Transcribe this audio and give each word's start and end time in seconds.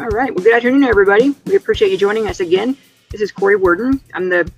All 0.00 0.08
right. 0.08 0.34
Well, 0.34 0.42
good 0.42 0.54
afternoon, 0.54 0.84
everybody. 0.84 1.34
We 1.44 1.56
appreciate 1.56 1.90
you 1.90 1.98
joining 1.98 2.26
us 2.26 2.40
again. 2.40 2.74
This 3.10 3.20
is 3.20 3.30
Corey 3.30 3.56
Worden. 3.56 4.00
I'm 4.14 4.30
the 4.30 4.50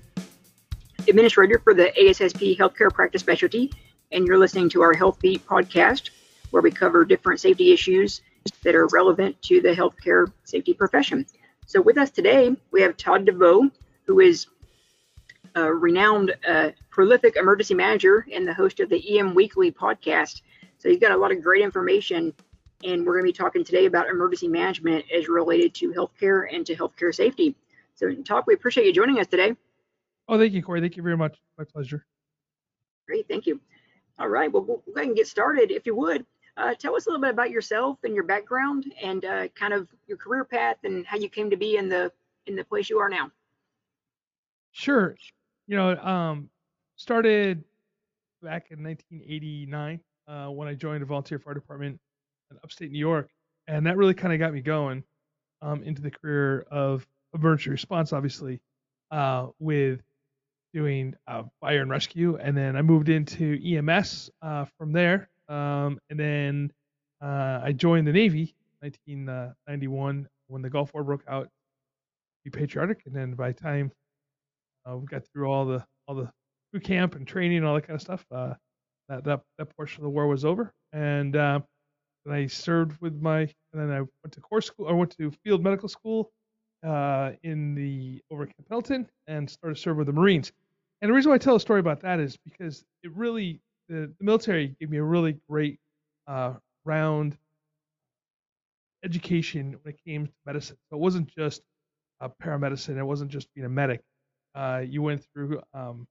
administrator 1.09 1.59
for 1.59 1.73
the 1.73 1.91
ASSP 1.99 2.57
Healthcare 2.57 2.89
Practice 2.89 3.19
Specialty, 3.19 3.69
and 4.13 4.25
you're 4.25 4.37
listening 4.37 4.69
to 4.69 4.81
our 4.81 4.93
Health 4.93 5.19
Beat 5.19 5.45
podcast, 5.45 6.11
where 6.51 6.63
we 6.63 6.71
cover 6.71 7.03
different 7.03 7.41
safety 7.41 7.73
issues 7.73 8.21
that 8.63 8.73
are 8.73 8.87
relevant 8.93 9.41
to 9.41 9.59
the 9.59 9.73
healthcare 9.73 10.31
safety 10.45 10.73
profession. 10.73 11.25
So, 11.65 11.81
with 11.81 11.97
us 11.97 12.09
today, 12.09 12.55
we 12.71 12.81
have 12.81 12.95
Todd 12.95 13.25
DeVoe, 13.25 13.69
who 14.05 14.21
is 14.21 14.47
a 15.55 15.73
renowned, 15.73 16.33
uh, 16.47 16.69
prolific 16.89 17.35
emergency 17.35 17.73
manager 17.73 18.25
and 18.31 18.47
the 18.47 18.53
host 18.53 18.79
of 18.79 18.87
the 18.87 19.19
EM 19.19 19.35
Weekly 19.35 19.73
podcast. 19.73 20.41
So, 20.77 20.87
he's 20.87 20.99
got 20.99 21.11
a 21.11 21.17
lot 21.17 21.33
of 21.33 21.43
great 21.43 21.63
information 21.63 22.33
and 22.83 23.05
we're 23.05 23.13
going 23.13 23.25
to 23.25 23.29
be 23.29 23.33
talking 23.33 23.63
today 23.63 23.85
about 23.85 24.09
emergency 24.09 24.47
management 24.47 25.05
as 25.15 25.27
related 25.27 25.73
to 25.75 25.91
healthcare 25.91 26.45
and 26.53 26.65
to 26.65 26.75
healthcare 26.75 27.13
safety. 27.13 27.55
So, 27.95 28.13
Todd, 28.13 28.43
we 28.47 28.53
appreciate 28.53 28.85
you 28.85 28.93
joining 28.93 29.19
us 29.19 29.27
today. 29.27 29.55
Oh, 30.27 30.37
thank 30.37 30.53
you, 30.53 30.63
Corey. 30.63 30.81
Thank 30.81 30.97
you 30.97 31.03
very 31.03 31.17
much. 31.17 31.37
My 31.57 31.63
pleasure. 31.63 32.05
Great, 33.07 33.27
thank 33.27 33.45
you. 33.45 33.59
All 34.19 34.29
right, 34.29 34.51
well, 34.51 34.63
we'll 34.63 34.83
go 34.85 34.93
ahead 34.95 35.07
and 35.07 35.15
get 35.15 35.27
started. 35.27 35.71
If 35.71 35.85
you 35.85 35.95
would, 35.95 36.25
uh, 36.55 36.73
tell 36.75 36.95
us 36.95 37.07
a 37.07 37.09
little 37.09 37.21
bit 37.21 37.31
about 37.31 37.49
yourself 37.49 37.99
and 38.03 38.13
your 38.13 38.23
background, 38.23 38.93
and 39.01 39.25
uh, 39.25 39.47
kind 39.49 39.73
of 39.73 39.87
your 40.07 40.17
career 40.17 40.45
path, 40.45 40.77
and 40.83 41.05
how 41.05 41.17
you 41.17 41.29
came 41.29 41.49
to 41.49 41.57
be 41.57 41.77
in 41.77 41.89
the 41.89 42.11
in 42.45 42.55
the 42.55 42.63
place 42.63 42.89
you 42.89 42.99
are 42.99 43.09
now. 43.09 43.31
Sure. 44.71 45.15
You 45.67 45.77
know, 45.77 45.97
um, 45.97 46.49
started 46.95 47.63
back 48.41 48.67
in 48.71 48.83
1989 48.83 49.99
uh, 50.27 50.47
when 50.47 50.67
I 50.67 50.73
joined 50.73 51.03
a 51.03 51.05
volunteer 51.05 51.39
fire 51.39 51.53
department 51.53 51.99
in 52.53 52.59
upstate 52.63 52.91
New 52.91 52.99
York, 52.99 53.29
and 53.67 53.85
that 53.85 53.97
really 53.97 54.13
kind 54.13 54.33
of 54.33 54.39
got 54.39 54.53
me 54.53 54.61
going 54.61 55.03
um, 55.61 55.83
into 55.83 56.01
the 56.01 56.11
career 56.11 56.65
of 56.71 57.05
emergency 57.33 57.71
response, 57.71 58.13
obviously, 58.13 58.61
uh, 59.11 59.47
with 59.59 60.01
doing 60.73 61.15
uh, 61.27 61.43
fire 61.61 61.81
and 61.81 61.89
rescue, 61.89 62.37
and 62.37 62.57
then 62.57 62.75
I 62.75 62.81
moved 62.81 63.09
into 63.09 63.59
EMS 63.63 64.29
uh, 64.41 64.65
from 64.77 64.91
there, 64.91 65.29
um, 65.47 65.99
and 66.09 66.19
then 66.19 66.71
uh, 67.21 67.61
I 67.63 67.71
joined 67.73 68.07
the 68.07 68.11
Navy 68.11 68.55
1991 68.79 70.27
when 70.47 70.61
the 70.61 70.69
Gulf 70.69 70.93
War 70.93 71.03
broke 71.03 71.23
out. 71.27 71.49
Be 72.43 72.49
patriotic, 72.49 73.03
and 73.05 73.15
then 73.15 73.35
by 73.35 73.53
the 73.53 73.59
time 73.59 73.91
uh, 74.89 74.97
we 74.97 75.05
got 75.05 75.23
through 75.27 75.45
all 75.45 75.65
the 75.65 75.85
all 76.07 76.15
the 76.15 76.29
boot 76.73 76.83
camp 76.83 77.15
and 77.15 77.25
training 77.25 77.57
and 77.57 77.65
all 77.65 77.75
that 77.75 77.87
kind 77.87 77.95
of 77.95 78.01
stuff, 78.01 78.25
uh, 78.31 78.53
that 79.07 79.23
that 79.23 79.41
that 79.57 79.75
portion 79.77 80.01
of 80.01 80.03
the 80.03 80.09
war 80.09 80.27
was 80.27 80.43
over, 80.43 80.73
and 80.91 81.35
then 82.25 82.33
I 82.33 82.47
served 82.47 82.99
with 83.01 83.21
my, 83.21 83.41
and 83.41 83.49
then 83.73 83.91
I 83.91 83.99
went 83.99 84.31
to 84.31 84.41
corps 84.41 84.61
school. 84.61 84.87
I 84.87 84.93
went 84.93 85.11
to 85.17 85.31
field 85.43 85.63
medical 85.63 85.89
school 85.89 86.31
uh, 86.85 87.31
in 87.43 87.75
the 87.75 88.21
over 88.31 88.45
Camp 88.45 88.67
Pendleton 88.67 89.09
and 89.27 89.49
started 89.49 89.77
serving 89.77 89.99
with 89.99 90.07
the 90.07 90.13
Marines. 90.13 90.51
And 91.01 91.09
the 91.09 91.13
reason 91.13 91.29
why 91.29 91.35
I 91.35 91.39
tell 91.39 91.55
a 91.55 91.59
story 91.59 91.79
about 91.79 92.01
that 92.01 92.19
is 92.19 92.37
because 92.37 92.85
it 93.03 93.11
really, 93.13 93.61
the, 93.89 94.13
the 94.17 94.23
military 94.23 94.75
gave 94.79 94.89
me 94.89 94.97
a 94.97 95.03
really 95.03 95.37
great 95.49 95.79
uh, 96.27 96.53
round 96.85 97.37
education 99.03 99.77
when 99.81 99.93
it 99.93 99.99
came 100.05 100.27
to 100.27 100.33
medicine. 100.45 100.77
So 100.89 100.95
it 100.95 100.99
wasn't 100.99 101.27
just 101.27 101.61
uh, 102.21 102.29
paramedicine. 102.41 102.97
It 102.97 103.03
wasn't 103.03 103.31
just 103.31 103.53
being 103.53 103.65
a 103.65 103.69
medic. 103.69 104.01
Uh, 104.55 104.83
you 104.87 105.01
went 105.01 105.25
through 105.33 105.61
um, 105.73 106.07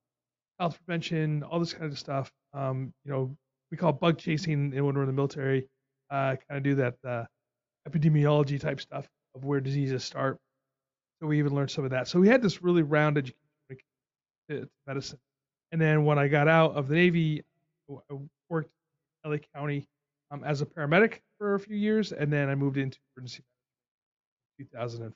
health 0.59 0.77
prevention, 0.85 1.41
all 1.43 1.59
this 1.59 1.73
kind 1.73 1.91
of 1.91 1.97
stuff. 1.97 2.31
Um, 2.53 2.93
you 3.03 3.11
know, 3.11 3.35
we 3.71 3.77
call 3.77 3.93
bug 3.93 4.19
chasing 4.19 4.69
when 4.69 4.93
we're 4.93 5.01
in 5.01 5.07
the 5.07 5.13
military 5.13 5.67
uh, 6.09 6.35
kind 6.47 6.57
of 6.57 6.63
do 6.63 6.75
that 6.75 6.95
uh, 7.07 7.25
epidemiology 7.89 8.59
type 8.59 8.81
stuff 8.81 9.07
of 9.35 9.43
where 9.45 9.59
diseases 9.59 10.03
start. 10.03 10.39
So 11.21 11.27
we 11.27 11.39
even 11.39 11.55
learned 11.55 11.71
some 11.71 11.85
of 11.85 11.91
that. 11.91 12.07
So 12.07 12.19
we 12.19 12.27
had 12.27 12.41
this 12.41 12.61
really 12.61 12.83
round 12.83 13.17
education 13.17 13.35
to 14.49 14.69
medicine. 14.87 15.19
And 15.71 15.81
then 15.81 16.05
when 16.05 16.19
I 16.19 16.27
got 16.27 16.47
out 16.47 16.75
of 16.75 16.87
the 16.87 16.95
Navy, 16.95 17.43
I 17.89 18.15
worked 18.49 18.69
in 19.23 19.31
LA 19.31 19.37
County 19.55 19.87
um, 20.31 20.43
as 20.43 20.61
a 20.61 20.65
paramedic 20.65 21.19
for 21.37 21.55
a 21.55 21.59
few 21.59 21.75
years, 21.75 22.11
and 22.11 22.31
then 22.31 22.49
I 22.49 22.55
moved 22.55 22.77
into 22.77 22.97
emergency 23.15 23.43
in 24.59 24.65
2005. 24.65 25.13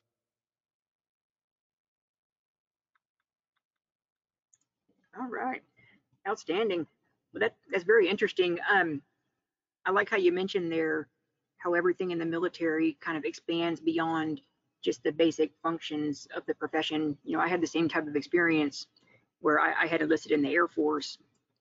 All 5.20 5.30
right, 5.30 5.64
outstanding. 6.28 6.86
Well, 7.34 7.42
that 7.42 7.56
that's 7.72 7.84
very 7.84 8.08
interesting. 8.08 8.60
Um, 8.72 9.02
I 9.88 9.92
like 9.92 10.10
how 10.10 10.18
you 10.18 10.34
mentioned 10.34 10.70
there 10.70 11.08
how 11.60 11.74
everything 11.74 12.12
in 12.12 12.20
the 12.20 12.26
military 12.26 12.98
kind 13.00 13.18
of 13.18 13.24
expands 13.24 13.80
beyond 13.80 14.42
just 14.84 15.02
the 15.02 15.14
basic 15.14 15.52
functions 15.64 16.28
of 16.36 16.46
the 16.46 16.54
profession. 16.54 17.18
You 17.24 17.38
know, 17.38 17.42
I 17.42 17.48
had 17.48 17.62
the 17.62 17.68
same 17.68 17.88
type 17.88 18.06
of 18.06 18.16
experience 18.18 18.86
where 19.40 19.62
I, 19.62 19.84
I 19.84 19.88
had 19.88 20.02
enlisted 20.02 20.34
in 20.34 20.42
the 20.42 20.54
Air 20.54 20.68
Force 20.68 21.18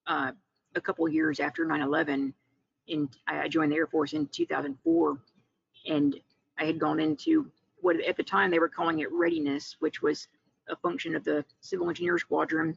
uh, 0.09 0.33
a 0.75 0.81
couple 0.81 1.09
years 1.09 1.39
after 1.39 1.65
9/11. 1.65 2.33
In 2.89 3.09
I 3.29 3.47
joined 3.47 3.71
the 3.71 3.77
Air 3.77 3.87
Force 3.87 4.13
in 4.13 4.27
2004, 4.27 5.19
and 5.89 6.21
I 6.59 6.65
had 6.65 6.81
gone 6.81 6.99
into 6.99 7.49
what 7.81 8.01
at 8.01 8.17
the 8.17 8.25
time 8.25 8.51
they 8.51 8.59
were 8.59 8.69
calling 8.69 8.99
it 8.99 9.13
readiness, 9.13 9.77
which 9.79 10.03
was 10.03 10.27
a 10.69 10.75
function 10.75 11.15
of 11.15 11.23
the 11.23 11.45
Civil 11.61 11.89
Engineer 11.89 12.19
Squadron 12.19 12.77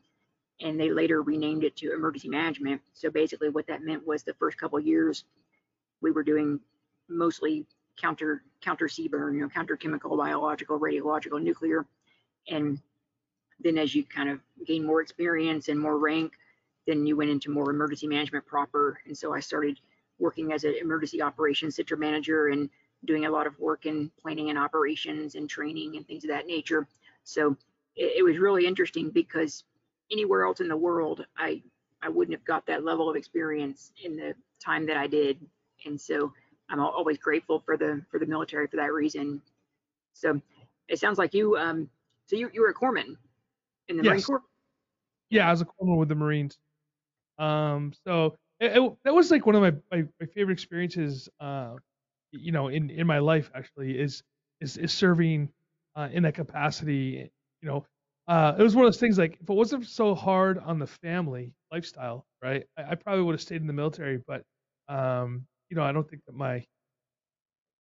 and 0.62 0.80
they 0.80 0.92
later 0.92 1.22
renamed 1.22 1.64
it 1.64 1.76
to 1.78 1.94
emergency 1.94 2.30
management. 2.30 2.82
So 2.94 3.10
basically, 3.10 3.50
what 3.50 3.68
that 3.68 3.84
meant 3.84 4.06
was 4.06 4.24
the 4.24 4.34
first 4.34 4.58
couple 4.58 4.80
years 4.80 5.24
we 6.02 6.12
were 6.12 6.24
doing 6.24 6.60
mostly 7.08 7.66
counter 8.00 8.44
counter 8.62 8.88
CBRN, 8.88 9.36
you 9.36 9.42
know, 9.42 9.50
counter 9.50 9.76
chemical, 9.76 10.16
biological, 10.18 10.80
radiological, 10.80 11.42
nuclear, 11.42 11.86
and 12.48 12.80
then 13.60 13.78
as 13.78 13.94
you 13.94 14.04
kind 14.04 14.30
of 14.30 14.40
gain 14.66 14.86
more 14.86 15.02
experience 15.02 15.68
and 15.68 15.80
more 15.80 15.98
rank, 15.98 16.34
then 16.88 17.06
you 17.06 17.16
went 17.16 17.30
into 17.30 17.52
more 17.52 17.70
emergency 17.70 18.08
management 18.08 18.46
proper. 18.46 19.00
And 19.06 19.18
so 19.18 19.34
I 19.34 19.40
started 19.40 19.80
working 20.18 20.54
as 20.54 20.64
an 20.64 20.76
emergency 20.80 21.22
operations 21.22 21.76
center 21.76 21.98
manager 21.98 22.48
and 22.48 22.70
doing 23.06 23.26
a 23.26 23.30
lot 23.30 23.48
of 23.48 23.58
work 23.60 23.86
in 23.86 24.12
planning 24.22 24.50
and 24.50 24.60
operations 24.60 25.36
and 25.36 25.50
training 25.50 25.96
and 25.96 26.06
things 26.08 26.24
of 26.24 26.30
that 26.30 26.48
nature. 26.48 26.88
So 27.24 27.56
it, 27.96 28.18
it 28.18 28.24
was 28.24 28.38
really 28.38 28.66
interesting 28.66 29.10
because 29.10 29.64
anywhere 30.12 30.46
else 30.46 30.60
in 30.60 30.68
the 30.68 30.78
world, 30.78 31.26
I 31.38 31.62
I 32.02 32.08
wouldn't 32.08 32.38
have 32.38 32.46
got 32.46 32.66
that 32.68 32.86
level 32.86 33.10
of 33.10 33.18
experience 33.18 33.92
in 34.04 34.16
the 34.16 34.34
time 34.64 34.86
that 34.86 34.96
I 34.96 35.06
did, 35.06 35.38
and 35.86 36.00
so 36.00 36.34
I'm 36.70 36.80
always 36.80 37.18
grateful 37.18 37.60
for 37.60 37.78
the 37.78 38.02
for 38.12 38.20
the 38.20 38.26
military 38.26 38.68
for 38.68 38.78
that 38.78 38.94
reason. 38.94 39.42
So 40.14 40.42
it 40.88 41.00
sounds 41.00 41.18
like 41.18 41.34
you 41.34 41.58
um 41.58 41.90
so 42.28 42.36
you 42.36 42.50
you 42.54 42.62
were 42.62 42.70
a 42.70 42.74
corpsman 42.74 43.16
in 43.88 43.98
the 43.98 44.04
yes. 44.04 44.12
Marine 44.12 44.24
Corps. 44.24 44.44
Yeah, 45.30 45.48
I 45.48 45.52
was 45.52 45.62
a 45.62 45.66
corpsman 45.66 45.98
with 45.98 46.10
the 46.10 46.16
Marines. 46.16 46.58
Um, 47.38 47.94
so 48.04 48.36
it, 48.60 48.78
it, 48.78 48.94
that 49.04 49.14
was 49.14 49.32
like 49.32 49.46
one 49.46 49.56
of 49.56 49.62
my, 49.62 49.72
my, 49.92 50.08
my 50.20 50.26
favorite 50.28 50.54
experiences. 50.54 51.30
Uh, 51.40 51.76
you 52.32 52.52
know, 52.52 52.68
in 52.68 52.90
in 52.90 53.08
my 53.08 53.20
life 53.20 53.50
actually 53.56 53.98
is 53.98 54.24
is 54.62 54.78
is 54.78 54.94
serving 54.94 55.50
uh, 55.96 56.10
in 56.12 56.24
that 56.24 56.36
capacity. 56.36 57.32
You 57.62 57.68
know, 57.68 57.86
uh, 58.28 58.56
it 58.58 58.64
was 58.64 58.76
one 58.76 58.86
of 58.86 58.92
those 58.92 59.00
things 59.00 59.18
like 59.18 59.38
if 59.42 59.50
it 59.50 59.54
wasn't 59.54 59.86
so 59.88 60.14
hard 60.14 60.60
on 60.60 60.78
the 60.78 60.88
family 60.88 61.54
lifestyle, 61.72 62.26
right? 62.44 62.66
I, 62.78 62.92
I 62.92 62.96
probably 62.96 63.24
would 63.24 63.34
have 63.34 63.42
stayed 63.42 63.62
in 63.62 63.68
the 63.68 63.74
military, 63.74 64.22
but 64.28 64.44
um, 64.88 65.46
you 65.70 65.78
know, 65.78 65.84
I 65.84 65.92
don't 65.92 66.10
think 66.10 66.24
that 66.28 66.36
my 66.36 66.66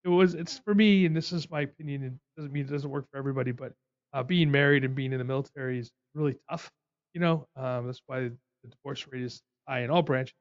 it 0.05 0.09
was 0.09 0.35
it's 0.35 0.59
for 0.59 0.75
me, 0.75 1.07
and 1.07 1.17
this 1.17 1.33
is 1.33 1.51
my 1.51 1.63
opinion. 1.63 2.05
It 2.05 2.13
doesn't 2.37 2.53
mean 2.53 2.67
it 2.67 2.71
doesn't 2.71 2.91
work 2.91 3.07
for 3.11 3.19
everybody, 3.19 3.53
but 3.53 3.73
uh, 4.13 4.23
being 4.23 4.51
married 4.51 4.85
and 4.85 4.95
being 4.95 5.13
in 5.13 5.19
the 5.19 5.25
military 5.25 5.79
is 5.79 5.91
really 6.15 6.37
tough. 6.51 6.71
You 7.15 7.21
know, 7.21 7.47
um, 7.57 7.87
that's 7.87 8.03
why 8.07 8.21
the 8.21 8.37
divorce 8.69 9.07
rate 9.11 9.23
is 9.23 9.43
high 9.69 9.81
in 9.81 9.91
all 9.91 10.03
branches, 10.03 10.35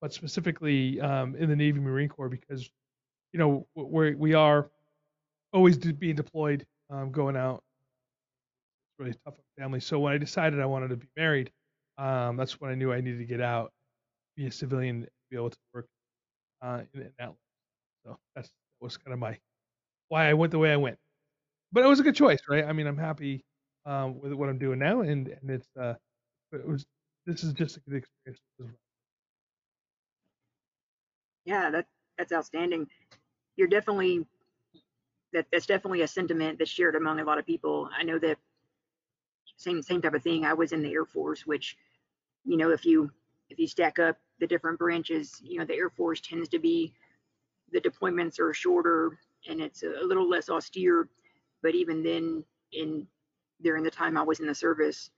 but 0.00 0.12
specifically 0.14 1.00
um, 1.00 1.36
in 1.36 1.48
the 1.48 1.56
Navy 1.56 1.80
Marine 1.80 2.08
Corps 2.10 2.28
because 2.30 2.70
you 3.32 3.38
know 3.40 3.66
we 3.74 4.14
we 4.14 4.34
are 4.34 4.70
always 5.52 5.78
being 5.78 6.16
deployed, 6.16 6.66
um, 6.90 7.12
going 7.12 7.36
out 7.36 7.62
It's 8.90 8.98
really 8.98 9.14
tough 9.24 9.34
on 9.38 9.44
family. 9.62 9.80
So 9.80 9.98
when 9.98 10.12
I 10.12 10.18
decided 10.18 10.60
I 10.60 10.66
wanted 10.66 10.88
to 10.88 10.96
be 10.96 11.06
married, 11.16 11.50
um, 11.98 12.36
that's 12.36 12.60
when 12.60 12.70
I 12.70 12.74
knew 12.74 12.92
I 12.92 13.00
needed 13.00 13.18
to 13.18 13.24
get 13.24 13.40
out, 13.40 13.72
be 14.36 14.46
a 14.46 14.52
civilian, 14.52 15.06
be 15.30 15.36
able 15.36 15.50
to 15.50 15.58
work 15.74 15.86
uh, 16.62 16.82
in. 16.94 17.10
So 18.04 18.18
that's 18.34 18.48
that 18.48 18.84
was 18.84 18.96
kind 18.96 19.12
of 19.12 19.18
my 19.18 19.38
why 20.08 20.28
I 20.28 20.34
went 20.34 20.52
the 20.52 20.58
way 20.58 20.72
I 20.72 20.76
went. 20.76 20.98
But 21.72 21.84
it 21.84 21.88
was 21.88 22.00
a 22.00 22.02
good 22.02 22.14
choice, 22.14 22.40
right? 22.48 22.64
I 22.64 22.72
mean, 22.72 22.86
I'm 22.86 22.98
happy 22.98 23.44
um, 23.84 24.20
with 24.20 24.32
what 24.32 24.48
I'm 24.48 24.58
doing 24.58 24.78
now, 24.78 25.00
and 25.00 25.28
and 25.28 25.50
it's 25.50 25.68
uh, 25.78 25.94
it 26.52 26.66
was 26.66 26.86
this 27.26 27.42
is 27.42 27.52
just 27.52 27.76
a 27.76 27.80
good 27.80 28.04
experience. 28.26 28.78
Yeah, 31.44 31.70
that 31.70 31.86
that's 32.18 32.32
outstanding. 32.32 32.88
You're 33.56 33.68
definitely 33.68 34.26
that 35.32 35.46
that's 35.52 35.66
definitely 35.66 36.02
a 36.02 36.08
sentiment 36.08 36.58
that's 36.58 36.70
shared 36.70 36.96
among 36.96 37.20
a 37.20 37.24
lot 37.24 37.38
of 37.38 37.46
people. 37.46 37.88
I 37.96 38.02
know 38.02 38.18
that 38.18 38.38
same 39.56 39.82
same 39.82 40.02
type 40.02 40.14
of 40.14 40.22
thing. 40.22 40.44
I 40.44 40.54
was 40.54 40.72
in 40.72 40.82
the 40.82 40.92
Air 40.92 41.04
Force, 41.04 41.46
which, 41.46 41.76
you 42.44 42.56
know, 42.56 42.70
if 42.70 42.84
you 42.84 43.10
if 43.50 43.58
you 43.58 43.66
stack 43.66 43.98
up 43.98 44.18
the 44.40 44.46
different 44.46 44.78
branches, 44.78 45.40
you 45.42 45.58
know, 45.58 45.64
the 45.64 45.74
Air 45.74 45.90
Force 45.90 46.20
tends 46.20 46.48
to 46.50 46.58
be 46.58 46.92
the 47.72 47.80
deployments 47.80 48.38
are 48.38 48.52
shorter 48.54 49.18
and 49.48 49.60
it's 49.60 49.82
a, 49.82 50.04
little 50.04 50.28
less 50.28 50.48
austere. 50.48 51.08
But 51.62 51.74
even 51.74 52.02
then, 52.02 52.44
in 52.72 53.06
during 53.62 53.82
the 53.82 53.90
time 53.90 54.16
I 54.16 54.22
was 54.22 54.40
in 54.40 54.46
the 54.46 54.54
service 54.54 55.10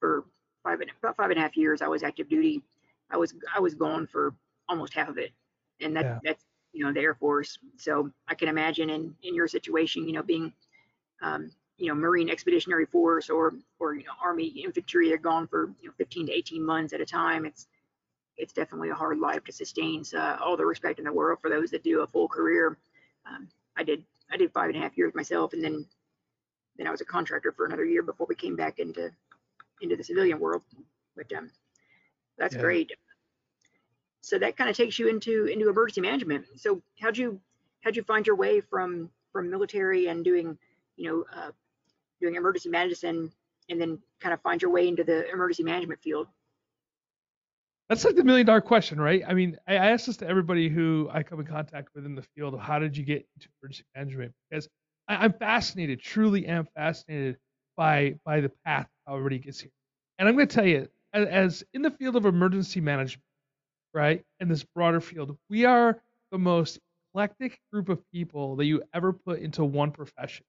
for 0.00 0.24
five 0.64 0.80
and 0.80 0.90
about 1.02 1.16
five 1.16 1.30
and 1.30 1.38
a 1.38 1.42
half 1.42 1.56
years, 1.56 1.82
I 1.82 1.88
was 1.88 2.02
active 2.02 2.28
duty. 2.28 2.62
I 3.10 3.16
was 3.16 3.34
I 3.54 3.60
was 3.60 3.74
gone 3.74 4.06
for 4.06 4.34
almost 4.68 4.94
half 4.94 5.08
of 5.08 5.18
it, 5.18 5.32
and 5.80 5.96
that 5.96 6.06
Yeah. 6.06 6.18
that's 6.22 6.44
you 6.72 6.84
know 6.84 6.92
the 6.92 7.00
Air 7.00 7.14
Force. 7.14 7.58
So 7.76 8.10
I 8.28 8.34
can 8.34 8.48
imagine 8.48 8.90
in 8.90 9.14
in 9.22 9.34
your 9.34 9.48
situation, 9.48 10.06
you 10.06 10.12
know, 10.14 10.22
being 10.22 10.52
um, 11.22 11.50
you 11.78 11.88
know 11.88 11.94
Marine 11.94 12.30
Expeditionary 12.30 12.86
Force 12.86 13.30
or 13.30 13.54
or 13.78 13.94
you 13.94 14.04
know 14.04 14.12
Army 14.22 14.46
infantry, 14.48 15.08
they're 15.08 15.18
gone 15.18 15.46
for 15.46 15.72
you 15.80 15.88
know 15.88 15.94
15 15.98 16.26
to 16.26 16.32
18 16.32 16.64
months 16.64 16.92
at 16.92 17.00
a 17.00 17.06
time. 17.06 17.46
It's 17.46 17.68
it's 18.36 18.52
definitely 18.52 18.90
a 18.90 18.94
hard 18.94 19.18
life 19.18 19.44
to 19.44 19.52
sustain. 19.52 20.04
So 20.04 20.18
all 20.40 20.56
the 20.56 20.66
respect 20.66 20.98
in 20.98 21.04
the 21.04 21.12
world 21.12 21.38
for 21.40 21.50
those 21.50 21.70
that 21.70 21.82
do 21.82 22.02
a 22.02 22.06
full 22.06 22.28
career. 22.28 22.78
Um, 23.26 23.48
I 23.76 23.82
did 23.82 24.04
I 24.30 24.36
did 24.36 24.52
five 24.52 24.68
and 24.68 24.76
a 24.76 24.80
half 24.80 24.96
years 24.96 25.14
myself, 25.14 25.52
and 25.52 25.62
then 25.62 25.86
then 26.76 26.86
I 26.86 26.90
was 26.90 27.00
a 27.00 27.06
contractor 27.06 27.52
for 27.52 27.66
another 27.66 27.84
year 27.84 28.02
before 28.02 28.26
we 28.28 28.34
came 28.34 28.56
back 28.56 28.78
into 28.78 29.10
into 29.80 29.96
the 29.96 30.04
civilian 30.04 30.38
world. 30.38 30.62
But 31.16 31.32
um, 31.32 31.50
that's 32.38 32.54
Yeah. 32.54 32.60
great. 32.62 32.92
So 34.20 34.38
that 34.38 34.56
kind 34.56 34.68
of 34.68 34.76
takes 34.76 34.98
you 34.98 35.08
into 35.08 35.46
into 35.46 35.68
emergency 35.68 36.00
management. 36.00 36.46
So 36.56 36.82
how'd 37.00 37.16
you 37.16 37.40
how'd 37.82 37.96
you 37.96 38.02
find 38.02 38.26
your 38.26 38.36
way 38.36 38.60
from 38.60 39.10
from 39.32 39.50
military 39.50 40.08
and 40.08 40.24
doing 40.24 40.58
you 40.96 41.08
know 41.08 41.24
uh, 41.34 41.52
doing 42.20 42.34
emergency 42.34 42.68
medicine 42.68 43.32
and 43.68 43.80
then 43.80 43.98
kind 44.20 44.32
of 44.32 44.40
find 44.42 44.60
your 44.62 44.70
way 44.70 44.88
into 44.88 45.04
the 45.04 45.30
emergency 45.30 45.62
management 45.62 46.00
field? 46.02 46.28
That's 47.88 48.04
like 48.04 48.16
the 48.16 48.24
million 48.24 48.46
dollar 48.46 48.60
question, 48.60 49.00
right? 49.00 49.22
I 49.26 49.34
mean, 49.34 49.56
I 49.68 49.74
ask 49.74 50.06
this 50.06 50.16
to 50.18 50.28
everybody 50.28 50.68
who 50.68 51.08
I 51.12 51.22
come 51.22 51.38
in 51.40 51.46
contact 51.46 51.90
with 51.94 52.04
in 52.04 52.16
the 52.16 52.22
field 52.34 52.54
of 52.54 52.60
how 52.60 52.78
did 52.80 52.96
you 52.96 53.04
get 53.04 53.26
into 53.36 53.48
emergency 53.62 53.84
management? 53.94 54.32
Because 54.50 54.68
I, 55.08 55.16
I'm 55.24 55.32
fascinated, 55.32 56.00
truly 56.00 56.46
am 56.46 56.66
fascinated 56.74 57.38
by 57.76 58.16
by 58.24 58.40
the 58.40 58.50
path 58.64 58.88
how 59.06 59.14
everybody 59.14 59.38
gets 59.38 59.60
here. 59.60 59.70
And 60.18 60.28
I'm 60.28 60.34
going 60.34 60.48
to 60.48 60.54
tell 60.54 60.66
you, 60.66 60.88
as, 61.12 61.28
as 61.28 61.64
in 61.74 61.82
the 61.82 61.90
field 61.90 62.16
of 62.16 62.26
emergency 62.26 62.80
management, 62.80 63.22
right, 63.94 64.24
in 64.40 64.48
this 64.48 64.64
broader 64.64 65.00
field, 65.00 65.36
we 65.48 65.64
are 65.64 66.00
the 66.32 66.38
most 66.38 66.80
eclectic 67.14 67.60
group 67.72 67.88
of 67.88 68.00
people 68.12 68.56
that 68.56 68.64
you 68.64 68.82
ever 68.94 69.12
put 69.12 69.40
into 69.40 69.64
one 69.64 69.92
profession. 69.92 70.44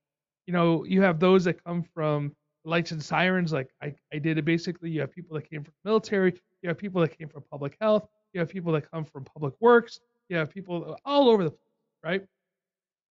You 0.47 0.53
know, 0.53 0.85
you 0.85 1.03
have 1.03 1.19
those 1.19 1.43
that 1.43 1.63
come 1.63 1.83
from 1.93 2.35
lights 2.65 2.91
and 2.91 3.03
sirens, 3.03 3.53
like 3.53 3.69
I, 3.81 3.93
I 4.13 4.17
did 4.19 4.37
it 4.37 4.45
basically. 4.45 4.89
You 4.89 5.01
have 5.01 5.11
people 5.11 5.35
that 5.35 5.49
came 5.49 5.63
from 5.63 5.73
the 5.83 5.89
military. 5.89 6.33
You 6.61 6.69
have 6.69 6.77
people 6.77 7.01
that 7.01 7.17
came 7.17 7.29
from 7.29 7.43
public 7.49 7.77
health. 7.79 8.07
You 8.33 8.39
have 8.39 8.49
people 8.49 8.71
that 8.73 8.89
come 8.91 9.05
from 9.05 9.25
public 9.25 9.53
works. 9.59 9.99
You 10.29 10.37
have 10.37 10.49
people 10.49 10.97
all 11.05 11.29
over 11.29 11.43
the 11.43 11.51
place, 11.51 11.61
right? 12.03 12.25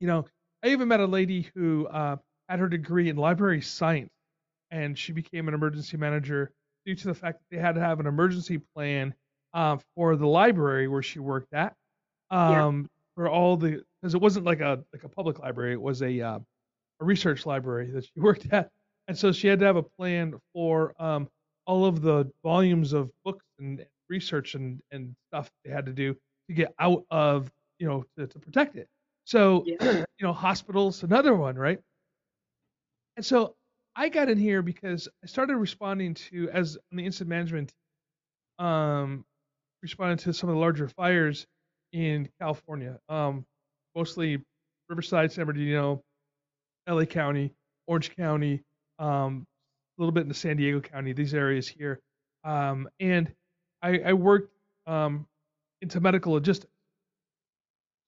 You 0.00 0.06
know, 0.06 0.26
I 0.62 0.68
even 0.68 0.88
met 0.88 1.00
a 1.00 1.06
lady 1.06 1.50
who 1.54 1.86
uh, 1.86 2.16
had 2.48 2.58
her 2.58 2.68
degree 2.68 3.08
in 3.08 3.16
library 3.16 3.62
science, 3.62 4.12
and 4.70 4.98
she 4.98 5.12
became 5.12 5.48
an 5.48 5.54
emergency 5.54 5.96
manager 5.96 6.52
due 6.84 6.94
to 6.94 7.06
the 7.08 7.14
fact 7.14 7.38
that 7.38 7.56
they 7.56 7.60
had 7.60 7.74
to 7.74 7.80
have 7.80 8.00
an 8.00 8.06
emergency 8.06 8.58
plan 8.58 9.14
uh, 9.54 9.78
for 9.94 10.16
the 10.16 10.26
library 10.26 10.88
where 10.88 11.02
she 11.02 11.18
worked 11.18 11.52
at. 11.54 11.74
Yeah. 12.30 12.66
Um, 12.66 12.90
for 13.14 13.28
all 13.28 13.56
the 13.56 13.82
because 14.00 14.14
it 14.14 14.20
wasn't 14.20 14.44
like 14.44 14.60
a 14.60 14.84
like 14.92 15.04
a 15.04 15.08
public 15.08 15.38
library, 15.38 15.72
it 15.72 15.80
was 15.80 16.02
a 16.02 16.20
uh, 16.20 16.38
a 17.00 17.04
research 17.04 17.46
library 17.46 17.90
that 17.92 18.04
she 18.04 18.10
worked 18.20 18.52
at, 18.52 18.70
and 19.08 19.16
so 19.16 19.32
she 19.32 19.48
had 19.48 19.58
to 19.60 19.64
have 19.64 19.76
a 19.76 19.82
plan 19.82 20.34
for 20.52 20.92
um, 20.98 21.28
all 21.66 21.84
of 21.84 22.02
the 22.02 22.30
volumes 22.44 22.92
of 22.92 23.10
books 23.24 23.44
and 23.58 23.84
research 24.08 24.54
and, 24.54 24.80
and 24.92 25.14
stuff 25.28 25.50
they 25.64 25.70
had 25.70 25.86
to 25.86 25.92
do 25.92 26.14
to 26.48 26.54
get 26.54 26.72
out 26.80 27.04
of 27.10 27.50
you 27.78 27.86
know 27.86 28.04
to, 28.18 28.26
to 28.26 28.38
protect 28.38 28.76
it 28.76 28.88
so 29.24 29.64
Yeah. 29.66 30.04
you 30.18 30.26
know 30.26 30.32
hospitals 30.32 31.02
another 31.02 31.34
one 31.34 31.56
right 31.56 31.80
and 33.16 33.24
so 33.26 33.54
i 33.96 34.08
got 34.08 34.28
in 34.28 34.38
here 34.38 34.62
because 34.62 35.08
i 35.24 35.26
started 35.26 35.56
responding 35.56 36.14
to 36.14 36.48
as 36.50 36.76
on 36.92 36.98
the 36.98 37.04
incident 37.04 37.30
management 37.30 37.72
um 38.58 39.24
responding 39.82 40.18
to 40.18 40.32
some 40.32 40.48
of 40.48 40.54
the 40.54 40.60
larger 40.60 40.88
fires 40.88 41.46
in 41.92 42.28
california 42.40 42.98
um 43.08 43.44
mostly 43.96 44.38
riverside 44.88 45.32
san 45.32 45.46
bernardino 45.46 46.02
la 46.88 47.04
county 47.04 47.52
orange 47.86 48.14
county 48.16 48.62
um 48.98 49.46
a 49.98 50.02
little 50.02 50.12
bit 50.12 50.22
in 50.22 50.28
the 50.28 50.34
San 50.34 50.56
Diego 50.56 50.80
County, 50.80 51.12
these 51.12 51.34
areas 51.34 51.66
here. 51.68 52.00
Um, 52.44 52.88
and 53.00 53.32
I, 53.82 53.98
I 53.98 54.12
worked 54.12 54.52
um, 54.86 55.26
into 55.82 56.00
medical 56.00 56.32
logistics. 56.32 56.72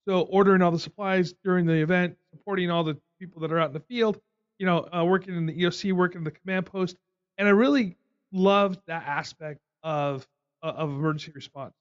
So 0.06 0.22
ordering 0.22 0.62
all 0.62 0.70
the 0.70 0.78
supplies 0.78 1.34
during 1.44 1.66
the 1.66 1.74
event, 1.74 2.16
supporting 2.30 2.70
all 2.70 2.82
the 2.82 2.96
people 3.20 3.40
that 3.42 3.52
are 3.52 3.58
out 3.58 3.68
in 3.68 3.74
the 3.74 3.80
field, 3.80 4.18
you 4.58 4.66
know, 4.66 4.88
uh, 4.94 5.04
working 5.04 5.36
in 5.36 5.46
the 5.46 5.52
EOC, 5.52 5.92
working 5.92 6.20
in 6.20 6.24
the 6.24 6.30
command 6.30 6.66
post, 6.66 6.96
and 7.36 7.46
I 7.46 7.50
really 7.50 7.96
loved 8.32 8.80
that 8.86 9.06
aspect 9.06 9.60
of 9.82 10.26
uh, 10.62 10.72
of 10.76 10.90
emergency 10.90 11.32
response. 11.34 11.74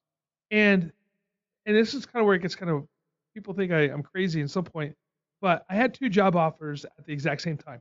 And 0.52 0.92
and 1.66 1.76
this 1.76 1.94
is 1.94 2.06
kind 2.06 2.22
of 2.22 2.28
where 2.28 2.36
it 2.36 2.42
gets 2.42 2.56
kind 2.56 2.72
of 2.72 2.86
people 3.34 3.54
think 3.54 3.72
I, 3.72 3.82
I'm 3.82 4.04
crazy 4.04 4.42
at 4.42 4.50
some 4.50 4.64
point, 4.64 4.96
but 5.42 5.66
I 5.70 5.76
had 5.76 5.94
two 5.94 6.10
job 6.10 6.36
offers 6.36 6.86
at 6.86 7.06
the 7.06 7.14
exact 7.14 7.42
same 7.42 7.58
time. 7.58 7.80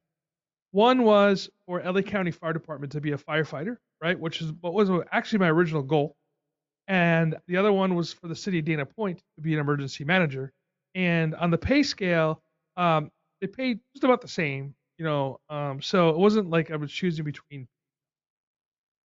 One 0.76 1.04
was 1.04 1.48
for 1.64 1.82
LA 1.82 2.02
County 2.02 2.30
Fire 2.30 2.52
Department 2.52 2.92
to 2.92 3.00
be 3.00 3.12
a 3.12 3.16
firefighter, 3.16 3.78
right? 4.02 4.20
Which 4.20 4.42
is 4.42 4.52
what 4.60 4.74
was 4.74 4.90
actually 5.10 5.38
my 5.38 5.48
original 5.48 5.82
goal. 5.82 6.14
And 6.86 7.34
the 7.46 7.56
other 7.56 7.72
one 7.72 7.94
was 7.94 8.12
for 8.12 8.28
the 8.28 8.36
city 8.36 8.58
of 8.58 8.66
Dana 8.66 8.84
Point 8.84 9.22
to 9.36 9.40
be 9.40 9.54
an 9.54 9.60
emergency 9.60 10.04
manager. 10.04 10.52
And 10.94 11.34
on 11.36 11.50
the 11.50 11.56
pay 11.56 11.82
scale, 11.82 12.42
um, 12.76 13.10
they 13.40 13.46
paid 13.46 13.80
just 13.94 14.04
about 14.04 14.20
the 14.20 14.28
same, 14.28 14.74
you 14.98 15.06
know. 15.06 15.40
Um, 15.48 15.80
so 15.80 16.10
it 16.10 16.18
wasn't 16.18 16.50
like 16.50 16.70
I 16.70 16.76
was 16.76 16.92
choosing 16.92 17.24
between. 17.24 17.66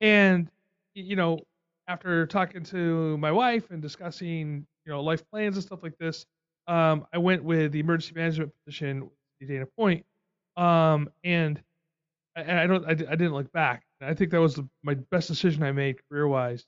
And 0.01 0.49
you 0.95 1.17
know, 1.17 1.41
after 1.89 2.29
talking 2.29 2.62
to 2.67 3.19
my 3.19 3.33
wife 3.33 3.73
and 3.73 3.83
discussing, 3.83 4.65
you 4.85 4.93
know, 4.93 5.03
life 5.03 5.29
plans 5.33 5.57
and 5.57 5.65
stuff 5.65 5.83
like 5.83 5.99
this, 5.99 6.27
um, 6.69 7.09
I 7.12 7.19
went 7.19 7.43
with 7.43 7.73
the 7.73 7.81
emergency 7.81 8.15
management 8.15 8.53
position 8.65 9.11
with 9.41 9.49
Dana 9.49 9.67
Point 9.77 10.07
um, 10.56 11.11
and 11.25 11.61
I- 12.37 12.43
and 12.43 12.58
I 12.61 12.67
don't, 12.67 12.85
I, 12.87 12.91
I 12.91 12.94
didn't 13.17 13.35
look 13.35 13.53
back. 13.53 13.85
I 14.00 14.14
think 14.14 14.31
that 14.32 14.41
was 14.41 14.56
the, 14.56 14.69
my 14.82 14.94
best 14.94 15.29
decision 15.29 15.62
I 15.62 15.73
made 15.73 15.99
career 16.11 16.29
wise 16.29 16.64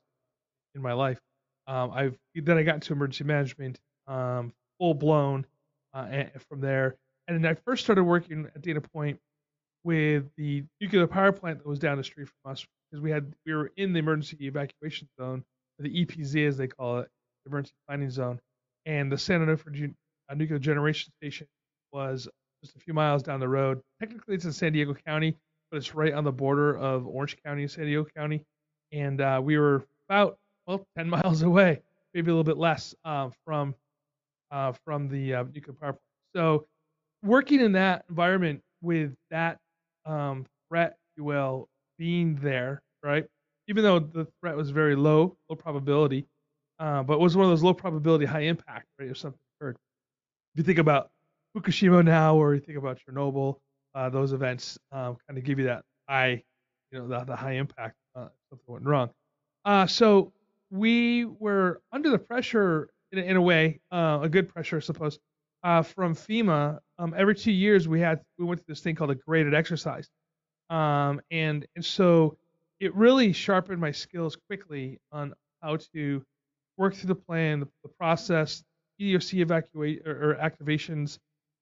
in 0.75 0.81
my 0.81 0.93
life. 0.93 1.19
Um, 1.67 1.91
I've 1.93 2.17
then 2.35 2.57
I 2.57 2.63
got 2.63 2.75
into 2.75 2.93
emergency 2.93 3.23
management, 3.25 3.79
um, 4.07 4.53
full 4.79 4.93
blown, 4.95 5.45
uh, 5.93 6.25
from 6.49 6.61
there. 6.61 6.97
And 7.27 7.47
I 7.47 7.55
first 7.55 7.83
started 7.83 8.03
working 8.05 8.47
at 8.55 8.61
Dana 8.61 8.81
Point 8.81 9.19
with 9.83 10.25
the 10.37 10.63
nuclear 10.81 11.07
power 11.07 11.31
plant 11.31 11.59
that 11.59 11.67
was 11.67 11.79
down 11.79 11.97
the 11.97 12.03
street 12.03 12.27
from 12.43 12.51
us 12.53 12.65
because 12.91 13.01
we 13.03 13.11
had 13.11 13.33
we 13.45 13.53
were 13.53 13.71
in 13.77 13.93
the 13.93 13.99
emergency 13.99 14.37
evacuation 14.41 15.07
zone, 15.19 15.43
the 15.79 15.89
EPZ 16.05 16.47
as 16.47 16.57
they 16.57 16.67
call 16.67 16.99
it, 16.99 17.09
the 17.45 17.51
emergency 17.51 17.73
planning 17.87 18.09
zone, 18.11 18.39
and 18.85 19.11
the 19.11 19.17
Fe 19.17 19.71
Gen- 19.73 19.95
uh, 20.29 20.35
nuclear 20.35 20.59
generation 20.59 21.13
station 21.21 21.47
was 21.93 22.27
just 22.63 22.75
a 22.75 22.79
few 22.79 22.93
miles 22.93 23.23
down 23.23 23.39
the 23.39 23.47
road. 23.47 23.81
Technically, 23.99 24.35
it's 24.35 24.45
in 24.45 24.53
San 24.53 24.73
Diego 24.73 24.93
County, 25.05 25.35
but 25.71 25.77
it's 25.77 25.95
right 25.95 26.13
on 26.13 26.23
the 26.23 26.31
border 26.31 26.77
of 26.77 27.07
Orange 27.07 27.37
County 27.43 27.63
and 27.63 27.71
San 27.71 27.85
Diego 27.85 28.05
County. 28.15 28.43
And 28.91 29.21
uh, 29.21 29.39
we 29.43 29.57
were 29.57 29.85
about 30.09 30.37
well 30.67 30.85
10 30.97 31.09
miles 31.09 31.41
away, 31.41 31.81
maybe 32.13 32.29
a 32.29 32.33
little 32.33 32.43
bit 32.43 32.57
less 32.57 32.95
uh, 33.05 33.29
from 33.45 33.75
uh, 34.51 34.73
from 34.83 35.07
the 35.07 35.35
uh, 35.35 35.43
nuclear 35.53 35.75
power 35.79 35.93
plant. 35.93 35.99
So 36.35 36.67
working 37.23 37.59
in 37.59 37.73
that 37.73 38.05
environment 38.09 38.61
with 38.81 39.13
that 39.29 39.57
um, 40.05 40.45
threat, 40.67 40.97
you 41.17 41.23
will, 41.23 41.67
being 41.97 42.35
there, 42.41 42.81
right? 43.03 43.25
Even 43.67 43.83
though 43.83 43.99
the 43.99 44.25
threat 44.39 44.55
was 44.55 44.71
very 44.71 44.95
low, 44.95 45.37
low 45.49 45.55
probability, 45.55 46.25
uh, 46.79 47.03
but 47.03 47.19
was 47.19 47.35
one 47.35 47.45
of 47.45 47.51
those 47.51 47.61
low 47.61 47.73
probability, 47.73 48.25
high 48.25 48.41
impact, 48.41 48.87
right? 48.99 49.09
If 49.09 49.17
something 49.17 49.39
occurred. 49.59 49.75
If 50.55 50.59
you 50.59 50.63
think 50.63 50.79
about 50.79 51.11
Fukushima 51.59 52.03
now, 52.03 52.35
or 52.35 52.53
you 52.53 52.59
think 52.61 52.77
about 52.77 52.99
Chernobyl, 52.99 53.57
uh, 53.95 54.09
those 54.09 54.33
events 54.33 54.77
um, 54.91 55.17
kind 55.27 55.37
of 55.37 55.43
give 55.43 55.59
you 55.59 55.65
that 55.65 55.83
high, 56.07 56.43
you 56.91 56.99
know, 56.99 57.07
the, 57.07 57.23
the 57.25 57.35
high 57.35 57.53
impact 57.53 57.95
uh, 58.15 58.27
something 58.49 58.65
went 58.67 58.85
wrong. 58.85 59.09
Uh, 59.65 59.85
so 59.85 60.31
we 60.71 61.25
were 61.25 61.81
under 61.91 62.09
the 62.09 62.19
pressure 62.19 62.89
in, 63.11 63.19
a- 63.19 63.23
in 63.23 63.35
a 63.35 63.41
way, 63.41 63.79
uh, 63.91 64.19
a 64.21 64.29
good 64.29 64.47
pressure, 64.49 64.77
I 64.77 64.79
suppose, 64.79 65.19
uh, 65.63 65.81
from 65.81 66.15
FEMA. 66.15 66.79
Um, 66.97 67.13
every 67.17 67.35
two 67.35 67.51
years, 67.51 67.87
we 67.87 67.99
had 67.99 68.21
we 68.37 68.45
went 68.45 68.59
through 68.65 68.73
this 68.73 68.81
thing 68.81 68.95
called 68.95 69.11
a 69.11 69.15
graded 69.15 69.53
exercise, 69.53 70.07
um, 70.69 71.19
and 71.31 71.65
and 71.75 71.83
so 71.83 72.37
it 72.79 72.95
really 72.95 73.33
sharpened 73.33 73.81
my 73.81 73.91
skills 73.91 74.37
quickly 74.47 74.99
on 75.11 75.33
how 75.61 75.77
to 75.93 76.23
work 76.77 76.95
through 76.95 77.07
the 77.09 77.15
plan, 77.15 77.59
the, 77.59 77.67
the 77.83 77.89
process, 77.89 78.63
EOC 79.01 79.39
evacuate 79.41 80.05
or, 80.07 80.31
or 80.31 80.35
activations, 80.35 81.19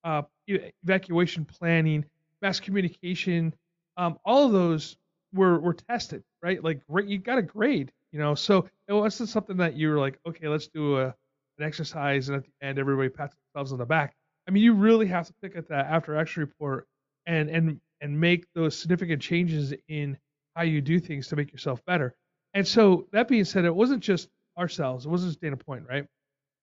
uh, 0.07 0.21
evacuation 0.47 1.43
planning, 1.43 2.05
mass 2.41 2.59
communication. 2.61 3.53
Um, 3.97 4.17
all 4.23 4.45
of 4.45 4.53
those 4.53 4.95
were 5.33 5.59
were 5.59 5.73
tested, 5.73 6.23
right? 6.41 6.63
Like 6.63 6.81
you 7.05 7.17
got 7.17 7.37
a 7.37 7.41
grade, 7.41 7.91
you 8.13 8.19
know. 8.19 8.33
So 8.33 8.69
it 8.87 8.93
wasn't 8.93 9.29
something 9.29 9.57
that 9.57 9.75
you 9.75 9.89
were 9.89 9.99
like, 9.99 10.17
okay, 10.25 10.47
let's 10.47 10.67
do 10.67 10.97
a 10.97 11.15
an 11.59 11.65
exercise, 11.65 12.29
and 12.29 12.37
at 12.37 12.43
the 12.45 12.65
end, 12.65 12.79
everybody 12.79 13.09
pats 13.09 13.35
themselves 13.53 13.71
on 13.71 13.79
the 13.79 13.85
back. 13.85 14.15
I 14.47 14.51
mean, 14.51 14.63
you 14.63 14.73
really 14.73 15.07
have 15.07 15.27
to 15.27 15.33
pick 15.41 15.55
at 15.57 15.67
that 15.69 15.87
after 15.87 16.15
action 16.15 16.41
report 16.41 16.87
and 17.25 17.49
and 17.49 17.81
and 17.99 18.19
make 18.19 18.45
those 18.55 18.77
significant 18.77 19.21
changes 19.21 19.73
in 19.89 20.17
how 20.55 20.63
you 20.63 20.81
do 20.81 20.99
things 20.99 21.27
to 21.27 21.35
make 21.35 21.51
yourself 21.51 21.83
better. 21.85 22.15
And 22.53 22.65
so 22.65 23.07
that 23.11 23.27
being 23.27 23.43
said, 23.43 23.65
it 23.65 23.75
wasn't 23.75 24.01
just 24.03 24.29
ourselves. 24.57 25.05
It 25.05 25.09
wasn't 25.09 25.31
just 25.31 25.41
Dana 25.41 25.57
Point, 25.57 25.83
right? 25.89 26.05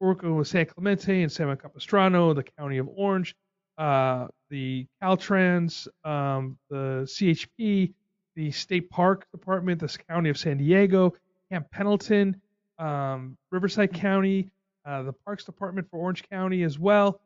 Working 0.05 0.37
with 0.37 0.49
San 0.49 0.67
Clemente 0.67 1.23
and 1.23 1.33
San 1.33 1.57
Capistrano, 1.57 2.35
the 2.35 2.43
County 2.43 2.77
of 2.77 2.91
Orange, 2.95 3.35
uh, 3.79 4.27
the 4.51 4.87
Caltrans, 5.03 5.89
um, 6.05 6.59
the 6.69 7.07
CHP, 7.07 7.95
the 8.37 8.51
State 8.51 8.91
Park 8.91 9.27
Department, 9.33 9.81
the 9.81 9.89
County 10.07 10.29
of 10.29 10.37
San 10.37 10.59
Diego, 10.59 11.15
Camp 11.51 11.71
Pendleton, 11.71 12.39
um, 12.79 13.39
Riverside 13.51 13.95
County, 13.95 14.51
uh, 14.85 15.05
the 15.05 15.13
Parks 15.15 15.43
Department 15.45 15.89
for 15.91 15.97
Orange 16.01 16.23
County 16.29 16.65
as 16.65 16.79
well. 16.79 17.19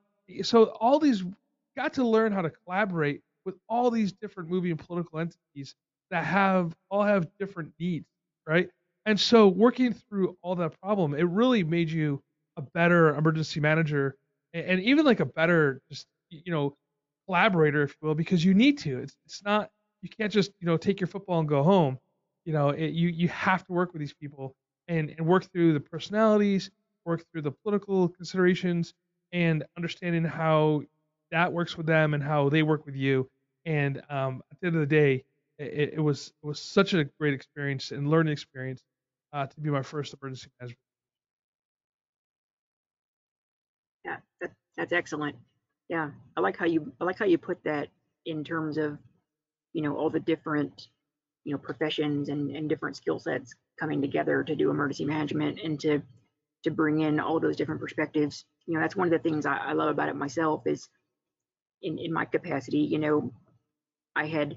So 0.43 0.67
all 0.81 1.01
these 1.01 1.25
got 1.77 1.93
to 1.95 2.05
learn 2.05 2.31
how 2.31 2.43
to 2.43 2.51
collaborate 2.65 3.23
with 3.45 3.57
all 3.69 3.91
these 3.91 4.13
different 4.13 4.51
movie 4.51 4.71
and 4.71 4.79
political 4.79 5.19
entities 5.19 5.75
that 6.13 6.23
have 6.23 6.77
all 6.91 7.03
have 7.03 7.27
different 7.41 7.73
needs, 7.81 8.07
right? 8.47 8.71
And 9.05 9.19
so 9.19 9.49
working 9.49 9.95
through 9.95 10.37
all 10.43 10.55
that 10.55 10.81
problem, 10.81 11.15
it 11.15 11.27
really 11.27 11.65
made 11.65 11.91
you 11.91 12.23
a 12.59 12.63
better 12.63 13.17
emergency 13.17 13.61
manager 13.61 14.17
and, 14.55 14.67
and 14.67 14.83
even 14.83 15.07
like 15.07 15.21
a 15.21 15.27
better 15.27 15.83
just 15.91 16.07
you 16.31 16.53
know 16.53 16.77
collaborator, 17.27 17.83
if 17.85 17.97
you 18.01 18.09
will, 18.09 18.15
because 18.15 18.45
you 18.45 18.55
need 18.55 18.79
to. 18.81 18.99
It's 19.01 19.17
it's 19.27 19.45
not 19.45 19.71
you 20.03 20.09
can't 20.09 20.33
just 20.33 20.53
you 20.61 20.67
know 20.67 20.77
take 20.79 21.01
your 21.01 21.09
football 21.09 21.41
and 21.41 21.49
go 21.49 21.63
home. 21.63 21.99
You 22.45 22.55
know, 22.55 22.71
it, 22.71 22.91
you 22.93 23.09
you 23.09 23.29
have 23.29 23.65
to 23.67 23.73
work 23.73 23.93
with 23.93 24.01
these 24.01 24.15
people 24.15 24.55
and 24.89 25.11
and 25.19 25.27
work 25.27 25.51
through 25.53 25.75
the 25.75 25.81
personalities, 25.81 26.71
work 27.07 27.25
through 27.33 27.43
the 27.43 27.53
political 27.53 28.09
considerations, 28.09 28.95
and 29.33 29.65
understanding 29.77 30.25
how 30.25 30.83
that 31.33 31.53
works 31.53 31.77
with 31.77 31.87
them 31.87 32.15
and 32.15 32.23
how 32.23 32.49
they 32.49 32.63
work 32.63 32.87
with 32.87 32.97
you. 32.97 33.29
And 33.67 34.03
um, 34.11 34.43
at 34.51 34.61
the 34.61 34.69
end 34.69 34.77
of 34.77 34.81
the 34.81 34.87
day, 34.87 35.25
it, 35.59 35.95
it 35.95 36.01
was 36.01 36.33
it 36.43 36.47
was 36.47 36.61
such 36.61 36.95
a 36.95 37.05
great 37.21 37.35
experience 37.35 37.93
and 37.93 38.11
learning 38.11 38.33
experience 38.33 38.83
uh, 39.33 39.47
to 39.47 39.61
be 39.61 39.71
my 39.71 39.83
first 39.83 40.15
emergency 40.15 40.49
management. 40.61 40.79
Yeah, 44.05 44.17
that, 44.41 44.53
that's 44.79 44.93
excellent. 44.93 45.37
Yeah, 45.89 46.11
I 46.37 46.41
like 46.41 46.57
how 46.57 46.67
you 46.67 46.93
I 47.01 47.05
like 47.05 47.19
how 47.19 47.25
you 47.27 47.37
put 47.37 47.63
that 47.65 47.89
in 48.25 48.45
terms 48.45 48.79
of 48.79 48.97
you 49.73 49.83
know 49.83 49.97
all 49.97 50.09
the 50.09 50.21
different 50.21 50.89
you 51.45 51.53
know 51.53 51.59
professions 51.59 52.29
and, 52.29 52.55
and 52.55 52.69
different 52.69 52.97
skill 52.97 53.19
sets 53.19 53.55
coming 53.79 54.01
together 54.01 54.45
to 54.45 54.55
do 54.57 54.71
emergency 54.71 55.05
management 55.05 55.59
and 55.63 55.81
to 55.81 56.01
to 56.65 56.71
bring 56.71 57.01
in 57.01 57.21
all 57.21 57.41
those 57.41 57.57
different 57.57 57.81
perspectives. 57.81 58.45
You 58.67 58.75
know, 58.75 58.81
that's 58.81 58.97
one 58.97 59.09
of 59.09 59.13
the 59.13 59.29
things 59.29 59.47
I, 59.47 59.57
I 59.57 59.73
love 59.73 59.89
about 59.89 60.09
it 60.09 60.17
myself 60.17 60.63
is 60.67 60.89
in 61.83 61.99
in 61.99 62.13
my 62.13 62.25
capacity. 62.25 62.79
You 62.79 62.99
know, 62.99 63.33
I 64.15 64.27
had 64.27 64.57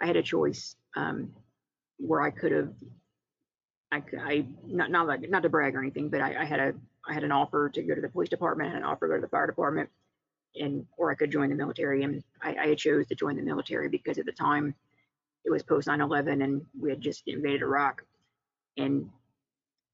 I 0.00 0.06
had 0.06 0.16
a 0.16 0.22
choice 0.22 0.76
um, 0.96 1.32
where 1.98 2.22
I 2.22 2.30
could 2.30 2.52
have 2.52 2.72
I, 3.92 4.02
I 4.20 4.46
not 4.66 4.90
not 4.90 5.06
like 5.06 5.28
not 5.28 5.42
to 5.42 5.48
brag 5.48 5.74
or 5.74 5.80
anything, 5.80 6.10
but 6.10 6.20
I, 6.20 6.42
I 6.42 6.44
had 6.44 6.60
a 6.60 6.74
I 7.08 7.14
had 7.14 7.24
an 7.24 7.32
offer 7.32 7.68
to 7.68 7.82
go 7.82 7.94
to 7.94 8.00
the 8.00 8.08
police 8.08 8.28
department, 8.28 8.68
I 8.68 8.72
had 8.72 8.82
an 8.82 8.88
offer 8.88 9.06
to 9.06 9.12
go 9.12 9.16
to 9.16 9.22
the 9.22 9.28
fire 9.28 9.46
department, 9.46 9.88
and 10.56 10.86
or 10.96 11.10
I 11.10 11.14
could 11.14 11.30
join 11.30 11.50
the 11.50 11.54
military. 11.54 12.02
And 12.02 12.22
I, 12.42 12.56
I 12.60 12.74
chose 12.74 13.06
to 13.06 13.14
join 13.14 13.36
the 13.36 13.42
military 13.42 13.88
because 13.88 14.18
at 14.18 14.26
the 14.26 14.32
time 14.32 14.74
it 15.44 15.50
was 15.50 15.62
post 15.62 15.88
9/11 15.88 16.42
and 16.42 16.64
we 16.78 16.90
had 16.90 17.00
just 17.00 17.22
invaded 17.26 17.62
Iraq. 17.62 18.02
And 18.76 19.08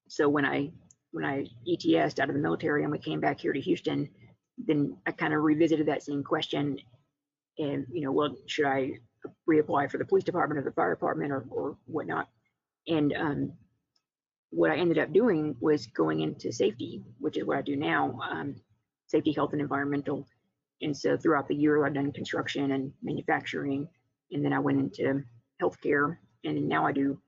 so 0.07 0.27
when 0.27 0.45
I 0.45 0.71
when 1.11 1.25
I 1.25 1.45
ETSed 1.67 2.19
out 2.19 2.29
of 2.29 2.35
the 2.35 2.41
military 2.41 2.83
and 2.83 2.91
we 2.91 2.97
came 2.97 3.19
back 3.19 3.39
here 3.39 3.53
to 3.53 3.61
Houston, 3.61 4.09
then 4.57 4.97
I 5.05 5.11
kind 5.11 5.33
of 5.33 5.43
revisited 5.43 5.87
that 5.87 6.03
same 6.03 6.23
question. 6.23 6.79
And 7.59 7.85
you 7.91 8.01
know, 8.01 8.11
well, 8.11 8.35
should 8.47 8.65
I 8.65 8.93
reapply 9.49 9.91
for 9.91 9.97
the 9.97 10.05
police 10.05 10.23
department 10.23 10.59
or 10.59 10.63
the 10.63 10.73
fire 10.73 10.93
department 10.93 11.31
or 11.31 11.45
or 11.49 11.77
whatnot? 11.85 12.27
And 12.87 13.13
um, 13.13 13.53
what 14.53 14.71
I 14.71 14.77
ended 14.77 14.99
up 14.99 15.11
doing 15.11 15.55
was 15.59 15.87
going 15.87 16.19
into 16.19 16.51
safety, 16.51 17.01
which 17.19 17.37
is 17.37 17.45
what 17.45 17.57
I 17.57 17.61
do 17.61 17.75
now, 17.75 18.19
um, 18.29 18.55
safety, 19.07 19.31
health, 19.31 19.53
and 19.53 19.61
environmental. 19.61 20.27
And 20.81 20.95
so 20.95 21.17
throughout 21.17 21.47
the 21.47 21.55
year, 21.55 21.85
I've 21.85 21.93
done 21.93 22.11
construction 22.11 22.71
and 22.71 22.93
manufacturing, 23.01 23.87
and 24.31 24.45
then 24.45 24.53
I 24.53 24.59
went 24.59 24.79
into 24.79 25.23
healthcare, 25.61 26.17
and 26.43 26.67
now 26.67 26.85
I 26.85 26.91
do 26.91 27.19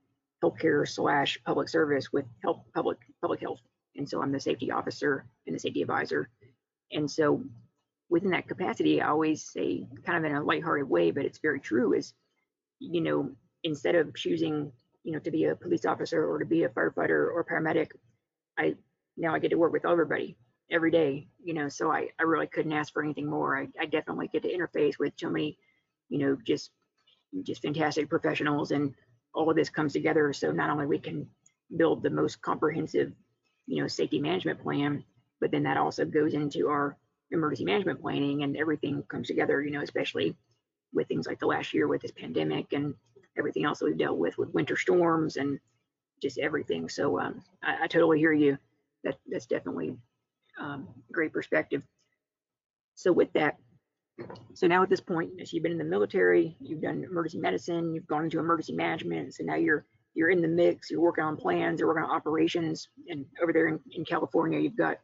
healthcare 0.43 0.87
slash 0.87 1.39
public 1.45 1.69
service 1.69 2.11
with 2.13 2.25
health 2.43 2.61
public 2.73 2.97
public 3.21 3.41
health. 3.41 3.61
And 3.95 4.07
so 4.07 4.21
I'm 4.21 4.31
the 4.31 4.39
safety 4.39 4.71
officer 4.71 5.25
and 5.47 5.55
the 5.55 5.59
safety 5.59 5.81
advisor. 5.81 6.29
And 6.91 7.09
so 7.09 7.43
within 8.09 8.31
that 8.31 8.47
capacity, 8.47 9.01
I 9.01 9.09
always 9.09 9.43
say, 9.43 9.87
kind 10.05 10.17
of 10.17 10.29
in 10.29 10.37
a 10.37 10.43
lighthearted 10.43 10.87
way, 10.87 11.11
but 11.11 11.25
it's 11.25 11.39
very 11.39 11.59
true, 11.59 11.93
is 11.93 12.13
you 12.79 13.01
know, 13.01 13.31
instead 13.63 13.95
of 13.95 14.13
choosing, 14.15 14.71
you 15.05 15.11
know, 15.11 15.19
to 15.19 15.31
be 15.31 15.45
a 15.45 15.55
police 15.55 15.85
officer 15.85 16.27
or 16.27 16.39
to 16.39 16.45
be 16.45 16.63
a 16.63 16.69
firefighter 16.69 17.31
or 17.31 17.45
paramedic, 17.49 17.91
I 18.57 18.75
now 19.15 19.35
I 19.35 19.39
get 19.39 19.49
to 19.49 19.57
work 19.57 19.71
with 19.71 19.85
everybody 19.85 20.35
every 20.71 20.89
day, 20.89 21.27
you 21.43 21.53
know, 21.53 21.69
so 21.69 21.91
I, 21.91 22.09
I 22.19 22.23
really 22.23 22.47
couldn't 22.47 22.73
ask 22.73 22.91
for 22.91 23.03
anything 23.03 23.29
more. 23.29 23.55
I, 23.55 23.67
I 23.79 23.85
definitely 23.85 24.29
get 24.29 24.41
to 24.43 24.51
interface 24.51 24.97
with 24.99 25.13
so 25.15 25.29
many, 25.29 25.59
you 26.09 26.17
know, 26.17 26.37
just 26.43 26.71
just 27.43 27.61
fantastic 27.61 28.09
professionals 28.09 28.71
and 28.71 28.95
all 29.35 29.49
of 29.49 29.55
this 29.55 29.69
comes 29.69 29.93
together. 29.93 30.33
So 30.33 30.51
not 30.51 30.71
only 30.71 30.87
we 30.87 30.97
can 30.97 31.27
build 31.77 32.01
the 32.01 32.09
most 32.09 32.41
comprehensive, 32.41 33.11
you 33.67 33.81
know, 33.81 33.87
safety 33.87 34.19
management 34.19 34.63
plan, 34.63 35.03
but 35.39 35.51
then 35.51 35.63
that 35.63 35.77
also 35.77 36.03
goes 36.03 36.33
into 36.33 36.67
our 36.67 36.97
emergency 37.29 37.65
management 37.65 38.01
planning 38.01 38.41
and 38.41 38.57
everything 38.57 39.03
comes 39.03 39.27
together, 39.27 39.61
you 39.61 39.71
know, 39.71 39.81
especially 39.81 40.35
with 40.93 41.07
things 41.07 41.27
like 41.27 41.39
the 41.39 41.45
last 41.45 41.73
year 41.73 41.87
with 41.87 42.01
this 42.01 42.11
pandemic 42.11 42.73
and 42.73 42.95
everything 43.37 43.65
else 43.65 43.79
that 43.79 43.85
we've 43.85 43.97
dealt 43.97 44.17
with 44.17 44.37
with 44.37 44.53
winter 44.53 44.77
storms 44.77 45.37
and 45.37 45.59
just 46.21 46.37
everything. 46.37 46.89
So 46.89 47.19
um, 47.19 47.43
I, 47.63 47.83
I, 47.83 47.87
totally 47.87 48.19
hear 48.19 48.33
you. 48.33 48.57
That 49.03 49.17
that's 49.27 49.45
definitely 49.45 49.95
um, 50.59 50.87
great 51.11 51.33
perspective. 51.33 51.83
So 52.95 53.11
with 53.11 53.31
that, 53.33 53.57
so 54.53 54.67
now 54.67 54.81
at 54.81 54.89
this 54.89 55.01
point, 55.01 55.31
as 55.41 55.51
you've 55.51 55.63
been 55.63 55.73
in 55.73 55.77
the 55.77 55.83
military, 55.83 56.55
you've 56.61 56.81
done 56.81 57.03
emergency 57.03 57.39
medicine, 57.39 57.93
you've 57.93 58.07
gone 58.07 58.23
into 58.23 58.39
emergency 58.39 58.73
management. 58.73 59.35
So 59.35 59.43
now 59.43 59.55
you're 59.55 59.85
you're 60.15 60.29
in 60.29 60.41
the 60.41 60.47
mix. 60.47 60.89
You're 60.89 61.01
working 61.01 61.25
on 61.25 61.35
plans. 61.35 61.79
You're 61.79 61.89
working 61.89 62.03
on 62.03 62.15
operations. 62.15 62.87
And 63.09 63.25
over 63.43 63.51
there 63.51 63.67
in, 63.67 63.79
in 63.91 64.05
California, 64.05 64.59
you've 64.59 64.77
got 64.77 64.97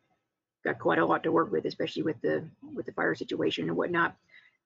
got 0.64 0.80
quite 0.80 1.00
a 1.00 1.06
lot 1.06 1.24
to 1.24 1.32
work 1.32 1.52
with, 1.52 1.66
especially 1.66 2.04
with 2.04 2.20
the 2.22 2.48
with 2.74 2.86
the 2.86 2.94
fire 2.94 3.14
situation 3.14 3.68
and 3.68 3.78
whatnot. 3.78 4.16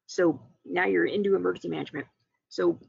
So 0.06 0.40
now 0.64 0.86
you're 0.86 1.06
into 1.06 1.36
emergency 1.36 1.68
management. 1.68 2.06
So 2.50 2.80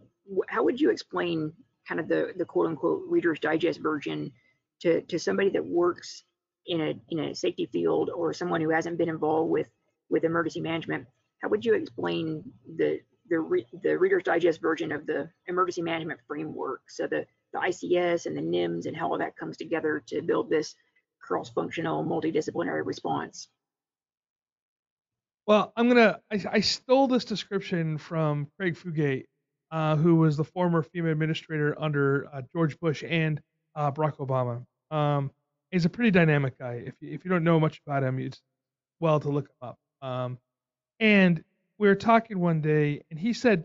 how 0.48 0.64
would 0.64 0.80
you 0.80 0.90
explain 0.90 1.52
kind 1.88 2.00
of 2.00 2.08
the 2.08 2.32
the 2.36 2.44
quote 2.44 2.66
unquote 2.66 3.02
Reader's 3.08 3.40
Digest 3.40 3.80
version 3.80 4.32
to 4.80 5.00
to 5.02 5.18
somebody 5.18 5.50
that 5.50 5.64
works 5.64 6.24
in 6.66 6.80
a 6.80 6.94
in 7.10 7.20
a 7.20 7.34
safety 7.34 7.66
field 7.66 8.10
or 8.10 8.32
someone 8.32 8.60
who 8.60 8.70
hasn't 8.70 8.98
been 8.98 9.08
involved 9.08 9.50
with 9.50 9.68
with 10.08 10.24
emergency 10.24 10.60
management? 10.60 11.06
how 11.42 11.48
would 11.48 11.64
you 11.64 11.74
explain 11.74 12.42
the 12.76 13.00
the, 13.28 13.40
re, 13.40 13.66
the 13.82 13.98
Reader's 13.98 14.22
Digest 14.22 14.60
version 14.60 14.92
of 14.92 15.06
the 15.06 15.28
emergency 15.46 15.82
management 15.82 16.20
framework? 16.28 16.82
So 16.88 17.06
the, 17.08 17.26
the 17.52 17.58
ICS 17.58 18.26
and 18.26 18.36
the 18.36 18.40
NIMS 18.40 18.86
and 18.86 18.96
how 18.96 19.10
all 19.10 19.18
that 19.18 19.36
comes 19.36 19.56
together 19.56 20.02
to 20.08 20.22
build 20.22 20.48
this 20.48 20.76
cross-functional, 21.20 22.04
multidisciplinary 22.04 22.86
response. 22.86 23.48
Well, 25.46 25.72
I'm 25.76 25.88
gonna. 25.88 26.20
I, 26.32 26.44
I 26.52 26.60
stole 26.60 27.06
this 27.06 27.24
description 27.24 27.98
from 27.98 28.48
Craig 28.58 28.76
Fugate, 28.76 29.26
uh, 29.70 29.96
who 29.96 30.16
was 30.16 30.36
the 30.36 30.44
former 30.44 30.82
FEMA 30.82 31.12
administrator 31.12 31.76
under 31.80 32.28
uh, 32.32 32.42
George 32.52 32.78
Bush 32.80 33.02
and 33.06 33.40
uh, 33.74 33.90
Barack 33.90 34.16
Obama. 34.18 34.64
Um, 34.96 35.30
he's 35.70 35.84
a 35.84 35.88
pretty 35.90 36.10
dynamic 36.10 36.58
guy. 36.58 36.84
If 36.86 36.94
you, 37.00 37.12
if 37.12 37.24
you 37.24 37.30
don't 37.30 37.44
know 37.44 37.60
much 37.60 37.80
about 37.86 38.02
him, 38.02 38.18
it's 38.18 38.40
well 39.00 39.20
to 39.20 39.28
look 39.28 39.48
him 39.48 39.68
up. 39.68 39.78
Um, 40.02 40.38
and 41.00 41.42
we 41.78 41.88
were 41.88 41.94
talking 41.94 42.38
one 42.38 42.60
day, 42.60 43.02
and 43.10 43.18
he 43.18 43.32
said, 43.32 43.64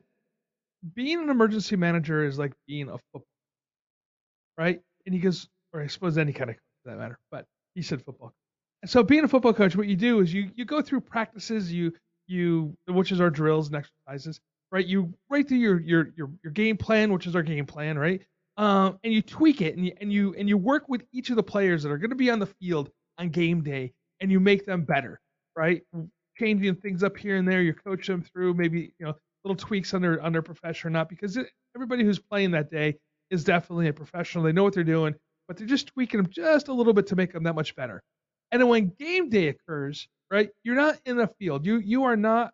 being 0.95 1.19
an 1.19 1.29
emergency 1.29 1.75
manager 1.75 2.25
is 2.25 2.39
like 2.39 2.53
being 2.67 2.89
a 2.89 2.97
football, 2.97 3.27
right? 4.57 4.81
And 5.05 5.13
he 5.13 5.21
goes, 5.21 5.47
or 5.73 5.81
I 5.81 5.87
suppose 5.87 6.17
any 6.17 6.33
kind 6.33 6.49
of 6.49 6.55
coach 6.55 6.63
for 6.83 6.91
that 6.91 6.97
matter, 6.97 7.19
but 7.29 7.45
he 7.75 7.81
said 7.81 8.03
football. 8.03 8.33
And 8.81 8.89
so 8.89 9.03
being 9.03 9.23
a 9.23 9.27
football 9.27 9.53
coach, 9.53 9.75
what 9.75 9.87
you 9.87 9.95
do 9.95 10.19
is 10.21 10.33
you 10.33 10.49
you 10.55 10.65
go 10.65 10.81
through 10.81 11.01
practices, 11.01 11.71
you 11.71 11.93
you 12.27 12.75
which 12.87 13.11
is 13.11 13.21
our 13.21 13.29
drills 13.29 13.67
and 13.67 13.75
exercises, 13.75 14.41
right? 14.71 14.85
You 14.85 15.13
right 15.29 15.47
through 15.47 15.57
your 15.57 15.79
your 15.79 16.09
your 16.15 16.31
your 16.43 16.53
game 16.53 16.77
plan, 16.77 17.11
which 17.13 17.27
is 17.27 17.35
our 17.35 17.43
game 17.43 17.65
plan, 17.65 17.97
right? 17.97 18.21
Um, 18.57 18.99
and 19.03 19.13
you 19.13 19.21
tweak 19.21 19.61
it 19.61 19.75
and 19.75 19.85
you 19.85 19.93
and 20.01 20.11
you 20.11 20.35
and 20.37 20.49
you 20.49 20.57
work 20.57 20.89
with 20.89 21.03
each 21.11 21.29
of 21.29 21.35
the 21.35 21.43
players 21.43 21.83
that 21.83 21.91
are 21.91 21.97
going 21.97 22.09
to 22.11 22.15
be 22.15 22.29
on 22.29 22.39
the 22.39 22.47
field 22.47 22.89
on 23.17 23.29
game 23.29 23.63
day, 23.63 23.93
and 24.19 24.31
you 24.31 24.39
make 24.39 24.65
them 24.65 24.83
better, 24.83 25.19
right? 25.55 25.83
changing 26.37 26.75
things 26.75 27.03
up 27.03 27.17
here 27.17 27.37
and 27.37 27.47
there. 27.47 27.61
You 27.61 27.73
coach 27.73 28.07
them 28.07 28.23
through 28.23 28.55
maybe 28.55 28.93
you 28.99 29.05
know 29.05 29.15
little 29.43 29.55
tweaks 29.55 29.93
on 29.93 30.01
their 30.01 30.21
on 30.21 30.31
their 30.31 30.41
profession 30.41 30.87
or 30.87 30.91
not 30.91 31.09
because 31.09 31.37
it, 31.37 31.47
everybody 31.75 32.03
who's 32.03 32.19
playing 32.19 32.51
that 32.51 32.71
day 32.71 32.97
is 33.29 33.43
definitely 33.43 33.87
a 33.87 33.93
professional. 33.93 34.43
They 34.43 34.51
know 34.51 34.63
what 34.63 34.73
they're 34.73 34.83
doing, 34.83 35.15
but 35.47 35.57
they're 35.57 35.67
just 35.67 35.87
tweaking 35.87 36.21
them 36.21 36.31
just 36.31 36.67
a 36.67 36.73
little 36.73 36.93
bit 36.93 37.07
to 37.07 37.15
make 37.15 37.31
them 37.33 37.43
that 37.43 37.55
much 37.55 37.75
better. 37.75 38.01
And 38.51 38.61
then 38.61 38.67
when 38.69 38.93
game 38.99 39.29
day 39.29 39.47
occurs, 39.47 40.07
right, 40.29 40.49
you're 40.63 40.75
not 40.75 40.99
in 41.05 41.17
the 41.17 41.27
field. 41.27 41.65
You 41.65 41.77
you 41.77 42.03
are 42.03 42.17
not 42.17 42.53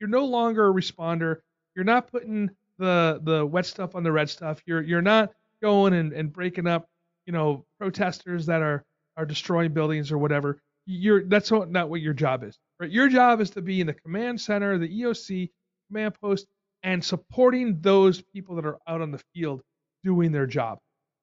you're 0.00 0.10
no 0.10 0.26
longer 0.26 0.68
a 0.68 0.72
responder. 0.72 1.38
You're 1.74 1.84
not 1.84 2.10
putting 2.10 2.50
the 2.78 3.20
the 3.22 3.44
wet 3.44 3.66
stuff 3.66 3.94
on 3.94 4.02
the 4.02 4.12
red 4.12 4.28
stuff. 4.30 4.60
You're 4.66 4.82
you're 4.82 5.02
not 5.02 5.32
going 5.62 5.94
and, 5.94 6.12
and 6.12 6.32
breaking 6.32 6.66
up, 6.66 6.88
you 7.26 7.32
know, 7.32 7.64
protesters 7.78 8.46
that 8.46 8.62
are 8.62 8.84
are 9.16 9.26
destroying 9.26 9.72
buildings 9.72 10.10
or 10.12 10.18
whatever. 10.18 10.60
You're 10.86 11.24
that's 11.24 11.50
not, 11.50 11.88
what 11.88 12.00
your 12.00 12.12
job 12.14 12.44
is. 12.44 12.58
Right? 12.78 12.90
Your 12.90 13.08
job 13.08 13.40
is 13.40 13.50
to 13.50 13.62
be 13.62 13.80
in 13.80 13.86
the 13.86 13.94
command 13.94 14.40
center, 14.40 14.76
the 14.78 14.88
EOC 14.88 15.50
command 15.88 16.14
post, 16.20 16.46
and 16.82 17.02
supporting 17.02 17.80
those 17.80 18.20
people 18.20 18.56
that 18.56 18.66
are 18.66 18.78
out 18.86 19.00
on 19.00 19.10
the 19.10 19.20
field 19.34 19.62
doing 20.02 20.32
their 20.32 20.46
job. 20.46 20.78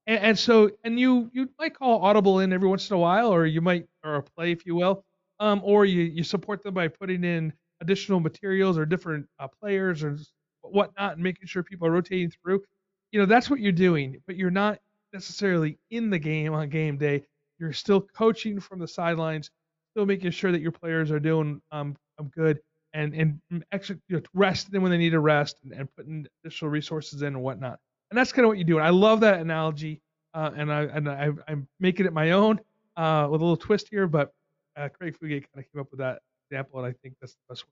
And, 0.07 0.19
and 0.19 0.39
so, 0.39 0.71
and 0.83 0.99
you 0.99 1.29
you 1.33 1.49
might 1.59 1.77
call 1.77 2.01
audible 2.01 2.39
in 2.39 2.53
every 2.53 2.67
once 2.67 2.89
in 2.89 2.95
a 2.95 2.99
while, 2.99 3.27
or 3.27 3.45
you 3.45 3.61
might 3.61 3.87
or 4.03 4.15
a 4.15 4.23
play, 4.23 4.51
if 4.51 4.65
you 4.65 4.75
will, 4.75 5.05
um, 5.39 5.61
or 5.63 5.85
you 5.85 6.01
you 6.01 6.23
support 6.23 6.63
them 6.63 6.73
by 6.73 6.87
putting 6.87 7.23
in 7.23 7.53
additional 7.81 8.19
materials 8.19 8.77
or 8.77 8.85
different 8.85 9.27
uh, 9.39 9.47
players 9.47 10.03
or 10.03 10.17
whatnot, 10.71 11.13
and 11.13 11.23
making 11.23 11.47
sure 11.47 11.63
people 11.63 11.87
are 11.87 11.91
rotating 11.91 12.31
through. 12.43 12.61
You 13.11 13.19
know, 13.19 13.25
that's 13.25 13.49
what 13.49 13.59
you're 13.59 13.71
doing, 13.71 14.21
but 14.25 14.35
you're 14.35 14.51
not 14.51 14.79
necessarily 15.13 15.77
in 15.89 16.09
the 16.09 16.19
game 16.19 16.53
on 16.53 16.69
game 16.69 16.97
day. 16.97 17.23
You're 17.59 17.73
still 17.73 18.01
coaching 18.01 18.59
from 18.59 18.79
the 18.79 18.87
sidelines, 18.87 19.51
still 19.91 20.05
making 20.05 20.31
sure 20.31 20.51
that 20.51 20.61
your 20.61 20.71
players 20.71 21.11
are 21.11 21.19
doing 21.19 21.61
um, 21.71 21.95
um 22.17 22.29
good 22.29 22.59
and 22.93 23.13
and 23.13 23.63
extra, 23.71 23.97
you 24.07 24.17
know, 24.17 24.23
rest 24.33 24.71
them 24.71 24.81
when 24.83 24.91
they 24.91 24.97
need 24.97 25.11
to 25.11 25.19
rest 25.19 25.57
and, 25.63 25.73
and 25.73 25.95
putting 25.95 26.27
additional 26.43 26.71
resources 26.71 27.21
in 27.21 27.29
and 27.29 27.41
whatnot. 27.41 27.79
And 28.09 28.17
that's 28.17 28.31
kind 28.31 28.45
of 28.45 28.49
what 28.49 28.57
you 28.57 28.63
do. 28.63 28.77
And 28.77 28.85
I 28.85 28.89
love 28.89 29.21
that 29.21 29.39
analogy, 29.39 30.01
uh, 30.33 30.51
and 30.55 30.71
I 30.71 30.81
and 30.83 31.09
I, 31.09 31.29
am 31.47 31.67
making 31.79 32.05
it 32.05 32.13
my 32.13 32.31
own 32.31 32.59
uh, 32.97 33.27
with 33.29 33.41
a 33.41 33.43
little 33.43 33.57
twist 33.57 33.87
here. 33.89 34.07
But 34.07 34.33
uh, 34.75 34.89
Craig 34.89 35.15
Fugate 35.21 35.45
kind 35.53 35.65
of 35.65 35.71
came 35.71 35.81
up 35.81 35.87
with 35.91 35.99
that 35.99 36.19
example, 36.49 36.79
and 36.79 36.87
I 36.87 36.95
think 37.01 37.15
that's 37.21 37.33
the 37.33 37.39
best 37.49 37.65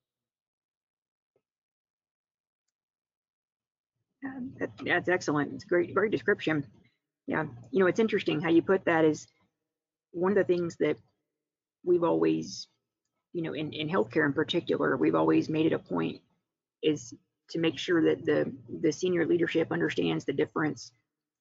that, 4.60 4.70
that's 4.84 5.10
excellent. 5.10 5.54
It's 5.54 5.64
great, 5.66 5.94
great 5.94 6.12
description. 6.12 6.66
Yeah, 7.28 7.46
you 7.72 7.80
know, 7.80 7.88
it's 7.88 8.00
interesting 8.00 8.42
how 8.42 8.50
you 8.50 8.62
put 8.62 8.86
that. 8.86 9.06
Is 9.06 9.28
one 10.12 10.32
of 10.32 10.38
the 10.38 10.44
things 10.44 10.78
that 10.80 10.98
we've 11.84 12.04
always, 12.04 12.68
you 13.34 13.44
know, 13.44 13.54
in, 13.54 13.72
in 13.74 13.88
healthcare 13.88 14.26
in 14.26 14.34
particular, 14.34 14.98
we've 14.98 15.16
always 15.16 15.50
made 15.50 15.68
it 15.68 15.74
a 15.74 15.80
point 15.80 16.22
is 16.82 17.14
to 17.52 17.60
make 17.60 17.78
sure 17.78 18.04
that 18.06 18.26
the 18.26 18.52
the 18.82 18.92
senior 18.92 19.26
leadership 19.26 19.72
understands 19.72 20.26
the 20.26 20.34
difference. 20.34 20.92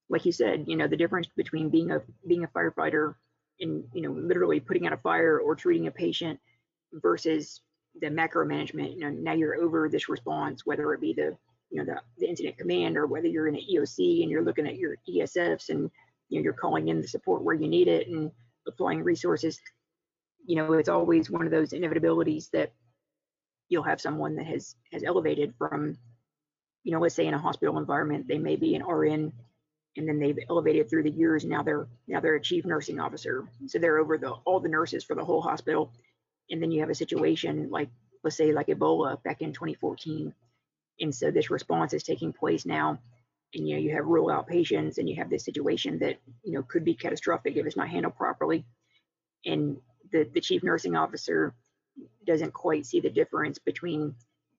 Like 0.08 0.24
you 0.24 0.32
said, 0.32 0.64
you 0.66 0.76
know, 0.76 0.88
the 0.88 0.96
difference 0.96 1.28
between 1.36 1.70
being 1.70 1.90
a 1.90 2.02
being 2.26 2.44
a 2.44 2.48
firefighter 2.48 3.14
and 3.60 3.84
you 3.92 4.02
know 4.02 4.12
literally 4.12 4.60
putting 4.60 4.86
out 4.86 4.92
a 4.92 4.98
fire 4.98 5.38
or 5.38 5.54
treating 5.54 5.86
a 5.86 5.90
patient 5.90 6.38
versus 6.92 7.60
the 8.00 8.10
macro 8.10 8.46
management. 8.46 8.92
You 8.92 9.00
know, 9.00 9.10
now 9.10 9.32
you're 9.32 9.56
over 9.56 9.88
this 9.88 10.08
response, 10.08 10.64
whether 10.64 10.92
it 10.92 11.00
be 11.00 11.14
the 11.14 11.36
you 11.70 11.78
know 11.78 11.84
the, 11.84 12.00
the 12.18 12.28
incident 12.28 12.58
command 12.58 12.96
or 12.96 13.06
whether 13.06 13.26
you're 13.26 13.48
in 13.48 13.54
an 13.54 13.62
EOC 13.72 14.22
and 14.22 14.30
you're 14.30 14.44
looking 14.44 14.66
at 14.66 14.76
your 14.76 14.96
ESFs 15.08 15.68
and 15.68 15.90
you 16.28 16.38
know 16.38 16.42
you're 16.42 16.52
calling 16.52 16.88
in 16.88 17.00
the 17.00 17.08
support 17.08 17.42
where 17.42 17.54
you 17.54 17.68
need 17.68 17.88
it 17.88 18.08
and 18.08 18.30
applying 18.66 19.02
resources 19.02 19.60
you 20.48 20.56
know, 20.56 20.72
it's 20.72 20.88
always 20.88 21.30
one 21.30 21.44
of 21.44 21.52
those 21.52 21.72
inevitabilities 21.72 22.50
that 22.52 22.72
you'll 23.68 23.82
have 23.82 24.00
someone 24.00 24.34
that 24.36 24.46
has 24.46 24.74
has 24.92 25.04
elevated 25.04 25.52
from, 25.58 25.98
you 26.84 26.92
know, 26.92 27.00
let's 27.00 27.14
say 27.14 27.26
in 27.26 27.34
a 27.34 27.38
hospital 27.38 27.76
environment, 27.76 28.26
they 28.26 28.38
may 28.38 28.56
be 28.56 28.74
an 28.74 28.82
RN 28.82 29.30
and 29.98 30.08
then 30.08 30.18
they've 30.18 30.38
elevated 30.48 30.88
through 30.88 31.02
the 31.02 31.10
years. 31.10 31.44
Now 31.44 31.62
they're 31.62 31.86
now 32.06 32.20
they're 32.20 32.36
a 32.36 32.40
chief 32.40 32.64
nursing 32.64 32.98
officer. 32.98 33.46
So 33.66 33.78
they're 33.78 33.98
over 33.98 34.16
the 34.16 34.30
all 34.46 34.58
the 34.58 34.70
nurses 34.70 35.04
for 35.04 35.14
the 35.14 35.24
whole 35.24 35.42
hospital. 35.42 35.92
And 36.50 36.62
then 36.62 36.70
you 36.70 36.80
have 36.80 36.90
a 36.90 36.94
situation 36.94 37.68
like 37.70 37.90
let's 38.24 38.36
say 38.36 38.52
like 38.52 38.68
Ebola 38.68 39.22
back 39.22 39.42
in 39.42 39.52
2014. 39.52 40.32
And 41.00 41.14
so 41.14 41.30
this 41.30 41.50
response 41.50 41.92
is 41.92 42.02
taking 42.02 42.32
place 42.32 42.66
now. 42.66 42.98
And 43.54 43.66
you 43.66 43.74
know, 43.76 43.80
you 43.80 43.94
have 43.94 44.06
rule 44.06 44.30
out 44.30 44.46
patients 44.46 44.98
and 44.98 45.08
you 45.08 45.16
have 45.16 45.30
this 45.30 45.44
situation 45.44 45.98
that, 46.00 46.18
you 46.44 46.52
know, 46.52 46.62
could 46.62 46.84
be 46.84 46.94
catastrophic 46.94 47.56
if 47.56 47.66
it's 47.66 47.76
not 47.76 47.88
handled 47.88 48.16
properly. 48.16 48.64
And 49.46 49.78
the, 50.12 50.28
the 50.34 50.40
chief 50.40 50.62
nursing 50.62 50.96
officer 50.96 51.54
doesn't 52.26 52.52
quite 52.52 52.86
see 52.86 53.00
the 53.00 53.10
difference 53.10 53.58
between 53.58 54.14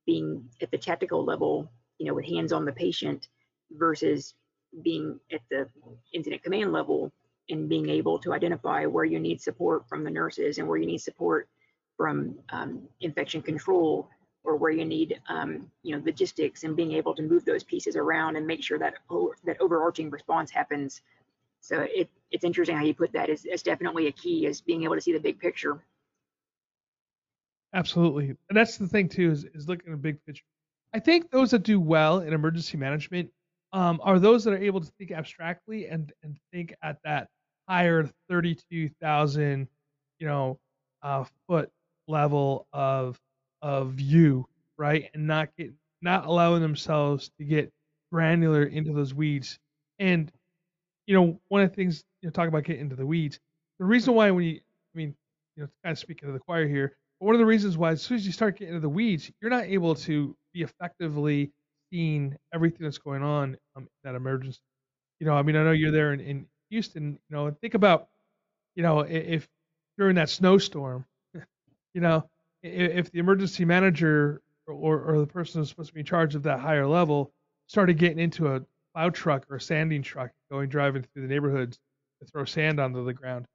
being 0.06 0.50
at 0.62 0.72
the 0.72 0.78
tactical 0.78 1.24
level, 1.24 1.72
you 1.98 2.08
know, 2.08 2.14
with 2.14 2.26
hands 2.26 2.52
on 2.52 2.66
the 2.66 2.72
patient 2.72 3.28
versus 3.72 4.34
being 4.84 5.20
at 5.32 5.42
the 5.52 5.68
incident 6.14 6.44
command 6.44 6.72
level 6.72 7.12
and 7.50 7.70
being 7.70 7.90
able 7.90 8.20
to 8.20 8.34
identify 8.34 8.86
where 8.86 9.06
you 9.06 9.20
need 9.20 9.42
support 9.42 9.88
from 9.88 10.04
the 10.04 10.10
nurses 10.10 10.58
and 10.58 10.68
where 10.68 10.78
you 10.78 10.86
need 10.86 11.00
support 11.00 11.48
from 11.98 12.36
um, 12.52 12.88
infection 13.02 13.42
control 13.42 14.10
or 14.44 14.56
where 14.56 14.72
you 14.72 14.86
need 14.86 15.20
um, 15.28 15.70
you 15.84 15.96
know 15.96 16.02
logistics 16.06 16.64
and 16.64 16.76
being 16.76 16.94
able 16.94 17.14
to 17.16 17.22
move 17.22 17.46
those 17.46 17.64
pieces 17.64 17.96
around 17.96 18.36
and 18.36 18.46
make 18.48 18.64
sure 18.64 18.80
that 18.80 18.96
that 19.44 19.60
overarching 19.60 20.10
response 20.10 20.52
happens 20.52 21.02
so 21.62 21.86
it, 21.90 22.10
it's 22.32 22.44
interesting 22.44 22.76
how 22.76 22.84
you 22.84 22.94
put 22.94 23.12
that. 23.14 23.30
Is 23.30 23.64
definitely 23.64 24.08
a 24.08 24.12
key 24.12 24.46
is 24.46 24.62
being 24.62 24.84
able 24.84 24.96
to 24.96 25.02
see 25.02 25.14
the 25.14 25.20
big 25.20 25.40
picture. 25.40 25.84
Absolutely, 27.74 28.30
and 28.50 28.58
that's 28.58 28.78
the 28.78 28.88
thing 28.88 29.10
too 29.10 29.32
is 29.32 29.46
is 29.54 29.68
looking 29.68 29.88
at 29.88 29.92
the 29.92 29.98
big 29.98 30.24
picture. 30.26 30.44
I 30.94 31.00
think 31.00 31.30
those 31.30 31.52
that 31.52 31.64
do 31.64 31.80
well 31.80 32.20
in 32.20 32.34
emergency 32.34 32.78
management 32.78 33.30
um, 33.74 34.00
are 34.04 34.18
those 34.20 34.44
that 34.46 34.54
are 34.54 34.58
able 34.58 34.82
to 34.82 34.92
think 34.98 35.12
abstractly 35.12 35.88
and 35.88 36.12
and 36.24 36.38
think 36.52 36.74
at 36.82 36.98
that 37.04 37.28
higher 37.68 38.10
32,000, 38.30 39.68
you 40.18 40.28
know, 40.28 40.60
uh, 41.04 41.24
foot 41.48 41.70
level 42.08 42.68
of 42.74 43.20
of 43.62 43.94
view, 43.94 44.48
right, 44.78 45.10
and 45.14 45.28
not 45.28 45.50
get 45.58 45.74
not 46.02 46.26
allowing 46.26 46.62
themselves 46.62 47.32
to 47.38 47.44
get 47.46 47.72
granular 48.12 48.64
into 48.64 48.94
those 48.94 49.14
weeds. 49.14 49.60
And 50.00 50.32
you 51.08 51.16
know, 51.16 51.40
one 51.48 51.62
of 51.62 51.70
the 51.70 51.76
things 51.76 52.04
you 52.22 52.28
know, 52.28 52.32
talk 52.32 52.48
about 52.48 52.64
getting 52.64 52.84
into 52.84 52.96
the 52.96 53.06
weeds. 53.06 53.40
The 53.80 53.86
reason 53.86 54.14
why 54.14 54.30
when 54.32 54.44
you, 54.44 54.56
I 54.56 54.98
mean, 54.98 55.16
you 55.56 55.64
know, 55.64 55.70
kind 55.84 55.94
of 55.94 56.00
speaking 56.00 56.28
to 56.28 56.34
the 56.34 56.40
choir 56.40 56.68
here, 56.68 56.96
but 57.20 57.26
one 57.26 57.36
of 57.36 57.40
the 57.40 57.46
reasons 57.46 57.78
why 57.78 57.92
as 57.92 58.02
soon 58.02 58.18
as 58.18 58.26
you 58.26 58.32
start 58.32 58.58
getting 58.58 58.76
into 58.76 58.82
the 58.82 58.90
weeds, 58.90 59.32
you're 59.42 59.50
not 59.52 59.66
able 59.66 59.96
to 59.96 60.36
be 60.54 60.62
effectively 60.62 61.52
seeing 61.92 62.38
everything 62.54 62.84
that's 62.84 62.98
going 62.98 63.24
on 63.24 63.58
um, 63.76 63.88
that 64.04 64.16
emergency. 64.16 64.60
You 65.20 65.28
know, 65.28 65.34
I 65.34 65.42
mean, 65.42 65.56
I 65.56 65.64
know 65.64 65.72
you're 65.72 65.92
there 65.92 66.14
in, 66.14 66.20
in 66.20 66.46
Houston. 66.70 67.20
You 67.30 67.36
know, 67.36 67.52
think 67.62 67.74
about, 67.74 68.08
you 68.76 68.84
know, 68.84 69.02
if 69.02 69.48
during 69.98 70.16
that 70.16 70.30
snowstorm, 70.30 71.06
you 71.94 72.02
know, 72.02 72.30
if 72.64 73.12
the 73.12 73.20
emergency 73.20 73.66
manager 73.66 74.42
or, 74.68 75.02
or 75.02 75.20
the 75.20 75.28
person 75.28 75.62
who's 75.62 75.70
supposed 75.70 75.90
to 75.90 75.94
be 75.94 76.02
in 76.02 76.06
charge 76.06 76.36
of 76.36 76.44
that 76.44 76.60
higher 76.60 76.86
level 76.86 77.32
started 77.68 77.98
getting 77.98 78.20
into 78.20 78.48
a 78.48 78.62
plow 78.94 79.10
truck 79.10 79.46
or 79.50 79.58
a 79.58 79.62
sanding 79.62 80.02
truck 80.02 80.32
going 80.52 80.70
driving 80.70 81.04
through 81.04 81.22
the 81.22 81.28
neighborhoods 81.28 81.80
to 82.22 82.28
throw 82.28 82.46
sand 82.46 82.80
onto 82.80 83.04
the 83.06 83.14
ground. 83.14 83.46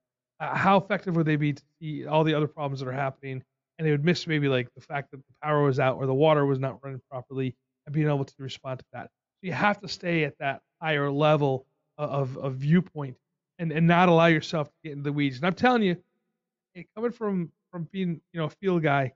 Uh, 0.40 0.54
how 0.54 0.76
effective 0.76 1.14
would 1.16 1.26
they 1.26 1.36
be 1.36 1.52
to 1.52 1.62
see 1.80 2.06
all 2.06 2.24
the 2.24 2.34
other 2.34 2.46
problems 2.48 2.80
that 2.80 2.88
are 2.88 2.92
happening? 2.92 3.42
And 3.78 3.86
they 3.86 3.90
would 3.90 4.04
miss 4.04 4.26
maybe 4.26 4.48
like 4.48 4.68
the 4.74 4.80
fact 4.80 5.10
that 5.10 5.18
the 5.18 5.34
power 5.42 5.62
was 5.62 5.80
out 5.80 5.96
or 5.96 6.06
the 6.06 6.14
water 6.14 6.46
was 6.46 6.58
not 6.58 6.78
running 6.82 7.00
properly 7.10 7.54
and 7.86 7.94
being 7.94 8.06
able 8.06 8.24
to 8.24 8.34
respond 8.38 8.80
to 8.80 8.84
that. 8.92 9.04
So 9.04 9.48
you 9.48 9.52
have 9.52 9.80
to 9.80 9.88
stay 9.88 10.24
at 10.24 10.38
that 10.38 10.62
higher 10.80 11.10
level 11.10 11.66
of, 11.98 12.36
of 12.38 12.54
viewpoint 12.54 13.16
and, 13.58 13.72
and 13.72 13.86
not 13.86 14.08
allow 14.08 14.26
yourself 14.26 14.68
to 14.68 14.74
get 14.82 14.92
into 14.92 15.04
the 15.04 15.12
weeds. 15.12 15.36
And 15.36 15.46
I'm 15.46 15.54
telling 15.54 15.82
you, 15.82 15.96
coming 16.96 17.12
from 17.12 17.52
from 17.74 17.88
being 17.90 18.20
you 18.32 18.38
know 18.38 18.46
a 18.46 18.50
field 18.50 18.84
guy, 18.84 19.12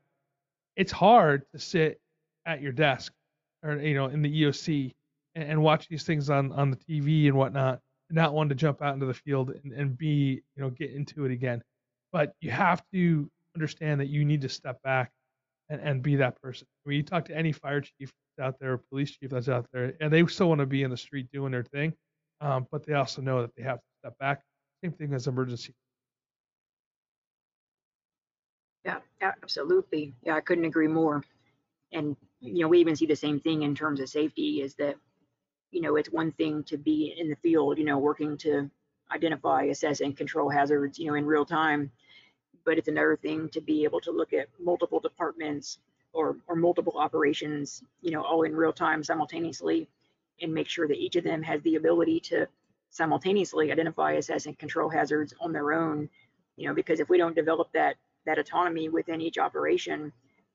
it's 0.74 0.90
hard 0.90 1.44
to 1.52 1.60
sit 1.60 2.00
at 2.44 2.60
your 2.60 2.72
desk 2.72 3.12
or 3.62 3.76
you 3.76 3.94
know 3.94 4.06
in 4.06 4.20
the 4.20 4.42
EOC 4.42 4.92
and, 5.36 5.44
and 5.50 5.62
watch 5.62 5.86
these 5.86 6.02
things 6.02 6.28
on 6.28 6.50
on 6.52 6.72
the 6.72 6.76
TV 6.76 7.28
and 7.28 7.36
whatnot, 7.36 7.80
not 8.10 8.34
want 8.34 8.48
to 8.48 8.56
jump 8.56 8.82
out 8.82 8.94
into 8.94 9.06
the 9.06 9.14
field 9.14 9.50
and, 9.62 9.72
and 9.72 9.96
be 9.96 10.42
you 10.56 10.62
know 10.62 10.70
get 10.70 10.90
into 10.90 11.24
it 11.24 11.30
again. 11.30 11.62
But 12.12 12.32
you 12.40 12.50
have 12.50 12.82
to 12.92 13.30
understand 13.54 14.00
that 14.00 14.08
you 14.08 14.24
need 14.24 14.40
to 14.40 14.48
step 14.48 14.82
back 14.82 15.12
and, 15.68 15.80
and 15.80 16.02
be 16.02 16.16
that 16.16 16.42
person. 16.42 16.66
I 16.84 16.88
mean, 16.88 16.96
you 16.96 17.04
talk 17.04 17.26
to 17.26 17.36
any 17.36 17.52
fire 17.52 17.80
chief 17.80 18.10
out 18.40 18.58
there, 18.58 18.76
police 18.76 19.12
chief 19.12 19.30
that's 19.30 19.48
out 19.48 19.66
there, 19.72 19.94
and 20.00 20.12
they 20.12 20.26
still 20.26 20.48
want 20.48 20.60
to 20.60 20.66
be 20.66 20.82
in 20.82 20.90
the 20.90 20.96
street 20.96 21.28
doing 21.32 21.52
their 21.52 21.62
thing, 21.62 21.92
um, 22.40 22.66
but 22.72 22.84
they 22.84 22.94
also 22.94 23.22
know 23.22 23.40
that 23.42 23.54
they 23.56 23.62
have 23.62 23.76
to 23.78 23.84
step 24.00 24.18
back. 24.18 24.42
Same 24.82 24.92
thing 24.92 25.14
as 25.14 25.28
emergency. 25.28 25.74
Yeah, 28.84 29.00
absolutely. 29.20 30.14
Yeah, 30.22 30.34
I 30.36 30.40
couldn't 30.40 30.64
agree 30.64 30.88
more. 30.88 31.22
And 31.92 32.16
you 32.40 32.62
know, 32.62 32.68
we 32.68 32.80
even 32.80 32.96
see 32.96 33.06
the 33.06 33.16
same 33.16 33.40
thing 33.40 33.62
in 33.62 33.74
terms 33.74 34.00
of 34.00 34.08
safety. 34.08 34.62
Is 34.62 34.74
that 34.76 34.96
you 35.72 35.80
know, 35.82 35.96
it's 35.96 36.10
one 36.10 36.32
thing 36.32 36.64
to 36.64 36.78
be 36.78 37.14
in 37.18 37.28
the 37.28 37.36
field, 37.36 37.78
you 37.78 37.84
know, 37.84 37.98
working 37.98 38.36
to 38.38 38.70
identify, 39.12 39.64
assess, 39.64 40.00
and 40.00 40.16
control 40.16 40.48
hazards, 40.50 40.98
you 40.98 41.06
know, 41.08 41.14
in 41.14 41.26
real 41.26 41.44
time. 41.46 41.90
But 42.64 42.78
it's 42.78 42.88
another 42.88 43.16
thing 43.16 43.48
to 43.50 43.60
be 43.60 43.84
able 43.84 44.00
to 44.02 44.10
look 44.12 44.32
at 44.32 44.48
multiple 44.60 45.00
departments 45.00 45.78
or, 46.12 46.36
or 46.46 46.56
multiple 46.56 46.94
operations, 46.98 47.82
you 48.02 48.10
know, 48.12 48.22
all 48.24 48.42
in 48.42 48.54
real 48.56 48.72
time 48.72 49.02
simultaneously 49.04 49.88
and 50.40 50.52
make 50.54 50.68
sure 50.68 50.88
that 50.88 50.96
each 50.98 51.16
of 51.16 51.24
them 51.24 51.42
has 51.42 51.62
the 51.62 51.76
ability 51.76 52.20
to 52.20 52.46
simultaneously 52.90 53.72
identify, 53.72 54.12
assess, 54.12 54.46
and 54.46 54.58
control 54.58 54.88
hazards 54.88 55.34
on 55.40 55.52
their 55.52 55.72
own 55.72 56.08
you 56.56 56.66
know, 56.68 56.74
because 56.74 57.00
if 57.00 57.08
we 57.08 57.18
don't 57.18 57.36
develop 57.36 57.68
that 57.72 57.96
that 58.28 58.38
autonomy 58.38 58.90
within 58.90 59.22
each 59.22 59.38
operation, 59.38 60.12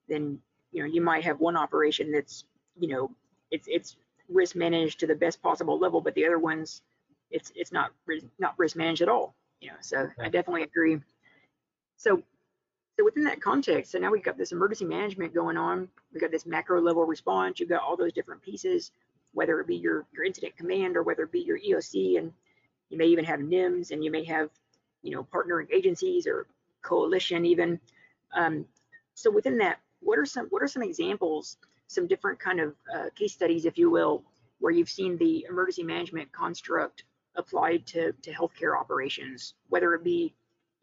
then 0.08 0.40
you 0.72 0.82
know 0.82 0.88
you 0.88 1.02
might 1.02 1.24
have 1.24 1.40
one 1.40 1.58
operation 1.58 2.12
that's 2.12 2.46
you 2.80 2.88
know 2.88 3.10
it's 3.50 3.68
it's 3.68 3.98
risk 4.30 4.56
managed 4.56 5.00
to 5.00 5.08
the 5.08 5.16
best 5.16 5.42
possible 5.42 5.80
level, 5.80 6.00
but 6.00 6.14
the 6.14 6.26
other 6.26 6.40
ones 6.40 6.82
it's 7.32 7.52
it's 7.56 7.72
not 7.72 7.92
not 8.38 8.54
risk 8.58 8.76
managed 8.76 9.02
at 9.02 9.10
all. 9.10 9.34
You 9.60 9.70
know, 9.70 9.78
so 9.82 10.08
I 10.20 10.30
definitely 10.30 10.64
agree. 10.64 11.00
So 11.98 12.22
so 12.96 13.04
within 13.04 13.24
that 13.24 13.42
context, 13.42 13.92
so 13.92 13.98
now 13.98 14.12
we've 14.12 14.24
got 14.24 14.38
this 14.38 14.52
emergency 14.52 14.86
management 14.86 15.34
going 15.34 15.58
on. 15.58 15.90
We've 16.14 16.22
got 16.22 16.32
this 16.32 16.46
macro 16.46 16.80
level 16.80 17.06
response. 17.06 17.60
You've 17.60 17.70
got 17.70 17.82
all 17.82 17.98
those 17.98 18.14
different 18.14 18.44
pieces, 18.44 18.92
whether 19.34 19.60
it 19.60 19.68
be 19.68 19.78
your 19.78 20.06
your 20.14 20.26
incident 20.26 20.56
command 20.58 20.96
or 20.96 21.02
whether 21.02 21.24
it 21.24 21.32
be 21.32 21.42
your 21.42 21.58
EOC, 21.58 22.20
and 22.20 22.34
you 22.90 23.00
may 23.00 23.08
even 23.08 23.26
have 23.26 23.40
NIMS, 23.40 23.90
and 23.90 24.04
you 24.04 24.12
may 24.12 24.24
have 24.26 24.52
you 25.02 25.10
know 25.12 25.26
partnering 25.34 25.72
agencies 25.74 26.28
or 26.28 26.46
coalition 26.84 27.46
even. 27.46 27.80
Um, 28.36 28.66
so 29.16 29.32
within 29.32 29.58
that, 29.60 29.80
what 30.00 30.20
are 30.20 30.26
some 30.26 30.48
what 30.48 30.62
are 30.62 30.68
some 30.68 30.84
examples, 30.84 31.58
some 31.88 32.08
different 32.08 32.40
kind 32.40 32.60
of 32.60 32.76
uh, 32.94 33.10
case 33.16 33.34
studies, 33.34 33.66
if 33.66 33.78
you 33.78 33.90
will, 33.90 34.24
where 34.60 34.72
you've 34.72 34.90
seen 34.90 35.18
the 35.18 35.46
emergency 35.50 35.84
management 35.84 36.32
construct 36.32 37.04
applied 37.36 37.86
to 37.88 38.12
to 38.22 38.32
healthcare 38.32 38.80
operations, 38.80 39.56
whether 39.70 39.94
it 39.94 40.04
be 40.04 40.34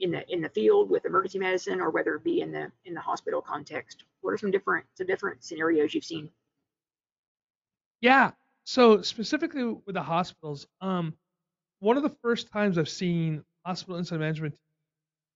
in 0.01 0.11
the 0.11 0.29
in 0.33 0.41
the 0.41 0.49
field 0.49 0.91
with 0.91 1.05
emergency 1.05 1.39
medicine 1.39 1.81
or 1.81 1.91
whether 1.91 2.15
it 2.15 2.25
be 2.25 2.41
in 2.41 2.51
the 2.51 2.71
in 2.85 2.95
the 2.95 3.01
hospital 3.01 3.41
context? 3.41 4.05
What 4.23 4.33
are 4.33 4.39
some 4.39 4.51
different 4.51 4.87
some 4.95 5.07
different 5.07 5.45
scenarios 5.45 5.95
you've 5.95 6.05
seen? 6.05 6.31
Yeah. 8.01 8.33
So 8.65 9.03
specifically 9.03 9.65
with 9.65 9.95
the 9.95 10.03
hospitals, 10.03 10.67
um, 10.81 11.15
one 11.81 11.97
of 11.97 12.03
the 12.03 12.15
first 12.23 12.51
times 12.51 12.79
I've 12.79 12.89
seen 12.89 13.45
hospital 13.65 13.99
incident 13.99 14.21
management 14.21 14.55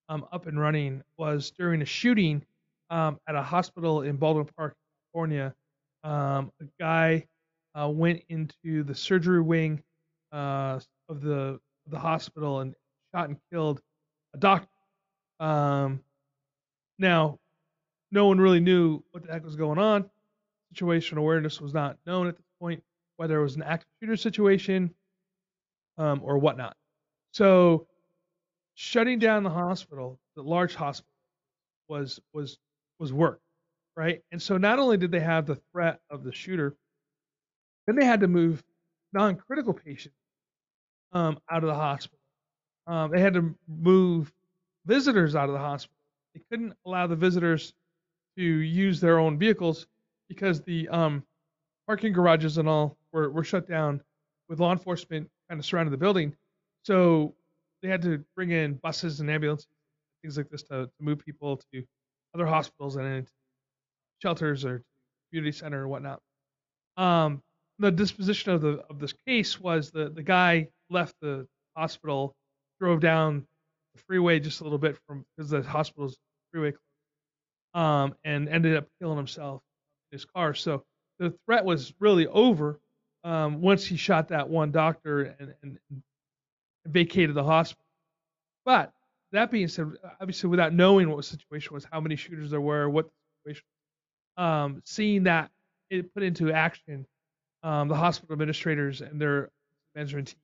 um, 0.09 0.27
up 0.33 0.47
and 0.47 0.59
running 0.59 1.03
was 1.19 1.53
during 1.59 1.83
a 1.83 1.87
shooting 1.87 2.45
um, 2.90 3.19
at 3.29 3.35
a 3.35 3.43
hospital 3.43 4.03
in 4.03 4.17
Baldwin 4.17 4.47
Park, 4.57 4.75
California. 5.12 5.55
Um, 6.03 6.53
a 6.61 6.64
guy 6.79 7.27
uh, 7.79 7.88
went 7.88 8.23
into 8.29 8.83
the 8.85 8.95
surgery 8.95 9.40
wing 9.40 9.83
uh, 10.33 10.81
of 11.09 11.21
the 11.21 11.59
the 11.88 11.99
hospital 11.99 12.61
and 12.61 12.75
shot 13.14 13.29
and 13.29 13.38
killed 13.53 13.81
a 14.35 14.38
doctor. 14.38 14.69
Um, 15.40 16.01
now, 16.99 17.38
no 18.11 18.27
one 18.27 18.38
really 18.38 18.61
knew 18.61 19.03
what 19.11 19.25
the 19.25 19.33
heck 19.33 19.45
was 19.45 19.57
going 19.57 19.79
on. 19.79 20.09
Situational 20.75 21.19
awareness 21.19 21.61
was 21.61 21.75
not 21.75 21.99
known 22.07 22.27
at 22.27 22.37
this 22.37 22.47
point, 22.61 22.83
whether 23.17 23.38
it 23.38 23.43
was 23.43 23.57
an 23.57 23.62
active 23.62 23.88
shooter 24.01 24.17
situation 24.17 24.95
um, 25.99 26.21
or 26.23 26.38
whatnot. 26.38 26.77
So, 27.33 27.87
shutting 28.75 29.19
down 29.19 29.43
the 29.43 29.51
hospital, 29.51 30.19
the 30.37 30.43
large 30.43 30.75
hospital, 30.75 31.11
was 31.89 32.21
was 32.33 32.59
was 32.99 33.13
work, 33.13 33.41
right? 33.97 34.23
And 34.33 34.41
so, 34.41 34.57
not 34.57 34.79
only 34.79 34.97
did 34.97 35.11
they 35.11 35.21
have 35.21 35.47
the 35.47 35.57
threat 35.73 36.01
of 36.11 36.25
the 36.25 36.33
shooter, 36.33 36.77
then 37.87 37.97
they 37.97 38.05
had 38.05 38.21
to 38.21 38.29
move 38.29 38.63
non-critical 39.13 39.75
patients 39.75 40.17
um, 41.13 41.39
out 41.51 41.63
of 41.63 41.69
the 41.69 41.75
hospital. 41.75 42.19
Um, 42.87 43.11
they 43.11 43.21
had 43.21 43.35
to 43.35 43.55
move 43.69 44.33
visitors 44.87 45.35
out 45.35 45.49
of 45.49 45.55
the 45.55 45.61
hospital. 45.61 45.97
They 46.35 46.43
couldn't 46.51 46.75
allow 46.85 47.07
the 47.07 47.17
visitors 47.17 47.73
to 48.37 48.43
use 48.43 49.01
their 49.01 49.19
own 49.19 49.39
vehicles 49.39 49.87
because 50.29 50.63
the 50.63 50.89
um, 50.89 51.23
parking 51.87 52.13
garages 52.13 52.59
and 52.59 52.69
all 52.69 52.97
were, 53.13 53.31
were 53.31 53.45
shut 53.45 53.69
down 53.69 54.03
with 54.49 54.61
law 54.61 54.73
enforcement 54.73 55.31
kind 55.49 55.59
of 55.59 55.65
surrounding 55.65 55.93
the 55.93 55.99
building. 55.99 56.35
So 56.83 57.35
they 57.85 57.90
had 57.90 58.01
to 58.03 58.25
bring 58.35 58.51
in 58.51 58.75
buses 58.75 59.20
and 59.20 59.31
ambulances, 59.31 59.68
things 60.23 60.38
like 60.38 60.49
this 60.49 60.62
to, 60.62 60.87
to 60.87 60.90
move 61.01 61.18
people 61.18 61.61
to 61.73 61.85
other 62.35 62.47
hospitals 62.47 62.97
and 62.97 63.07
into 63.07 63.31
shelters 64.23 64.64
or 64.64 64.83
community 65.29 65.53
center 65.53 65.83
or 65.83 65.88
whatnot. 65.88 66.20
Um, 66.97 67.42
the 67.79 67.90
disposition 67.90 68.53
of 68.53 68.62
the 68.62 68.83
of 68.88 69.01
this 69.01 69.12
case 69.27 69.61
was 69.61 69.90
the 69.90 70.09
the 70.09 70.23
guy 70.23 70.68
left 70.88 71.14
the 71.20 71.47
hospital 71.77 72.35
drove 72.81 73.01
down 73.01 73.47
the 73.94 74.03
freeway 74.07 74.40
just 74.40 74.61
a 74.61 74.64
little 74.64 74.79
bit 74.79 74.97
from 75.07 75.27
because 75.37 75.51
the 75.51 75.62
hospital's 75.62 76.16
freeway 76.53 76.73
um, 77.75 78.14
and 78.25 78.49
ended 78.49 78.77
up 78.77 78.87
killing 78.99 79.16
himself 79.18 79.61
in 80.11 80.16
his 80.16 80.25
car. 80.25 80.55
So 80.55 80.85
the 81.18 81.35
threat 81.44 81.64
was 81.64 81.92
really 82.01 82.29
over 82.29 82.81
um, 83.25 83.61
once 83.61 83.85
he 83.85 83.97
shot 83.97 84.29
that 84.29 84.49
one 84.49 84.70
doctor 84.70 85.35
and, 85.38 85.55
and, 85.62 85.79
vacated 86.87 87.35
the 87.35 87.44
hospital. 87.44 87.85
But 88.64 88.92
that 89.33 89.51
being 89.51 89.68
said, 89.68 89.92
obviously 90.20 90.49
without 90.49 90.73
knowing 90.73 91.09
what 91.09 91.16
the 91.16 91.23
situation 91.23 91.75
was, 91.75 91.87
how 91.90 92.01
many 92.01 92.16
shooters 92.16 92.51
there 92.51 92.61
were, 92.61 92.88
what 92.88 93.07
the 93.07 93.51
situation, 93.51 93.64
um, 94.37 94.83
seeing 94.85 95.25
that 95.25 95.51
it 95.90 96.12
put 96.14 96.23
into 96.23 96.53
action, 96.53 97.07
um, 97.62 97.88
the 97.88 97.97
hospital 97.97 98.33
administrators 98.33 99.01
and 99.01 99.20
their 99.20 99.51
management 99.94 100.29
team 100.29 100.37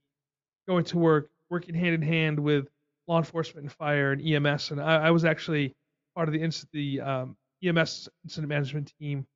going 0.68 0.84
to 0.84 0.98
work 0.98 1.30
working 1.50 1.74
hand 1.74 1.94
in 1.94 2.02
hand 2.02 2.38
with 2.38 2.68
law 3.08 3.18
enforcement 3.18 3.64
and 3.64 3.72
fire 3.72 4.12
and 4.12 4.22
EMS. 4.22 4.70
And 4.70 4.80
I, 4.80 5.08
I 5.08 5.10
was 5.10 5.24
actually 5.24 5.74
part 6.14 6.28
of 6.28 6.32
the, 6.32 6.66
the 6.72 7.00
um, 7.00 7.36
EMS 7.62 8.08
incident 8.24 8.48
management 8.48 8.92
team 9.00 9.26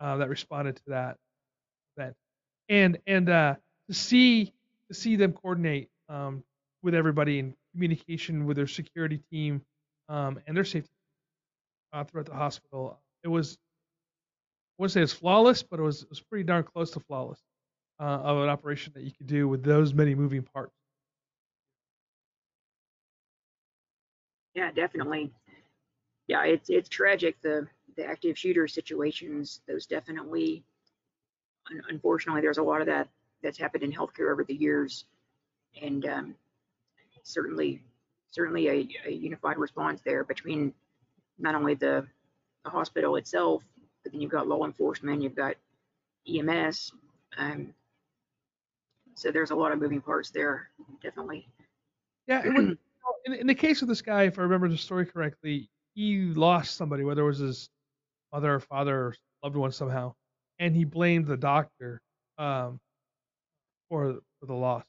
uh, 0.00 0.16
that 0.16 0.28
responded 0.28 0.76
to 0.76 0.82
that 0.88 1.16
event. 1.96 2.16
And 2.68 2.98
and 3.06 3.28
uh, 3.28 3.54
to 3.88 3.94
see 3.94 4.52
to 4.88 4.94
see 4.94 5.16
them 5.16 5.32
coordinate 5.32 5.90
um, 6.10 6.44
with 6.82 6.94
everybody 6.94 7.38
in 7.38 7.54
communication 7.72 8.44
with 8.44 8.56
their 8.56 8.66
security 8.66 9.20
team 9.30 9.62
um, 10.08 10.38
and 10.46 10.56
their 10.56 10.64
safety 10.64 10.90
uh, 11.92 12.04
throughout 12.04 12.26
the 12.26 12.34
hospital, 12.34 12.98
it 13.24 13.28
was 13.28 13.58
I 14.78 14.82
wouldn't 14.82 14.92
say 14.92 15.02
it's 15.02 15.12
flawless, 15.12 15.62
but 15.62 15.78
it 15.78 15.82
was 15.82 16.02
it 16.02 16.10
was 16.10 16.20
pretty 16.20 16.44
darn 16.44 16.64
close 16.64 16.90
to 16.92 17.00
flawless 17.00 17.40
uh, 18.00 18.04
of 18.04 18.38
an 18.38 18.48
operation 18.48 18.92
that 18.94 19.02
you 19.02 19.12
could 19.12 19.26
do 19.26 19.46
with 19.48 19.62
those 19.62 19.94
many 19.94 20.14
moving 20.14 20.42
parts. 20.42 20.74
Yeah, 24.54 24.72
definitely. 24.72 25.32
Yeah, 26.26 26.44
it's 26.44 26.70
it's 26.70 26.88
tragic 26.88 27.40
the 27.42 27.66
the 27.96 28.04
active 28.04 28.38
shooter 28.38 28.66
situations. 28.66 29.60
Those 29.68 29.86
definitely, 29.86 30.64
unfortunately, 31.88 32.40
there's 32.40 32.58
a 32.58 32.62
lot 32.62 32.80
of 32.80 32.86
that 32.86 33.08
that's 33.42 33.58
happened 33.58 33.82
in 33.82 33.92
healthcare 33.92 34.32
over 34.32 34.44
the 34.44 34.54
years, 34.54 35.04
and 35.80 36.06
um, 36.06 36.34
certainly 37.22 37.82
certainly 38.30 38.68
a, 38.68 38.88
a, 39.06 39.10
unified 39.10 39.58
response 39.58 40.00
there 40.04 40.22
between 40.22 40.72
not 41.38 41.54
only 41.54 41.74
the, 41.74 42.06
the 42.64 42.70
hospital 42.70 43.16
itself, 43.16 43.62
but 44.04 44.12
then 44.12 44.20
you've 44.20 44.30
got 44.30 44.46
law 44.46 44.64
enforcement, 44.64 45.20
you've 45.20 45.34
got 45.34 45.56
EMS. 46.28 46.92
Um, 47.36 47.74
so 49.14 49.30
there's 49.30 49.50
a 49.50 49.54
lot 49.54 49.72
of 49.72 49.80
moving 49.80 50.00
parts 50.00 50.30
there, 50.30 50.70
definitely. 51.02 51.48
Yeah, 52.28 52.44
in, 52.44 52.78
in 53.26 53.46
the 53.46 53.54
case 53.54 53.82
of 53.82 53.88
this 53.88 54.02
guy, 54.02 54.24
if 54.24 54.38
I 54.38 54.42
remember 54.42 54.68
the 54.68 54.78
story 54.78 55.06
correctly, 55.06 55.68
he 55.94 56.18
lost 56.18 56.76
somebody, 56.76 57.02
whether 57.02 57.22
it 57.22 57.26
was 57.26 57.38
his 57.38 57.68
mother 58.32 58.54
or 58.54 58.60
father 58.60 58.96
or 58.96 59.14
loved 59.42 59.56
one 59.56 59.72
somehow, 59.72 60.14
and 60.58 60.76
he 60.76 60.84
blamed 60.84 61.26
the 61.26 61.36
doctor 61.36 62.00
um, 62.38 62.78
for 63.88 64.20
for 64.38 64.46
the 64.46 64.54
loss. 64.54 64.84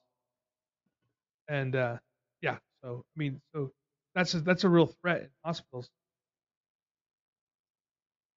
And 1.51 1.75
uh, 1.75 1.97
yeah, 2.41 2.57
so 2.81 3.03
I 3.05 3.19
mean, 3.19 3.41
so 3.53 3.71
that's 4.15 4.33
a, 4.33 4.39
that's 4.39 4.63
a 4.63 4.69
real 4.69 4.85
threat 4.87 5.23
in 5.23 5.29
hospitals. 5.43 5.89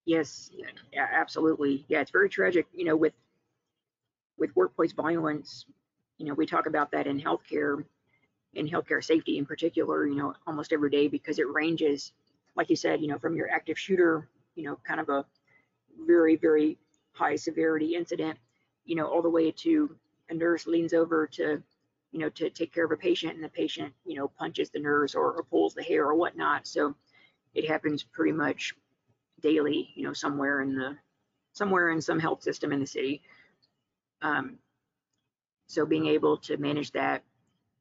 Yes, 0.04 0.50
yeah, 0.92 1.06
absolutely. 1.12 1.84
Yeah, 1.88 2.00
it's 2.00 2.10
very 2.10 2.28
tragic. 2.28 2.66
You 2.74 2.84
know, 2.86 2.96
with 2.96 3.12
with 4.36 4.54
workplace 4.56 4.92
violence, 4.92 5.64
you 6.18 6.26
know, 6.26 6.34
we 6.34 6.44
talk 6.44 6.66
about 6.66 6.90
that 6.90 7.06
in 7.06 7.20
healthcare 7.20 7.84
in 8.54 8.68
healthcare 8.68 9.02
safety 9.02 9.38
in 9.38 9.46
particular, 9.46 10.06
you 10.06 10.16
know, 10.16 10.34
almost 10.46 10.72
every 10.72 10.90
day 10.90 11.06
because 11.06 11.38
it 11.38 11.48
ranges, 11.48 12.12
like 12.56 12.68
you 12.68 12.76
said, 12.76 13.00
you 13.00 13.08
know, 13.08 13.18
from 13.18 13.36
your 13.36 13.48
active 13.48 13.78
shooter, 13.78 14.28
you 14.56 14.64
know, 14.64 14.76
kind 14.86 15.00
of 15.00 15.08
a 15.08 15.24
very, 16.06 16.36
very 16.36 16.78
high 17.12 17.36
severity 17.36 17.94
incident, 17.94 18.38
you 18.84 18.96
know, 18.96 19.06
all 19.06 19.22
the 19.22 19.30
way 19.30 19.52
to 19.52 19.94
a 20.30 20.34
nurse 20.34 20.66
leans 20.66 20.92
over 20.94 21.28
to, 21.28 21.62
you 22.14 22.20
know, 22.20 22.30
to 22.30 22.48
take 22.50 22.72
care 22.72 22.84
of 22.84 22.92
a 22.92 22.96
patient 22.96 23.34
and 23.34 23.44
the 23.44 23.48
patient, 23.48 23.92
you 24.06 24.16
know, 24.16 24.28
punches 24.28 24.70
the 24.70 24.78
nurse 24.78 25.14
or, 25.14 25.32
or 25.32 25.42
pulls 25.42 25.74
the 25.74 25.82
hair 25.82 26.06
or 26.06 26.14
whatnot. 26.14 26.66
So 26.66 26.94
it 27.54 27.68
happens 27.68 28.02
pretty 28.02 28.32
much 28.32 28.74
daily, 29.42 29.90
you 29.94 30.04
know, 30.04 30.12
somewhere 30.14 30.62
in 30.62 30.74
the, 30.74 30.96
somewhere 31.52 31.90
in 31.90 32.00
some 32.00 32.20
health 32.20 32.42
system 32.42 32.72
in 32.72 32.80
the 32.80 32.86
city. 32.86 33.22
Um, 34.22 34.58
so 35.66 35.84
being 35.84 36.06
able 36.06 36.38
to 36.38 36.56
manage 36.56 36.92
that 36.92 37.24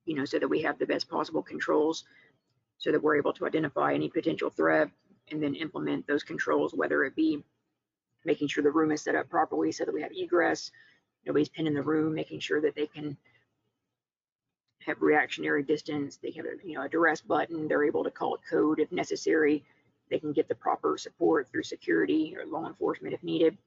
you 0.05 0.15
know, 0.15 0.25
so 0.25 0.39
that 0.39 0.47
we 0.47 0.61
have 0.63 0.79
the 0.79 0.85
best 0.85 1.09
possible 1.09 1.41
controls 1.41 2.03
so 2.77 2.91
that 2.91 3.01
we're 3.01 3.15
able 3.15 3.33
to 3.33 3.45
identify 3.45 3.93
any 3.93 4.09
potential 4.09 4.49
threat 4.49 4.89
and 5.31 5.41
then 5.41 5.55
implement 5.55 6.05
those 6.07 6.23
controls, 6.23 6.73
whether 6.73 7.05
it 7.05 7.15
be 7.15 7.43
making 8.25 8.47
sure 8.47 8.63
the 8.63 8.71
room 8.71 8.91
is 8.91 9.01
set 9.01 9.15
up 9.15 9.29
properly 9.29 9.71
so 9.71 9.85
that 9.85 9.93
we 9.93 10.01
have 10.01 10.11
egress, 10.13 10.71
nobody's 11.25 11.49
pinned 11.49 11.67
in 11.67 11.73
the 11.73 11.81
room, 11.81 12.13
making 12.13 12.39
sure 12.39 12.61
that 12.61 12.75
they 12.75 12.87
can 12.87 13.17
have 14.85 15.01
reactionary 15.01 15.63
distance. 15.63 16.17
They 16.17 16.31
have 16.31 16.45
a 16.45 16.67
you 16.67 16.75
know 16.75 16.83
a 16.83 16.89
duress 16.89 17.21
button. 17.21 17.67
They're 17.67 17.83
able 17.83 18.03
to 18.03 18.11
call 18.11 18.35
a 18.35 18.49
code 18.49 18.79
if 18.79 18.91
necessary. 18.91 19.63
They 20.09 20.19
can 20.19 20.33
get 20.33 20.47
the 20.47 20.55
proper 20.55 20.97
support 20.97 21.49
through 21.49 21.63
security 21.63 22.35
or 22.37 22.45
law 22.45 22.67
enforcement 22.67 23.13
if 23.13 23.23
needed. 23.23 23.57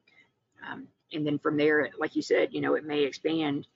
Um, 0.68 0.88
and 1.12 1.26
then 1.26 1.38
from 1.38 1.56
there, 1.56 1.90
like 1.98 2.16
you 2.16 2.22
said, 2.22 2.52
you 2.52 2.60
know, 2.60 2.74
it 2.74 2.84
may 2.84 3.02
expand 3.02 3.66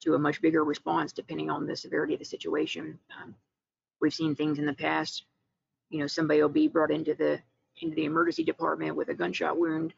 to 0.00 0.14
a 0.14 0.18
much 0.18 0.40
bigger 0.40 0.64
response 0.64 1.12
depending 1.12 1.50
on 1.50 1.66
the 1.66 1.76
severity 1.76 2.14
of 2.14 2.18
the 2.18 2.24
situation. 2.24 2.98
Um, 3.20 3.34
we've 4.00 4.14
seen 4.14 4.34
things 4.34 4.58
in 4.58 4.66
the 4.66 4.74
past. 4.74 5.24
You 5.90 6.00
know, 6.00 6.06
somebody 6.06 6.40
will 6.40 6.48
be 6.48 6.68
brought 6.68 6.90
into 6.90 7.14
the 7.14 7.40
into 7.80 7.96
the 7.96 8.04
emergency 8.04 8.44
department 8.44 8.96
with 8.96 9.08
a 9.08 9.14
gunshot 9.14 9.58
wound, 9.58 9.92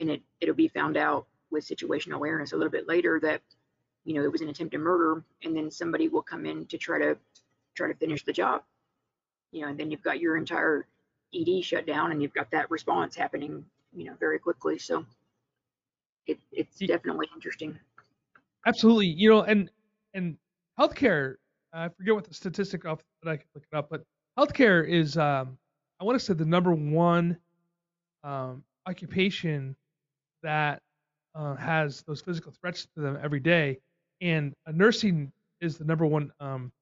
and 0.00 0.10
it 0.10 0.22
it'll 0.40 0.54
be 0.54 0.68
found 0.68 0.96
out 0.96 1.26
with 1.50 1.66
situational 1.66 2.14
awareness 2.14 2.52
a 2.52 2.56
little 2.56 2.70
bit 2.70 2.88
later 2.88 3.20
that 3.20 3.40
you 4.04 4.14
know 4.14 4.22
it 4.22 4.30
was 4.30 4.40
an 4.40 4.48
attempted 4.48 4.80
murder, 4.80 5.24
and 5.42 5.56
then 5.56 5.70
somebody 5.70 6.08
will 6.08 6.22
come 6.22 6.46
in 6.46 6.66
to 6.66 6.78
try 6.78 6.98
to 6.98 7.16
try 7.74 7.88
to 7.88 7.94
finish 7.94 8.24
the 8.24 8.32
job. 8.32 8.62
You 9.52 9.62
know, 9.62 9.68
and 9.68 9.78
then 9.78 9.90
you've 9.90 10.02
got 10.02 10.20
your 10.20 10.36
entire 10.36 10.86
ED 11.34 11.64
shut 11.64 11.86
down, 11.86 12.12
and 12.12 12.22
you've 12.22 12.34
got 12.34 12.50
that 12.50 12.70
response 12.70 13.16
happening, 13.16 13.64
you 13.94 14.04
know, 14.04 14.14
very 14.18 14.38
quickly. 14.38 14.78
So 14.78 15.04
it, 16.26 16.38
it's 16.52 16.78
definitely 16.78 17.28
interesting. 17.34 17.78
Absolutely, 18.66 19.08
you 19.08 19.28
know, 19.28 19.42
and 19.42 19.70
and 20.14 20.36
healthcare. 20.78 21.36
I 21.72 21.88
forget 21.88 22.14
what 22.14 22.24
the 22.24 22.34
statistic 22.34 22.84
off 22.84 23.00
that 23.22 23.30
I 23.30 23.36
can 23.36 23.46
look 23.54 23.64
it 23.70 23.76
up, 23.76 23.88
but 23.90 24.04
healthcare 24.38 24.88
is, 24.88 25.18
um, 25.18 25.58
I 26.00 26.04
want 26.04 26.18
to 26.18 26.24
say, 26.24 26.32
the 26.32 26.44
number 26.44 26.72
one 26.72 27.36
um, 28.22 28.62
occupation 28.86 29.74
that 30.44 30.80
uh, 31.34 31.56
has 31.56 32.02
those 32.02 32.20
physical 32.20 32.52
threats 32.52 32.86
to 32.94 33.00
them 33.00 33.18
every 33.20 33.40
day, 33.40 33.80
and 34.20 34.54
uh, 34.66 34.72
nursing 34.72 35.32
is 35.60 35.78
the 35.78 35.84
number 35.84 36.06
one 36.06 36.32
um, 36.40 36.72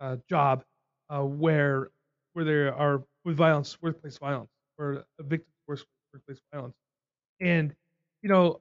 uh, 0.00 0.16
job 0.28 0.64
uh, 1.10 1.22
where 1.22 1.90
where 2.34 2.44
there 2.44 2.74
are 2.74 3.02
with 3.24 3.36
violence, 3.36 3.80
workplace 3.82 4.18
violence, 4.18 4.50
or 4.78 5.04
a 5.20 5.22
victim 5.22 5.48
of 5.68 5.80
workplace 6.12 6.40
violence, 6.52 6.74
and 7.40 7.74
you 8.22 8.28
know 8.28 8.60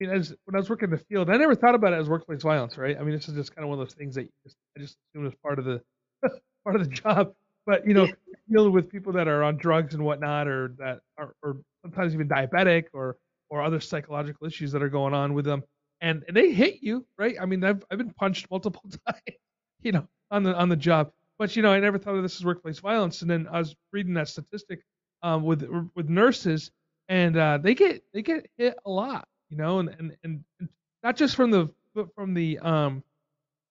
I 0.00 0.06
mean, 0.06 0.16
as 0.16 0.34
when 0.44 0.56
I 0.56 0.58
was 0.58 0.68
working 0.68 0.86
in 0.86 0.90
the 0.90 1.04
field, 1.04 1.30
I 1.30 1.36
never 1.36 1.54
thought 1.54 1.74
about 1.74 1.92
it 1.92 1.96
as 2.00 2.08
workplace 2.08 2.42
violence, 2.42 2.76
right? 2.76 2.96
I 2.98 3.02
mean, 3.02 3.14
this 3.14 3.28
is 3.28 3.34
just 3.34 3.54
kind 3.54 3.64
of 3.64 3.70
one 3.70 3.78
of 3.78 3.86
those 3.86 3.94
things 3.94 4.16
that 4.16 4.28
just, 4.44 4.56
I 4.76 4.80
just 4.80 4.96
assumed 5.10 5.26
was 5.26 5.34
part 5.42 5.58
of 5.58 5.64
the 5.64 5.80
part 6.64 6.76
of 6.76 6.82
the 6.82 6.94
job. 6.94 7.32
But 7.66 7.86
you 7.86 7.94
know, 7.94 8.08
dealing 8.50 8.72
with 8.72 8.90
people 8.90 9.12
that 9.12 9.28
are 9.28 9.44
on 9.44 9.56
drugs 9.56 9.94
and 9.94 10.04
whatnot, 10.04 10.48
or 10.48 10.74
that 10.78 11.00
are, 11.16 11.34
or 11.42 11.58
sometimes 11.82 12.12
even 12.12 12.28
diabetic, 12.28 12.86
or 12.92 13.16
or 13.50 13.62
other 13.62 13.80
psychological 13.80 14.46
issues 14.46 14.72
that 14.72 14.82
are 14.82 14.88
going 14.88 15.14
on 15.14 15.32
with 15.32 15.44
them, 15.44 15.62
and 16.04 16.24
and 16.28 16.36
they 16.36 16.52
hit 16.52 16.82
you, 16.82 17.06
right? 17.18 17.36
I 17.40 17.46
mean, 17.46 17.64
I've 17.64 17.84
I've 17.90 17.98
been 17.98 18.12
punched 18.12 18.50
multiple 18.50 18.82
times, 19.06 19.38
you 19.82 19.92
know, 19.92 20.08
on 20.30 20.44
the 20.44 20.54
on 20.56 20.68
the 20.68 20.76
job. 20.76 21.12
But 21.38 21.56
you 21.56 21.62
know, 21.62 21.72
I 21.72 21.80
never 21.80 21.98
thought 21.98 22.16
of 22.16 22.22
this 22.22 22.36
as 22.36 22.44
workplace 22.44 22.78
violence. 22.78 23.22
And 23.22 23.30
then 23.30 23.48
I 23.50 23.58
was 23.58 23.74
reading 23.92 24.14
that 24.14 24.28
statistic 24.28 24.84
um, 25.22 25.42
with 25.44 25.68
with 25.96 26.08
nurses, 26.08 26.70
and 27.08 27.36
uh, 27.36 27.58
they 27.58 27.74
get 27.74 28.04
they 28.12 28.22
get 28.22 28.48
hit 28.56 28.76
a 28.86 28.90
lot 28.90 29.28
you 29.54 29.56
know, 29.56 29.78
and, 29.78 29.88
and, 29.98 30.16
and 30.24 30.68
not 31.02 31.16
just 31.16 31.36
from 31.36 31.50
the 31.50 31.68
from 32.14 32.34
the 32.34 32.58
um 32.58 33.02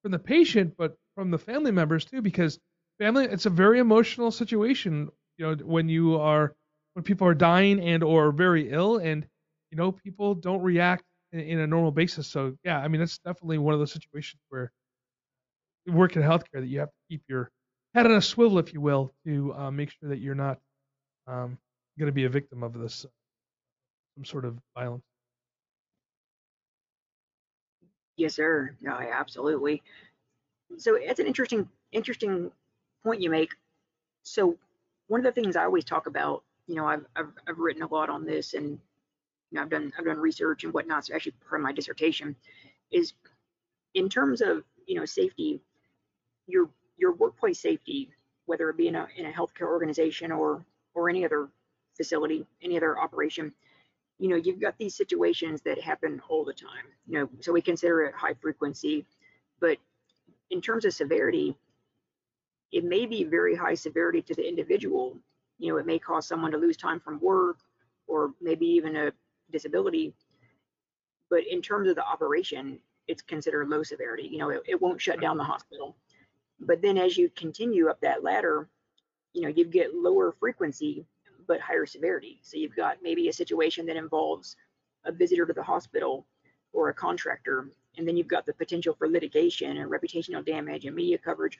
from 0.02 0.12
the 0.12 0.18
patient, 0.18 0.74
but 0.76 0.96
from 1.14 1.30
the 1.30 1.38
family 1.38 1.70
members 1.70 2.04
too, 2.06 2.22
because 2.22 2.58
family 2.98 3.26
it's 3.26 3.46
a 3.46 3.50
very 3.50 3.80
emotional 3.80 4.30
situation, 4.30 5.10
you 5.36 5.46
know, 5.46 5.54
when 5.64 5.88
you 5.88 6.18
are 6.18 6.54
when 6.94 7.02
people 7.02 7.26
are 7.26 7.34
dying 7.34 7.80
and 7.80 8.02
or 8.02 8.32
very 8.32 8.70
ill 8.70 8.98
and 8.98 9.26
you 9.70 9.76
know 9.76 9.92
people 9.92 10.34
don't 10.34 10.62
react 10.62 11.04
in, 11.34 11.60
a 11.60 11.66
normal 11.66 11.90
basis. 11.90 12.26
So 12.26 12.56
yeah, 12.64 12.78
I 12.78 12.88
mean 12.88 13.00
that's 13.00 13.18
definitely 13.18 13.58
one 13.58 13.74
of 13.74 13.80
those 13.80 13.92
situations 13.92 14.40
where 14.48 14.72
you 15.84 15.92
work 15.92 16.16
in 16.16 16.22
healthcare 16.22 16.60
that 16.60 16.66
you 16.66 16.80
have 16.80 16.88
to 16.88 16.94
keep 17.10 17.22
your 17.28 17.50
head 17.94 18.06
on 18.06 18.12
a 18.12 18.22
swivel, 18.22 18.58
if 18.58 18.72
you 18.72 18.80
will, 18.80 19.12
to 19.26 19.54
uh, 19.54 19.70
make 19.70 19.90
sure 19.90 20.08
that 20.08 20.18
you're 20.18 20.34
not 20.34 20.58
um, 21.26 21.58
going 21.98 22.06
to 22.06 22.12
be 22.12 22.24
a 22.24 22.28
victim 22.28 22.62
of 22.62 22.72
this 22.78 23.06
some 24.14 24.24
sort 24.24 24.44
of 24.44 24.58
violence. 24.76 25.04
Yes, 28.16 28.34
sir. 28.34 28.74
No, 28.80 28.92
absolutely. 28.92 29.82
So 30.78 30.94
it's 30.94 31.20
an 31.20 31.26
interesting, 31.26 31.68
interesting 31.92 32.50
point 33.04 33.20
you 33.20 33.30
make. 33.30 33.50
So 34.22 34.56
one 35.08 35.20
of 35.20 35.24
the 35.24 35.40
things 35.40 35.56
I 35.56 35.64
always 35.64 35.84
talk 35.84 36.06
about, 36.06 36.44
you 36.66 36.76
know, 36.76 36.86
I've 36.86 37.04
I've, 37.16 37.32
I've 37.46 37.58
written 37.58 37.82
a 37.82 37.86
lot 37.86 38.08
on 38.08 38.24
this, 38.24 38.54
and 38.54 38.78
you 39.54 39.60
know, 39.60 39.62
I've 39.62 39.70
done 39.70 39.92
I've 39.96 40.04
done 40.04 40.18
research 40.18 40.64
and 40.64 40.74
whatnot. 40.74 41.06
So 41.06 41.14
actually, 41.14 41.34
part 41.48 41.60
of 41.60 41.64
my 41.64 41.72
dissertation 41.72 42.34
is 42.90 43.12
in 43.94 44.08
terms 44.08 44.40
of 44.40 44.64
you 44.86 44.96
know 44.98 45.04
safety, 45.04 45.60
your 46.48 46.68
your 46.96 47.14
workplace 47.14 47.60
safety, 47.60 48.10
whether 48.46 48.68
it 48.68 48.76
be 48.76 48.88
in 48.88 48.96
a 48.96 49.06
in 49.16 49.26
a 49.26 49.30
healthcare 49.30 49.68
organization 49.68 50.32
or 50.32 50.64
or 50.94 51.08
any 51.08 51.24
other 51.24 51.48
facility, 51.96 52.44
any 52.62 52.76
other 52.76 52.98
operation, 52.98 53.52
you 54.18 54.28
know, 54.28 54.36
you've 54.36 54.60
got 54.60 54.76
these 54.76 54.96
situations 54.96 55.62
that 55.62 55.80
happen 55.80 56.20
all 56.28 56.44
the 56.44 56.52
time, 56.52 56.86
you 57.06 57.18
know, 57.18 57.28
so 57.40 57.52
we 57.52 57.62
consider 57.62 58.02
it 58.02 58.14
high 58.14 58.34
frequency, 58.34 59.04
but 59.60 59.78
in 60.50 60.60
terms 60.60 60.84
of 60.84 60.92
severity, 60.92 61.56
it 62.72 62.84
may 62.84 63.06
be 63.06 63.22
very 63.22 63.54
high 63.54 63.74
severity 63.74 64.22
to 64.22 64.34
the 64.34 64.46
individual. 64.46 65.16
You 65.58 65.72
know, 65.72 65.78
it 65.78 65.86
may 65.86 66.00
cause 66.00 66.26
someone 66.26 66.50
to 66.50 66.58
lose 66.58 66.76
time 66.76 66.98
from 66.98 67.20
work 67.20 67.58
or 68.08 68.34
maybe 68.40 68.66
even 68.66 68.96
a 68.96 69.12
disability. 69.54 70.12
But 71.30 71.46
in 71.48 71.62
terms 71.62 71.88
of 71.88 71.96
the 71.96 72.04
operation, 72.04 72.78
it's 73.06 73.22
considered 73.22 73.68
low 73.68 73.82
severity. 73.82 74.28
You 74.30 74.38
know, 74.38 74.50
it, 74.50 74.62
it 74.66 74.82
won't 74.82 75.00
shut 75.00 75.20
down 75.20 75.38
the 75.38 75.44
hospital. 75.44 75.96
But 76.60 76.82
then 76.82 76.98
as 76.98 77.16
you 77.16 77.30
continue 77.30 77.88
up 77.88 78.00
that 78.00 78.22
ladder, 78.22 78.68
you 79.32 79.42
know, 79.42 79.48
you 79.48 79.64
get 79.64 79.94
lower 79.94 80.32
frequency 80.32 81.06
but 81.46 81.60
higher 81.60 81.86
severity. 81.86 82.40
So 82.42 82.56
you've 82.56 82.76
got 82.76 82.98
maybe 83.02 83.28
a 83.28 83.32
situation 83.32 83.86
that 83.86 83.96
involves 83.96 84.56
a 85.04 85.12
visitor 85.12 85.46
to 85.46 85.52
the 85.52 85.62
hospital 85.62 86.26
or 86.72 86.88
a 86.88 86.94
contractor, 86.94 87.68
and 87.96 88.08
then 88.08 88.16
you've 88.16 88.28
got 88.28 88.46
the 88.46 88.54
potential 88.54 88.94
for 88.98 89.08
litigation 89.08 89.76
and 89.76 89.90
reputational 89.90 90.44
damage 90.44 90.86
and 90.86 90.96
media 90.96 91.18
coverage. 91.18 91.58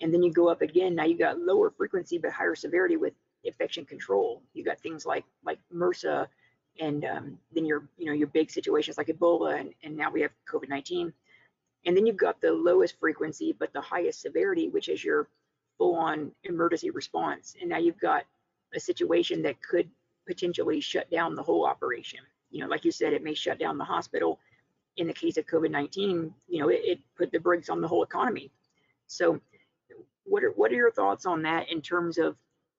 And 0.00 0.12
then 0.12 0.22
you 0.22 0.32
go 0.32 0.48
up 0.48 0.62
again. 0.62 0.94
Now 0.94 1.04
you've 1.04 1.18
got 1.18 1.38
lower 1.38 1.70
frequency 1.70 2.18
but 2.18 2.32
higher 2.32 2.54
severity 2.54 2.96
with 2.96 3.12
infection 3.44 3.84
control. 3.84 4.42
You 4.54 4.64
got 4.64 4.80
things 4.80 5.04
like 5.06 5.24
like 5.44 5.58
MRSA, 5.74 6.26
and 6.80 7.04
um, 7.04 7.38
then 7.54 7.64
your 7.64 7.84
you 7.98 8.06
know 8.06 8.12
your 8.12 8.28
big 8.28 8.50
situations 8.50 8.98
like 8.98 9.08
Ebola, 9.08 9.60
and, 9.60 9.72
and 9.84 9.96
now 9.96 10.10
we 10.10 10.22
have 10.22 10.30
COVID-19. 10.52 11.12
And 11.86 11.96
then 11.96 12.06
you've 12.06 12.16
got 12.16 12.40
the 12.40 12.52
lowest 12.52 12.98
frequency 13.00 13.54
but 13.58 13.72
the 13.72 13.80
highest 13.80 14.20
severity, 14.20 14.68
which 14.68 14.88
is 14.88 15.02
your 15.02 15.28
full-on 15.78 16.30
emergency 16.44 16.90
response. 16.90 17.54
And 17.58 17.70
now 17.70 17.78
you've 17.78 18.00
got 18.00 18.24
a 18.74 18.80
situation 18.80 19.40
that 19.42 19.62
could 19.62 19.88
potentially 20.26 20.80
shut 20.80 21.10
down 21.10 21.34
the 21.34 21.42
whole 21.42 21.66
operation. 21.66 22.20
You 22.50 22.60
know, 22.60 22.68
like 22.68 22.84
you 22.84 22.92
said, 22.92 23.14
it 23.14 23.24
may 23.24 23.34
shut 23.34 23.58
down 23.58 23.78
the 23.78 23.84
hospital. 23.84 24.38
In 24.98 25.06
the 25.06 25.14
case 25.14 25.38
of 25.38 25.46
COVID-19, 25.46 26.30
you 26.48 26.60
know, 26.60 26.68
it, 26.68 26.80
it 26.84 26.98
put 27.16 27.32
the 27.32 27.38
brakes 27.38 27.70
on 27.70 27.80
the 27.80 27.88
whole 27.88 28.02
economy. 28.02 28.50
So, 29.06 29.40
what 30.24 30.44
are 30.44 30.50
what 30.50 30.70
are 30.70 30.76
your 30.76 30.92
thoughts 30.92 31.26
on 31.26 31.42
that 31.42 31.70
in 31.70 31.80
terms 31.80 32.18
of 32.18 32.36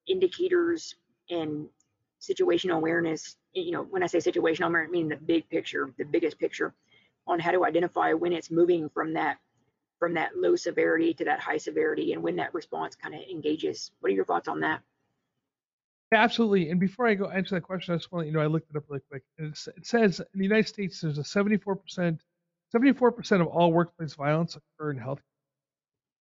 indicators 0.08 0.96
and 1.30 1.68
situational 2.22 2.78
awareness? 2.78 3.36
You 3.54 3.72
know, 3.72 3.84
when 3.84 4.04
I 4.04 4.08
say 4.08 4.20
situational 4.20 4.76
I 4.76 4.88
mean 4.88 5.10
the 5.10 5.18
big 5.18 5.50
picture, 5.50 5.94
the 5.98 6.06
biggest 6.06 6.40
picture, 6.40 6.74
on 7.28 7.40
how 7.40 7.52
to 7.52 7.66
identify 7.66 8.14
when 8.14 8.34
it's 8.34 8.52
moving 8.52 8.90
from 8.90 9.14
that 9.14 9.38
from 10.00 10.16
that 10.16 10.36
low 10.36 10.56
severity 10.56 11.14
to 11.14 11.26
that 11.26 11.40
high 11.40 11.58
severity, 11.58 12.14
and 12.14 12.24
when 12.24 12.36
that 12.38 12.54
response 12.54 12.96
kind 12.96 13.14
of 13.14 13.22
engages. 13.30 13.92
What 14.00 14.12
are 14.12 14.16
your 14.16 14.26
thoughts 14.26 14.48
on 14.48 14.62
that? 14.62 14.82
Yeah, 16.12 16.24
absolutely. 16.24 16.72
And 16.72 16.80
before 16.80 17.08
I 17.08 17.14
go 17.14 17.30
answer 17.30 17.56
that 17.56 17.62
question, 17.62 17.94
I 17.94 17.98
just 17.98 18.12
want 18.12 18.24
to 18.24 18.28
you 18.28 18.34
know 18.34 18.42
I 18.42 18.48
looked 18.48 18.70
it 18.70 18.76
up 18.76 18.84
really 18.90 19.02
quick. 19.10 19.24
And 19.38 19.54
it 19.54 19.86
says 19.86 20.20
in 20.20 20.40
the 20.40 20.44
United 20.44 20.68
States 20.68 21.02
there's 21.02 21.20
a 21.20 21.22
74%, 21.22 22.20
74% 22.76 23.42
of 23.42 23.48
all 23.48 23.72
workplace 23.72 24.14
violence 24.16 24.58
occur 24.58 24.92
in 24.92 24.98
health. 24.98 25.22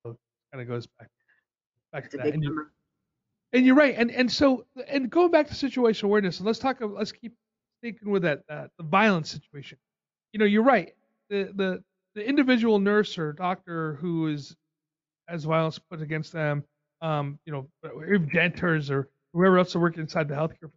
So 0.03 0.11
it 0.11 0.17
kind 0.53 0.61
of 0.61 0.67
goes 0.67 0.87
back 0.87 1.09
back 1.91 2.03
That's 2.03 2.11
to 2.11 2.17
that. 2.17 2.23
big 2.25 2.33
And, 2.35 2.43
you, 2.43 2.49
number. 2.49 2.71
And 3.55 3.65
you're 3.65 3.75
right. 3.75 3.95
And 3.97 4.11
and 4.11 4.31
so 4.31 4.65
and 4.89 5.09
going 5.11 5.31
back 5.31 5.47
to 5.49 5.55
situational 5.55 6.05
awareness, 6.05 6.39
and 6.39 6.47
let's 6.47 6.59
talk. 6.59 6.79
Let's 6.81 7.13
keep 7.13 7.33
thinking 7.83 8.11
with 8.11 8.23
that 8.23 8.43
uh, 8.49 8.67
the 8.79 8.85
violence 8.85 9.31
situation. 9.31 9.79
You 10.33 10.39
know, 10.39 10.45
you're 10.45 10.63
right. 10.63 10.93
The 11.29 11.51
the 11.55 11.83
the 12.15 12.27
individual 12.27 12.79
nurse 12.79 13.17
or 13.19 13.33
doctor 13.33 13.95
who 13.95 14.27
is 14.27 14.55
has 15.29 15.45
violence 15.45 15.79
put 15.79 16.01
against 16.01 16.33
them, 16.33 16.63
um, 17.01 17.39
you 17.45 17.53
know, 17.53 17.69
denters 17.85 18.91
or 18.91 19.09
whoever 19.33 19.59
else 19.59 19.75
are 19.75 19.81
working 19.81 20.01
inside 20.01 20.29
the 20.29 20.35
healthcare 20.35 20.71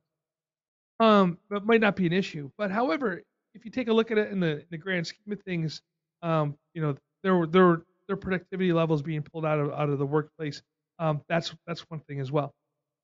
um 1.00 1.38
that 1.50 1.64
might 1.64 1.80
not 1.80 1.96
be 1.96 2.06
an 2.06 2.12
issue 2.12 2.50
but 2.58 2.70
however 2.70 3.22
if 3.54 3.64
you 3.64 3.70
take 3.70 3.88
a 3.88 3.92
look 3.92 4.10
at 4.10 4.18
it 4.18 4.30
in 4.30 4.40
the, 4.40 4.58
in 4.60 4.66
the 4.70 4.78
grand 4.78 5.06
scheme 5.06 5.32
of 5.32 5.40
things 5.42 5.82
um 6.22 6.56
you 6.74 6.82
know 6.82 6.94
their 7.22 7.46
their 7.46 7.82
their 8.08 8.16
productivity 8.16 8.72
levels 8.72 9.02
being 9.02 9.22
pulled 9.22 9.44
out 9.46 9.58
of 9.60 9.70
out 9.72 9.88
of 9.88 9.98
the 9.98 10.06
workplace 10.06 10.62
um 10.98 11.20
that's 11.28 11.54
that's 11.66 11.80
one 11.90 12.00
thing 12.00 12.20
as 12.20 12.32
well 12.32 12.54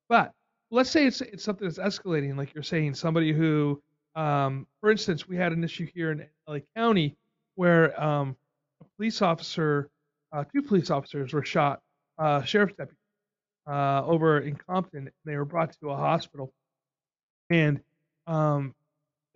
but 0.09 0.33
let's 0.71 0.90
say 0.90 1.07
it's 1.07 1.21
it's 1.21 1.45
something 1.45 1.69
that's 1.69 1.79
escalating 1.79 2.37
like 2.37 2.53
you're 2.55 2.62
saying 2.62 2.95
somebody 2.95 3.33
who 3.33 3.81
um 4.17 4.67
for 4.81 4.90
instance 4.90 5.29
we 5.29 5.37
had 5.37 5.53
an 5.53 5.64
issue 5.64 5.87
here 5.95 6.11
in 6.12 6.27
LA 6.49 6.59
County 6.77 7.17
where 7.55 8.01
um 8.03 8.37
a 8.81 8.85
police 8.97 9.23
officer 9.23 9.90
uh, 10.35 10.45
two 10.53 10.62
police 10.62 10.90
officers 10.90 11.33
were 11.33 11.45
shot, 11.45 11.81
uh, 12.19 12.43
sheriff's 12.43 12.75
deputy, 12.75 12.99
uh, 13.69 14.05
over 14.05 14.40
in 14.40 14.57
Compton. 14.57 15.09
They 15.25 15.37
were 15.37 15.45
brought 15.45 15.73
to 15.81 15.90
a 15.90 15.97
hospital, 15.97 16.53
and 17.51 17.81
um, 18.27 18.75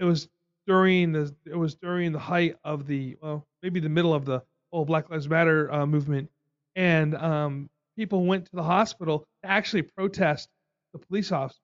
it 0.00 0.04
was 0.04 0.28
during 0.66 1.12
the 1.12 1.32
it 1.46 1.54
was 1.56 1.76
during 1.76 2.12
the 2.12 2.18
height 2.18 2.56
of 2.64 2.86
the 2.86 3.16
well 3.22 3.46
maybe 3.62 3.78
the 3.78 3.88
middle 3.88 4.12
of 4.12 4.24
the 4.24 4.42
whole 4.72 4.84
Black 4.84 5.08
Lives 5.08 5.28
Matter 5.28 5.72
uh, 5.72 5.86
movement, 5.86 6.28
and 6.74 7.14
um, 7.14 7.70
people 7.96 8.26
went 8.26 8.46
to 8.46 8.56
the 8.56 8.64
hospital 8.64 9.20
to 9.44 9.48
actually 9.48 9.82
protest 9.82 10.48
the 10.92 10.98
police 10.98 11.32
officer. 11.32 11.60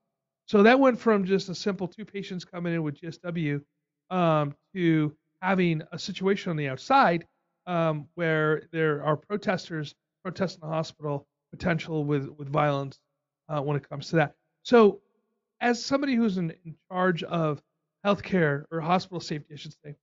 So 0.46 0.62
that 0.62 0.78
went 0.78 1.00
from 1.00 1.24
just 1.24 1.48
a 1.48 1.54
simple 1.54 1.88
two 1.88 2.04
patients 2.04 2.44
coming 2.44 2.74
in 2.74 2.82
with 2.82 3.00
GSW 3.00 3.60
um, 4.10 4.54
to 4.74 5.16
having 5.40 5.82
a 5.92 5.98
situation 5.98 6.50
on 6.50 6.56
the 6.56 6.68
outside 6.68 7.26
um, 7.66 8.06
where 8.14 8.62
there 8.72 9.02
are 9.02 9.16
protesters 9.16 9.94
protesting 10.22 10.60
the 10.60 10.74
hospital, 10.74 11.26
potential 11.50 12.04
with 12.04 12.28
with 12.28 12.48
violence 12.48 12.98
uh, 13.48 13.60
when 13.60 13.76
it 13.76 13.88
comes 13.88 14.08
to 14.10 14.16
that. 14.16 14.34
So, 14.62 15.00
as 15.60 15.84
somebody 15.84 16.14
who's 16.14 16.36
in, 16.38 16.50
in 16.64 16.76
charge 16.90 17.22
of 17.22 17.62
healthcare 18.04 18.64
or 18.70 18.80
hospital 18.80 19.20
safety, 19.20 19.54
I 19.54 19.56
should 19.56 19.74
say, 19.84 19.94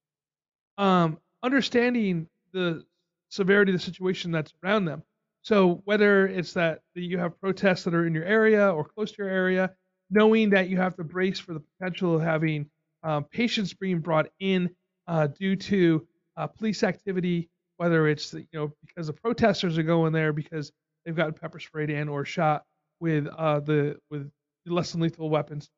um, 0.78 1.20
understanding 1.44 2.28
the 2.54 2.84
severity 3.30 3.72
of 3.72 3.80
the 3.80 3.86
situation 3.86 4.32
that's 4.32 4.54
around 4.64 4.86
them. 4.86 5.04
So 5.44 5.82
whether 5.86 6.28
it's 6.28 6.54
that 6.54 6.82
you 6.94 7.18
have 7.18 7.40
protests 7.40 7.84
that 7.84 7.96
are 7.96 8.06
in 8.06 8.14
your 8.14 8.26
area 8.26 8.70
or 8.70 8.84
close 8.84 9.12
to 9.14 9.24
your 9.24 9.32
area, 9.32 9.72
knowing 10.10 10.52
that 10.52 10.70
you 10.70 10.78
have 10.78 10.96
to 10.96 11.04
brace 11.04 11.40
for 11.40 11.54
the 11.54 11.62
potential 11.62 12.16
of 12.16 12.22
having 12.22 12.70
um, 13.04 13.24
patients 13.24 13.74
being 13.74 14.00
brought 14.00 14.28
in 14.40 14.70
uh, 15.08 15.28
due 15.28 15.56
to 15.56 16.08
uh, 16.38 16.48
police 16.48 16.84
activity, 16.84 17.50
whether 17.78 18.08
it's 18.08 18.34
you 18.34 18.46
know 18.54 18.72
because 18.86 19.08
the 19.08 19.14
protesters 19.14 19.78
are 19.78 19.84
going 19.84 20.14
there 20.14 20.32
because 20.32 20.72
they've 21.06 21.16
gotten 21.16 21.34
pepper 21.34 21.60
sprayed 21.60 21.90
in 21.90 22.08
or 22.08 22.24
shot 22.24 22.64
with 23.00 23.28
uh, 23.28 23.60
the 23.62 23.98
with 24.12 24.30
less 24.68 24.92
than 24.92 25.02
lethal 25.02 25.30
weapons, 25.30 25.70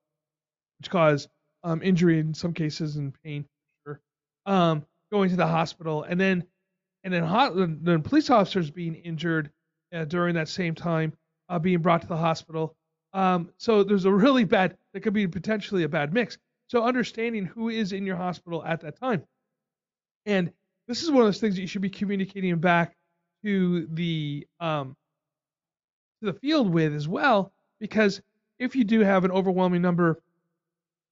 which 0.79 0.89
cause 0.89 1.27
um, 1.63 1.81
injury 1.81 2.19
in 2.19 2.33
some 2.33 2.53
cases 2.53 2.97
and 2.97 3.13
pain. 3.23 3.45
Um, 4.45 4.85
going 5.09 5.29
to 5.29 5.37
the 5.37 5.47
hospital 5.47 6.03
and 6.03 6.19
then 6.19 6.43
and 7.03 7.13
then 7.13 7.23
hot, 7.23 7.53
then 7.55 8.01
police 8.01 8.29
officers 8.29 8.71
being 8.71 8.95
injured 8.95 9.51
uh, 9.93 10.05
during 10.05 10.35
that 10.35 10.47
same 10.47 10.75
time, 10.75 11.13
uh, 11.49 11.59
being 11.59 11.79
brought 11.79 12.01
to 12.01 12.07
the 12.07 12.17
hospital. 12.17 12.75
Um, 13.13 13.49
so 13.57 13.83
there's 13.83 14.05
a 14.05 14.11
really 14.11 14.43
bad, 14.43 14.77
that 14.93 15.01
could 15.01 15.13
be 15.13 15.27
potentially 15.27 15.83
a 15.83 15.89
bad 15.89 16.13
mix. 16.13 16.37
So 16.67 16.83
understanding 16.83 17.45
who 17.45 17.69
is 17.69 17.91
in 17.91 18.05
your 18.05 18.15
hospital 18.15 18.63
at 18.65 18.81
that 18.81 18.99
time. 18.99 19.23
And 20.25 20.51
this 20.87 21.03
is 21.03 21.11
one 21.11 21.21
of 21.21 21.27
those 21.27 21.39
things 21.39 21.55
that 21.55 21.61
you 21.61 21.67
should 21.67 21.81
be 21.81 21.89
communicating 21.89 22.57
back 22.57 22.95
to 23.43 23.87
the 23.87 24.47
um, 24.59 24.95
to 26.21 26.31
the 26.31 26.39
field 26.39 26.69
with 26.69 26.93
as 26.93 27.07
well, 27.07 27.51
because 27.79 28.21
if 28.57 28.75
you 28.75 28.83
do 28.83 29.01
have 29.01 29.25
an 29.25 29.31
overwhelming 29.31 29.81
number 29.81 30.21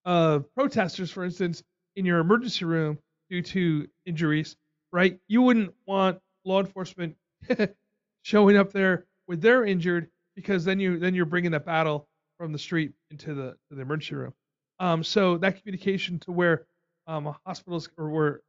of 0.06 0.52
protesters, 0.56 1.12
for 1.12 1.24
instance, 1.24 1.64
in 1.96 2.06
your 2.06 2.20
emergency 2.20 2.66
room 2.66 2.98
due 3.30 3.42
to 3.42 3.88
injuries, 4.06 4.56
right? 4.92 5.20
You 5.28 5.42
wouldn't 5.42 5.74
want 5.86 6.20
law 6.46 6.60
enforcement 6.60 7.16
showing 8.24 8.58
up 8.58 8.72
there 8.72 9.06
with 9.28 9.42
their 9.42 9.66
injured 9.66 10.10
because 10.36 10.66
then 10.66 10.80
you 10.80 11.00
then 11.00 11.14
you're 11.14 11.26
bringing 11.26 11.52
that 11.52 11.66
battle 11.66 12.08
from 12.38 12.52
the 12.52 12.60
street 12.60 12.94
into 13.12 13.34
the 13.34 13.56
to 13.70 13.76
the 13.76 13.82
emergency 13.82 14.16
room. 14.16 14.34
Um, 14.80 15.04
so 15.04 15.38
that 15.38 15.62
communication 15.62 16.20
to 16.20 16.32
where 16.32 16.66
um, 17.08 17.36
hospitals 17.46 17.90
or 17.98 18.10
where 18.10 18.42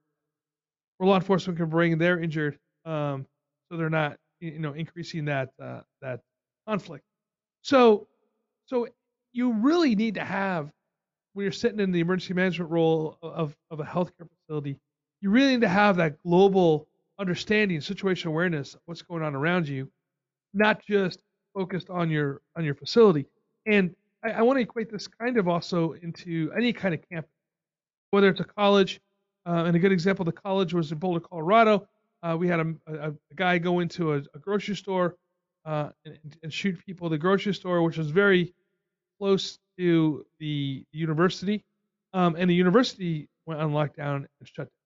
where 0.99 1.09
law 1.09 1.17
enforcement 1.17 1.59
can 1.59 1.69
bring 1.69 1.99
their 1.99 2.19
injured, 2.19 2.59
um, 2.85 3.27
so 3.71 3.77
they're 3.77 3.91
not 3.91 4.17
you 4.41 4.59
know 4.59 4.73
increasing 4.73 5.27
that 5.27 5.51
uh, 5.61 5.81
that 6.01 6.21
conflict. 6.67 7.05
So 7.63 8.09
so 8.67 8.89
you 9.33 9.53
really 9.53 9.95
need 9.95 10.15
to 10.15 10.25
have 10.25 10.71
when 11.35 11.45
you're 11.45 11.53
sitting 11.53 11.81
in 11.81 11.93
the 11.93 12.01
emergency 12.01 12.35
management 12.35 12.71
role 12.71 13.19
of 13.23 13.55
of 13.71 13.81
a 13.81 13.85
healthcare 13.85 14.29
facility, 14.47 14.79
you 15.23 15.31
really 15.31 15.53
need 15.53 15.61
to 15.63 15.69
have 15.69 15.97
that 15.97 16.21
global 16.23 16.89
understanding, 17.19 17.79
situational 17.79 18.27
awareness 18.27 18.75
of 18.75 18.81
what's 18.87 19.03
going 19.03 19.23
on 19.23 19.35
around 19.35 19.69
you, 19.69 19.89
not 20.53 20.85
just 20.85 21.23
focused 21.55 21.89
on 21.89 22.11
your 22.11 22.43
on 22.57 22.65
your 22.65 22.75
facility. 22.75 23.27
And 23.65 23.95
I, 24.25 24.33
I 24.33 24.43
want 24.43 24.59
to 24.59 24.63
equate 24.63 24.91
this 24.91 25.07
kind 25.07 25.39
of 25.39 25.49
also 25.49 25.93
into 25.93 26.53
any 26.57 26.73
kind 26.73 26.93
of 26.93 27.01
campus, 27.09 27.31
whether 28.11 28.29
it's 28.29 28.41
a 28.41 28.45
college. 28.45 29.01
Uh, 29.47 29.65
and 29.67 29.75
a 29.75 29.79
good 29.79 29.93
example, 29.93 30.25
the 30.25 30.33
college 30.33 30.75
was 30.75 30.93
in 30.93 30.99
Boulder, 30.99 31.21
Colorado. 31.21 31.89
Uh, 32.23 32.37
we 32.39 32.47
had 32.47 32.61
a, 32.61 32.75
a, 32.87 33.09
a, 33.11 33.35
guy 33.35 33.59
go 33.59 33.81
into 33.81 34.13
a, 34.13 34.19
a 34.35 34.39
grocery 34.39 34.77
store 34.77 35.17
uh, 35.65 35.89
and, 36.05 36.37
and, 36.45 36.53
shoot 36.53 36.79
people 36.87 37.09
at 37.09 37.11
the 37.11 37.19
grocery 37.19 37.53
store, 37.53 37.83
which 37.83 37.99
was 37.99 38.11
very 38.11 38.55
close 39.19 39.59
to 39.77 40.25
the 40.39 40.85
university. 40.93 41.65
Um, 42.15 42.37
and 42.39 42.49
the 42.49 42.55
university 42.55 43.29
went 43.47 43.61
on 43.61 43.73
lockdown 43.73 44.17
and 44.17 44.29
shut 44.45 44.69
down 44.69 44.82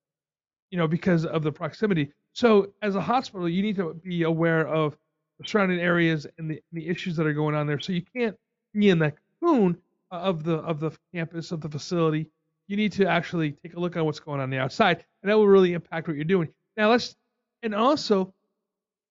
you 0.71 0.79
know, 0.79 0.89
because 0.89 1.25
of 1.25 1.43
the 1.43 1.53
proximity. 1.53 2.13
So 2.33 2.73
as 2.83 2.95
a 2.95 3.01
hospital, 3.01 3.49
you 3.49 3.63
need 3.63 3.77
to 3.77 3.95
be 3.95 4.25
aware 4.25 4.67
of 4.67 4.97
the 5.39 5.49
surrounding 5.49 5.81
areas 5.81 6.27
and 6.39 6.51
the, 6.51 6.63
the 6.73 6.89
issues 6.89 7.17
that 7.17 7.27
are 7.27 7.33
going 7.33 7.55
on 7.55 7.67
there. 7.67 7.81
So 7.81 7.93
you 7.93 8.03
can't 8.03 8.37
be 8.73 8.91
in 8.91 8.99
the 8.99 9.13
cocoon 9.41 9.77
of 10.11 10.45
the 10.45 10.57
of 10.57 10.81
the 10.81 10.91
campus 11.15 11.53
of 11.53 11.61
the 11.61 11.69
facility. 11.69 12.27
You 12.69 12.77
need 12.77 12.93
to 12.93 13.07
actually 13.07 13.53
take 13.53 13.75
a 13.75 13.81
look 13.81 13.97
at 13.97 14.05
what's 14.05 14.21
going 14.21 14.41
on, 14.41 14.45
on 14.45 14.51
the 14.51 14.59
outside, 14.59 15.05
and 15.23 15.31
that 15.31 15.37
will 15.37 15.47
really 15.47 15.73
impact 15.73 16.09
what 16.09 16.17
you're 16.17 16.25
doing. 16.25 16.49
Now 16.77 16.91
let's, 16.91 17.15
and 17.63 17.75
also 17.75 18.35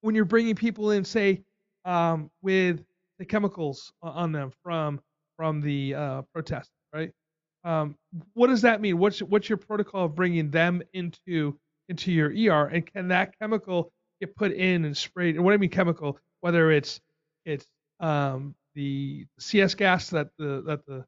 when 0.02 0.14
you're 0.14 0.26
bringing 0.26 0.56
people 0.56 0.92
in, 0.92 1.04
say 1.06 1.42
um, 1.86 2.30
with 2.42 2.84
the 3.18 3.26
chemicals 3.26 3.94
on 4.02 4.32
them 4.32 4.52
from 4.62 5.00
from 5.38 5.62
the 5.62 5.96
uh, 5.96 6.22
protest? 6.34 6.70
Um, 7.66 7.96
what 8.34 8.48
does 8.48 8.62
that 8.62 8.80
mean? 8.80 9.00
What's 9.00 9.20
what's 9.20 9.50
your 9.50 9.58
protocol 9.58 10.06
of 10.06 10.16
bringing 10.16 10.52
them 10.52 10.84
into 10.94 11.58
into 11.90 12.12
your 12.12 12.30
ER, 12.30 12.68
and 12.68 12.86
can 12.86 13.08
that 13.10 13.38
chemical 13.40 13.92
get 14.22 14.36
put 14.36 14.52
in 14.52 14.86
and 14.86 14.96
sprayed? 14.96 15.36
And 15.36 15.44
what 15.44 15.54
I 15.54 15.58
mean 15.58 15.72
chemical, 15.72 16.20
whether 16.42 16.72
it's 16.72 17.02
it's 17.44 17.66
um, 18.00 18.56
the 18.76 19.26
CS 19.40 19.74
gas 19.74 20.10
that 20.12 20.30
the 20.38 20.62
that 20.68 20.86
the 20.86 21.06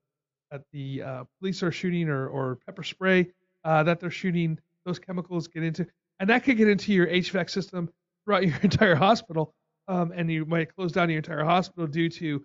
that 0.51 0.63
the 0.73 1.03
uh, 1.03 1.23
police 1.39 1.61
are 1.61 1.71
shooting 1.71 2.09
or 2.09 2.27
or 2.27 2.57
pepper 2.65 2.83
spray 2.83 3.27
uh, 3.63 3.83
that 3.83 3.99
they're 3.99 4.09
shooting, 4.09 4.57
those 4.83 4.97
chemicals 4.97 5.47
get 5.47 5.63
into, 5.63 5.85
and 6.19 6.29
that 6.29 6.43
could 6.43 6.57
get 6.57 6.67
into 6.67 6.91
your 6.91 7.05
HVAC 7.05 7.51
system 7.51 7.87
throughout 8.25 8.43
your 8.47 8.57
entire 8.63 8.95
hospital, 8.95 9.53
um, 9.87 10.11
and 10.15 10.31
you 10.31 10.43
might 10.45 10.73
close 10.75 10.91
down 10.91 11.09
your 11.09 11.17
entire 11.17 11.43
hospital 11.43 11.85
due 11.85 12.09
to 12.09 12.43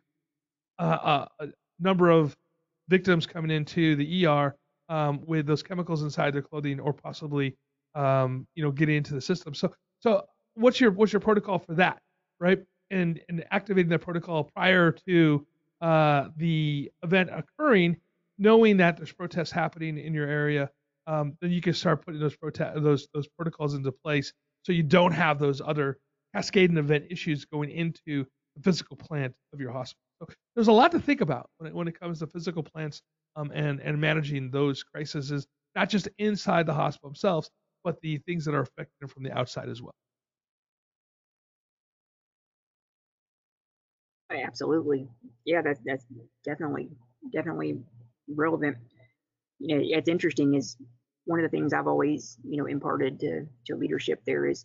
uh, 0.79 1.27
a 1.41 1.47
number 1.81 2.11
of 2.11 2.37
victims 2.93 3.27
coming 3.27 3.51
into 3.51 3.97
the 3.97 4.27
ER 4.27 4.55
um, 4.91 5.23
with 5.25 5.47
those 5.47 5.63
chemicals 5.63 6.03
inside 6.03 6.35
their 6.35 6.43
clothing 6.43 6.79
or 6.79 6.93
possibly 6.93 7.57
um, 7.95 8.47
you 8.55 8.63
know 8.63 8.71
getting 8.71 8.97
into 8.97 9.15
the 9.15 9.21
system. 9.21 9.55
So 9.55 9.73
so 10.01 10.23
what's 10.55 10.79
your 10.79 10.91
what's 10.91 11.13
your 11.13 11.21
protocol 11.21 11.59
for 11.59 11.75
that, 11.75 12.03
right? 12.39 12.61
And 12.91 13.19
and 13.31 13.45
activating 13.51 13.89
that 13.91 14.01
protocol 14.01 14.45
prior 14.45 14.93
to 15.09 15.47
uh, 15.81 16.29
the 16.37 16.93
event 17.03 17.31
occurring, 17.33 17.97
knowing 18.37 18.77
that 18.77 18.99
there's 18.99 19.13
protests 19.13 19.51
happening 19.51 19.97
in 19.97 20.13
your 20.13 20.29
area, 20.29 20.71
um, 21.07 21.33
then 21.41 21.51
you 21.51 21.63
can 21.63 21.73
start 21.73 22.05
putting 22.05 22.21
those 22.21 22.37
protest 22.37 22.83
those 22.83 23.09
those 23.15 23.27
protocols 23.39 23.73
into 23.73 23.91
place 23.91 24.35
so 24.65 24.73
you 24.73 24.83
don't 24.83 25.13
have 25.13 25.39
those 25.39 25.63
other 25.63 25.99
cascading 26.35 26.77
event 26.77 27.07
issues 27.11 27.47
going 27.47 27.71
into 27.71 28.27
the 28.55 28.63
physical 28.63 28.99
plant 28.99 29.35
of 29.55 29.61
your 29.61 29.73
hospital. 29.73 30.02
There's 30.55 30.69
a 30.69 30.73
lot 30.73 30.93
to 30.93 31.01
think 31.01 31.21
about 31.21 31.49
when 31.59 31.69
it, 31.69 31.75
when 31.75 31.89
it 31.89 31.99
comes 31.99 32.19
to 32.21 32.27
physical 32.27 32.63
plants 32.63 33.03
um, 33.37 33.51
and 33.55 33.81
and 33.81 34.01
managing 34.01 34.51
those 34.51 34.83
crises, 34.83 35.47
not 35.75 35.89
just 35.89 36.09
inside 36.19 36.67
the 36.67 36.75
hospital 36.75 37.11
themselves, 37.11 37.51
but 37.85 38.01
the 38.03 38.19
things 38.19 38.45
that 38.45 38.55
are 38.55 38.61
affecting 38.63 38.95
them 39.01 39.09
from 39.09 39.23
the 39.25 39.37
outside 39.37 39.69
as 39.69 39.83
well. 39.83 39.95
Absolutely, 44.31 45.09
yeah, 45.45 45.61
that's 45.61 45.81
that's 45.85 46.07
definitely 46.45 46.89
definitely 47.33 47.79
relevant. 48.29 48.79
You 49.59 49.77
know, 49.77 49.83
it's 49.85 50.09
interesting 50.09 50.55
is 50.55 50.77
one 51.27 51.39
of 51.39 51.43
the 51.45 51.51
things 51.51 51.73
I've 51.73 51.87
always 51.87 52.39
you 52.45 52.57
know 52.57 52.67
imparted 52.67 53.21
to 53.21 53.47
to 53.67 53.77
leadership 53.77 54.23
there 54.27 54.47
is 54.47 54.65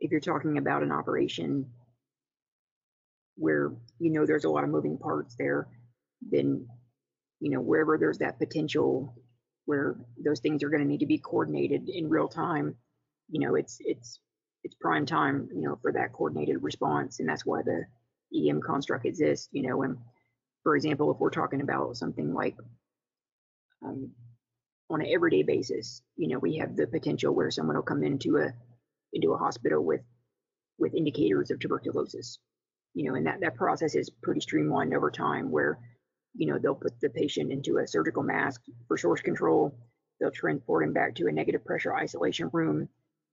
if 0.00 0.10
you're 0.10 0.20
talking 0.20 0.58
about 0.58 0.82
an 0.82 0.92
operation 0.92 1.70
where 3.40 3.72
you 3.98 4.10
know 4.10 4.26
there's 4.26 4.44
a 4.44 4.50
lot 4.50 4.64
of 4.64 4.70
moving 4.70 4.98
parts 4.98 5.34
there, 5.38 5.66
then 6.30 6.66
you 7.40 7.50
know 7.50 7.60
wherever 7.60 7.98
there's 7.98 8.18
that 8.18 8.38
potential 8.38 9.14
where 9.66 9.96
those 10.24 10.40
things 10.40 10.62
are 10.62 10.70
going 10.70 10.82
to 10.82 10.88
need 10.88 11.00
to 11.00 11.06
be 11.06 11.18
coordinated 11.18 11.88
in 11.88 12.08
real 12.08 12.28
time, 12.28 12.76
you 13.30 13.40
know 13.40 13.54
it's 13.54 13.78
it's 13.80 14.20
it's 14.64 14.74
prime 14.74 15.06
time, 15.06 15.48
you 15.54 15.62
know, 15.62 15.78
for 15.80 15.92
that 15.92 16.12
coordinated 16.12 16.62
response, 16.62 17.20
and 17.20 17.28
that's 17.28 17.46
why 17.46 17.62
the 17.62 17.84
EM 18.36 18.60
construct 18.60 19.06
exists, 19.06 19.48
you 19.52 19.62
know. 19.62 19.82
And 19.82 19.96
for 20.62 20.76
example, 20.76 21.10
if 21.10 21.18
we're 21.18 21.30
talking 21.30 21.62
about 21.62 21.96
something 21.96 22.34
like 22.34 22.56
um, 23.84 24.10
on 24.90 25.00
an 25.00 25.08
everyday 25.10 25.42
basis, 25.42 26.02
you 26.16 26.28
know, 26.28 26.38
we 26.38 26.56
have 26.56 26.76
the 26.76 26.86
potential 26.86 27.34
where 27.34 27.50
someone 27.50 27.76
will 27.76 27.82
come 27.82 28.02
into 28.02 28.36
a 28.36 28.52
into 29.12 29.32
a 29.32 29.38
hospital 29.38 29.84
with 29.84 30.02
with 30.78 30.94
indicators 30.94 31.50
of 31.50 31.58
tuberculosis. 31.58 32.38
You 32.94 33.08
know, 33.08 33.14
and 33.16 33.26
that, 33.26 33.40
that 33.40 33.54
process 33.54 33.94
is 33.94 34.10
pretty 34.10 34.40
streamlined 34.40 34.94
over 34.94 35.10
time 35.10 35.50
where, 35.50 35.78
you 36.34 36.46
know, 36.46 36.58
they'll 36.58 36.74
put 36.74 37.00
the 37.00 37.08
patient 37.08 37.52
into 37.52 37.78
a 37.78 37.86
surgical 37.86 38.22
mask 38.22 38.62
for 38.88 38.96
source 38.96 39.20
control. 39.20 39.76
They'll 40.20 40.30
transport 40.30 40.84
him 40.84 40.92
back 40.92 41.14
to 41.16 41.28
a 41.28 41.32
negative 41.32 41.64
pressure 41.64 41.94
isolation 41.94 42.50
room. 42.52 42.88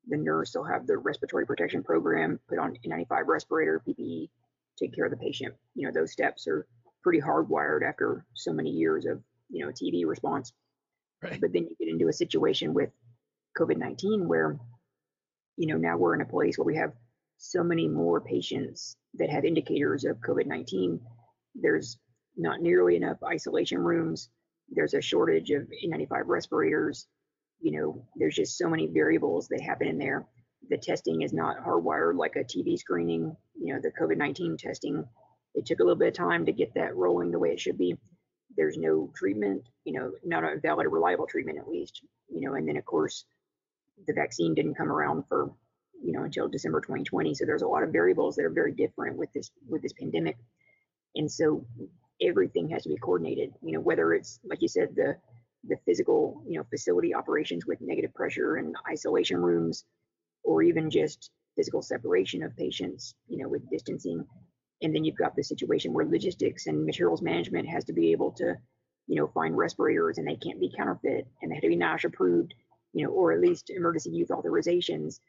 The 0.08 0.18
nurse 0.18 0.56
will 0.56 0.64
have 0.64 0.88
the 0.88 0.98
respiratory 0.98 1.46
protection 1.46 1.84
program, 1.84 2.40
put 2.48 2.60
on 2.60 2.78
N95 2.86 3.28
respirator, 3.28 3.82
PPE, 3.86 4.30
take 4.78 4.96
care 4.96 5.06
of 5.06 5.12
the 5.12 5.18
patient. 5.18 5.54
You 5.76 5.88
know, 5.88 5.94
those 5.94 6.12
steps 6.12 6.48
are 6.48 6.66
pretty 7.04 7.20
hardwired 7.20 7.88
after 7.88 8.26
so 8.34 8.54
many 8.54 8.70
years 8.70 9.06
of, 9.06 9.22
you 9.50 9.66
know, 9.66 9.72
TB 9.72 10.06
response. 10.06 10.54
Right. 11.22 11.42
But 11.42 11.52
then 11.52 11.64
you 11.64 11.76
get 11.80 11.90
into 11.90 12.08
a 12.08 12.14
situation 12.14 12.74
with 12.74 12.90
COVID 13.58 13.78
19 13.78 14.28
where, 14.28 14.58
you 15.58 15.68
know, 15.68 15.78
now 15.78 15.98
we're 15.98 16.16
in 16.16 16.22
a 16.22 16.26
place 16.26 16.58
where 16.58 16.66
we 16.66 16.76
have 16.76 16.94
so 17.38 17.64
many 17.64 17.88
more 17.88 18.22
patients 18.22 18.98
that 19.16 19.30
have 19.30 19.46
indicators 19.46 20.06
of 20.06 20.18
COVID 20.18 20.46
19. 20.46 21.00
There's 21.56 21.98
not 22.36 22.62
nearly 22.62 22.96
enough 22.96 23.18
isolation 23.24 23.80
rooms. 23.80 24.30
There's 24.70 24.94
a 24.94 25.02
shortage 25.02 25.52
of 25.52 25.68
N95 25.86 26.24
respirators. 26.26 27.08
You 27.60 27.80
know, 27.80 28.06
there's 28.16 28.36
just 28.36 28.58
so 28.58 28.70
many 28.70 28.88
variables 28.88 29.48
that 29.48 29.62
happen 29.62 29.88
in 29.88 29.98
there. 29.98 30.26
The 30.70 30.78
testing 30.78 31.22
is 31.22 31.34
not 31.34 31.64
hardwired 31.64 32.16
like 32.18 32.36
a 32.36 32.44
TB 32.44 32.78
screening. 32.78 33.36
You 33.60 33.74
know, 33.74 33.80
the 33.82 33.92
COVID 33.92 34.18
19 34.18 34.58
testing, 34.58 35.04
it 35.56 35.66
took 35.66 35.80
a 35.80 35.84
little 35.84 35.98
bit 35.98 36.10
of 36.10 36.14
time 36.14 36.46
to 36.46 36.52
get 36.52 36.74
that 36.76 36.96
rolling 36.96 37.32
the 37.32 37.40
way 37.40 37.50
it 37.50 37.60
should 37.60 37.78
be. 37.78 37.96
There's 38.56 38.78
no 38.78 39.12
treatment, 39.16 39.64
you 39.84 39.94
know, 39.94 40.12
not 40.24 40.44
a 40.44 40.60
valid, 40.60 40.88
reliable 40.90 41.28
treatment 41.28 41.60
at 41.60 41.68
least, 41.68 42.02
you 42.30 42.42
know, 42.42 42.56
and 42.56 42.68
then 42.68 42.78
of 42.78 42.86
course, 42.86 43.26
the 44.06 44.14
vaccine 44.14 44.54
didn't 44.54 44.76
come 44.76 44.92
around 44.92 45.24
for 45.28 45.52
you 46.04 46.12
know 46.14 46.24
until 46.24 46.48
December 46.48 46.82
2020. 46.82 47.34
So 47.34 47.46
there's 47.46 47.62
a 47.62 47.68
lot 47.68 47.84
of 47.84 47.92
variables 47.92 48.36
that 48.36 48.46
are 48.46 48.50
very 48.50 48.74
different 48.74 49.18
with 49.18 49.32
this 49.34 49.52
with 49.68 49.82
this 49.82 49.94
pandemic, 49.94 50.38
and 51.16 51.32
so 51.32 51.66
everything 52.22 52.70
has 52.70 52.84
to 52.84 52.90
be 52.90 52.98
coordinated. 52.98 53.52
You 53.62 53.74
know 53.74 53.80
whether 53.80 54.14
it's 54.14 54.40
like 54.44 54.62
you 54.62 54.68
said 54.68 54.90
the 54.96 55.18
the 55.68 55.78
physical 55.86 56.44
you 56.48 56.58
know 56.58 56.66
facility 56.70 57.14
operations 57.14 57.66
with 57.66 57.82
negative 57.82 58.14
pressure 58.14 58.56
and 58.56 58.76
isolation 58.90 59.38
rooms, 59.38 59.86
or 60.44 60.64
even 60.64 60.90
just 60.90 61.32
physical 61.56 61.82
separation 61.82 62.44
of 62.44 62.56
patients 62.56 63.16
you 63.28 63.42
know 63.42 63.50
with 63.50 63.70
distancing, 63.70 64.26
and 64.82 64.94
then 64.94 65.04
you've 65.04 65.18
got 65.18 65.36
the 65.36 65.44
situation 65.44 65.94
where 65.94 66.06
logistics 66.06 66.68
and 66.68 66.86
materials 66.86 67.22
management 67.22 67.68
has 67.68 67.84
to 67.86 67.94
be 67.94 68.12
able 68.12 68.32
to 68.32 68.56
you 69.08 69.16
know 69.16 69.28
find 69.28 69.58
respirators 69.58 70.18
and 70.18 70.28
they 70.28 70.36
can't 70.36 70.60
be 70.60 70.72
counterfeit 70.76 71.28
and 71.42 71.52
they 71.52 71.56
have 71.56 71.64
to 71.64 71.70
be 71.70 71.78
NIOSH 71.78 72.06
approved 72.06 72.54
you 72.94 73.06
know, 73.06 73.12
or 73.12 73.32
at 73.32 73.42
least 73.42 73.70
emergency 73.70 74.10
use 74.10 74.30
authorizations, 74.30 75.20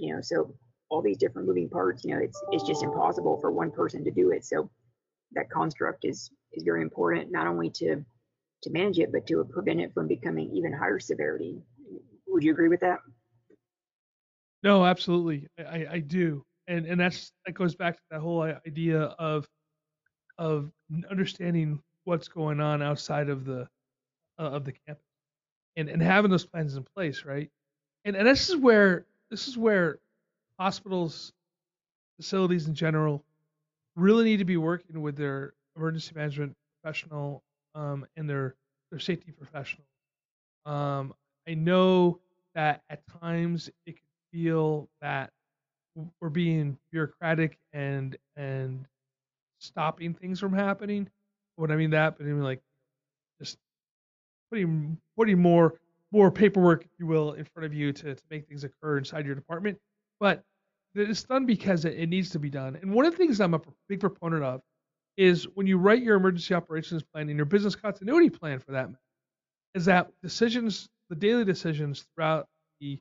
you 0.00 0.14
know, 0.14 0.20
so 0.20 0.54
all 0.88 1.02
these 1.02 1.18
different 1.18 1.46
moving 1.46 1.68
parts, 1.68 2.04
you 2.04 2.14
know, 2.14 2.20
it's 2.20 2.42
it's 2.52 2.64
just 2.64 2.82
impossible 2.82 3.38
for 3.40 3.52
one 3.52 3.70
person 3.70 4.04
to 4.04 4.10
do 4.10 4.30
it. 4.30 4.44
So 4.44 4.70
that 5.32 5.50
construct 5.50 6.04
is 6.04 6.30
is 6.52 6.62
very 6.64 6.82
important, 6.82 7.30
not 7.30 7.46
only 7.46 7.70
to 7.70 8.04
to 8.62 8.70
manage 8.70 8.98
it, 8.98 9.12
but 9.12 9.26
to 9.28 9.44
prevent 9.44 9.80
it 9.80 9.92
from 9.94 10.08
becoming 10.08 10.50
even 10.54 10.72
higher 10.72 10.98
severity. 10.98 11.62
Would 12.26 12.42
you 12.42 12.52
agree 12.52 12.68
with 12.68 12.80
that? 12.80 12.98
No, 14.62 14.84
absolutely, 14.84 15.48
I, 15.58 15.86
I 15.90 15.98
do, 16.00 16.44
and 16.66 16.86
and 16.86 17.00
that's 17.00 17.32
that 17.46 17.52
goes 17.52 17.74
back 17.74 17.96
to 17.96 18.02
that 18.10 18.20
whole 18.20 18.42
idea 18.42 19.02
of 19.02 19.46
of 20.38 20.70
understanding 21.10 21.80
what's 22.04 22.28
going 22.28 22.60
on 22.60 22.82
outside 22.82 23.28
of 23.28 23.44
the 23.44 23.68
uh, 24.38 24.42
of 24.42 24.64
the 24.64 24.72
campus 24.72 25.04
and, 25.76 25.88
and 25.88 26.02
having 26.02 26.30
those 26.30 26.46
plans 26.46 26.76
in 26.76 26.84
place, 26.94 27.24
right? 27.24 27.50
And 28.04 28.16
and 28.16 28.26
this 28.26 28.48
is 28.48 28.56
where 28.56 29.06
this 29.30 29.48
is 29.48 29.56
where 29.56 29.98
hospitals, 30.58 31.32
facilities 32.16 32.66
in 32.68 32.74
general, 32.74 33.24
really 33.96 34.24
need 34.24 34.38
to 34.38 34.44
be 34.44 34.56
working 34.56 35.02
with 35.02 35.16
their 35.16 35.54
emergency 35.76 36.12
management 36.14 36.56
professional 36.82 37.42
um, 37.74 38.06
and 38.16 38.28
their 38.28 38.56
their 38.90 39.00
safety 39.00 39.32
professional. 39.32 39.86
Um, 40.66 41.14
I 41.48 41.54
know 41.54 42.20
that 42.54 42.82
at 42.90 43.02
times 43.20 43.70
it 43.86 43.96
can 43.96 44.04
feel 44.32 44.88
that 45.00 45.32
we're 46.20 46.28
being 46.30 46.78
bureaucratic 46.92 47.58
and 47.72 48.16
and 48.36 48.86
stopping 49.58 50.14
things 50.14 50.40
from 50.40 50.52
happening. 50.52 51.08
What 51.56 51.70
I 51.70 51.76
mean 51.76 51.90
that, 51.90 52.16
but 52.18 52.26
I 52.26 52.30
mean 52.30 52.42
like 52.42 52.62
just 53.40 53.58
putting 54.50 54.98
putting 55.16 55.38
more 55.38 55.74
more 56.12 56.30
paperwork, 56.30 56.84
if 56.84 56.90
you 56.98 57.06
will, 57.06 57.32
in 57.32 57.44
front 57.44 57.66
of 57.66 57.74
you 57.74 57.92
to, 57.92 58.14
to 58.14 58.22
make 58.30 58.46
things 58.48 58.64
occur 58.64 58.98
inside 58.98 59.26
your 59.26 59.34
department. 59.34 59.78
But 60.18 60.42
it's 60.94 61.22
done 61.22 61.46
because 61.46 61.84
it, 61.84 61.94
it 61.98 62.08
needs 62.08 62.30
to 62.30 62.38
be 62.38 62.50
done. 62.50 62.76
And 62.76 62.92
one 62.92 63.04
of 63.04 63.12
the 63.12 63.18
things 63.18 63.40
I'm 63.40 63.54
a 63.54 63.60
big 63.88 64.00
proponent 64.00 64.42
of 64.42 64.60
is 65.16 65.44
when 65.54 65.66
you 65.66 65.78
write 65.78 66.02
your 66.02 66.16
emergency 66.16 66.54
operations 66.54 67.02
plan 67.02 67.28
and 67.28 67.36
your 67.36 67.46
business 67.46 67.76
continuity 67.76 68.30
plan 68.30 68.58
for 68.58 68.72
that 68.72 68.88
is 69.74 69.84
that 69.84 70.08
decisions, 70.22 70.88
the 71.10 71.16
daily 71.16 71.44
decisions 71.44 72.04
throughout 72.14 72.46
the 72.80 72.98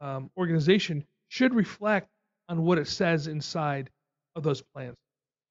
um, 0.00 0.30
organization 0.38 1.04
should 1.28 1.54
reflect 1.54 2.08
on 2.48 2.62
what 2.62 2.78
it 2.78 2.86
says 2.86 3.26
inside 3.26 3.90
of 4.34 4.42
those 4.42 4.62
plans. 4.74 4.96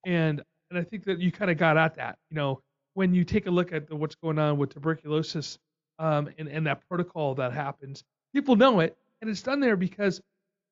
And 0.04 0.42
and 0.70 0.78
I 0.78 0.82
think 0.82 1.04
that 1.04 1.20
you 1.20 1.30
kind 1.30 1.50
of 1.50 1.58
got 1.58 1.76
at 1.76 1.94
that. 1.96 2.16
You 2.30 2.36
know, 2.36 2.60
when 2.94 3.14
you 3.14 3.22
take 3.24 3.46
a 3.46 3.50
look 3.50 3.72
at 3.72 3.86
the, 3.86 3.94
what's 3.94 4.16
going 4.16 4.38
on 4.38 4.58
with 4.58 4.70
tuberculosis 4.74 5.58
um, 5.98 6.30
and, 6.38 6.48
and 6.48 6.66
that 6.66 6.86
protocol 6.88 7.34
that 7.36 7.52
happens, 7.52 8.04
people 8.34 8.56
know 8.56 8.80
it, 8.80 8.96
and 9.20 9.30
it's 9.30 9.42
done 9.42 9.60
there 9.60 9.76
because 9.76 10.20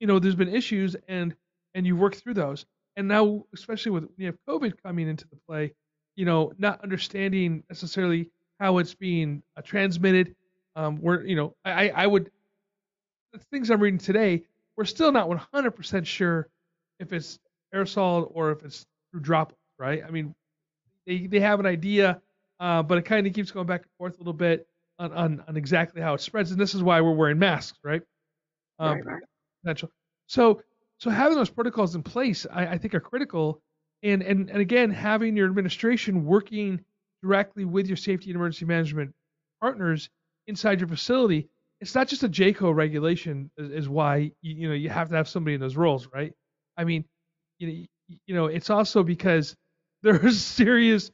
you 0.00 0.06
know 0.06 0.18
there's 0.18 0.34
been 0.34 0.54
issues 0.54 0.96
and 1.08 1.34
and 1.74 1.86
you 1.86 1.96
work 1.96 2.14
through 2.14 2.34
those. 2.34 2.66
And 2.96 3.08
now, 3.08 3.44
especially 3.52 3.92
with 3.92 4.08
you 4.16 4.26
have 4.26 4.36
COVID 4.48 4.74
coming 4.82 5.08
into 5.08 5.26
the 5.28 5.36
play, 5.48 5.72
you 6.16 6.24
know, 6.24 6.52
not 6.58 6.80
understanding 6.82 7.64
necessarily 7.68 8.30
how 8.60 8.78
it's 8.78 8.94
being 8.94 9.42
uh, 9.56 9.62
transmitted. 9.62 10.34
Um, 10.76 11.00
we're, 11.00 11.24
you 11.24 11.36
know, 11.36 11.54
I, 11.64 11.90
I 11.90 12.06
would, 12.06 12.30
the 13.32 13.38
things 13.50 13.70
I'm 13.70 13.80
reading 13.80 13.98
today, 13.98 14.44
we're 14.76 14.84
still 14.84 15.12
not 15.12 15.28
100% 15.28 16.06
sure 16.06 16.48
if 17.00 17.12
it's 17.12 17.38
aerosol 17.74 18.30
or 18.32 18.52
if 18.52 18.62
it's 18.62 18.86
through 19.10 19.20
droplets, 19.20 19.60
right? 19.78 20.02
I 20.06 20.10
mean, 20.10 20.34
they 21.06 21.26
they 21.26 21.40
have 21.40 21.60
an 21.60 21.66
idea, 21.66 22.20
uh, 22.60 22.82
but 22.82 22.98
it 22.98 23.02
kind 23.02 23.26
of 23.26 23.32
keeps 23.32 23.50
going 23.50 23.66
back 23.66 23.82
and 23.82 23.90
forth 23.98 24.14
a 24.14 24.18
little 24.18 24.32
bit 24.32 24.66
on, 25.04 25.12
on, 25.12 25.44
on 25.48 25.56
exactly 25.56 26.00
how 26.00 26.14
it 26.14 26.20
spreads, 26.20 26.50
and 26.50 26.60
this 26.60 26.74
is 26.74 26.82
why 26.82 27.00
we're 27.00 27.14
wearing 27.14 27.38
masks, 27.38 27.78
right? 27.84 28.02
Um, 28.78 29.00
right, 29.02 29.22
right. 29.64 29.82
So 30.26 30.62
so 30.98 31.10
having 31.10 31.36
those 31.36 31.50
protocols 31.50 31.94
in 31.94 32.02
place, 32.02 32.46
I, 32.50 32.66
I 32.66 32.78
think, 32.78 32.94
are 32.94 33.00
critical, 33.00 33.60
and 34.02 34.22
and 34.22 34.50
and 34.50 34.60
again, 34.60 34.90
having 34.90 35.36
your 35.36 35.46
administration 35.46 36.24
working 36.24 36.80
directly 37.22 37.64
with 37.64 37.86
your 37.86 37.96
safety 37.96 38.30
and 38.30 38.36
emergency 38.36 38.64
management 38.64 39.14
partners 39.60 40.08
inside 40.46 40.80
your 40.80 40.88
facility. 40.88 41.48
It's 41.80 41.94
not 41.94 42.08
just 42.08 42.22
a 42.22 42.28
JCAHO 42.28 42.74
regulation 42.74 43.50
is, 43.58 43.70
is 43.70 43.88
why 43.88 44.32
you, 44.40 44.54
you 44.54 44.68
know 44.68 44.74
you 44.74 44.88
have 44.88 45.08
to 45.10 45.16
have 45.16 45.28
somebody 45.28 45.54
in 45.54 45.60
those 45.60 45.76
roles, 45.76 46.08
right? 46.12 46.32
I 46.76 46.84
mean, 46.84 47.04
you 47.58 47.66
know, 47.66 47.86
you 48.26 48.34
know, 48.34 48.46
it's 48.46 48.70
also 48.70 49.02
because 49.02 49.56
there 50.02 50.24
are 50.24 50.30
serious 50.30 51.10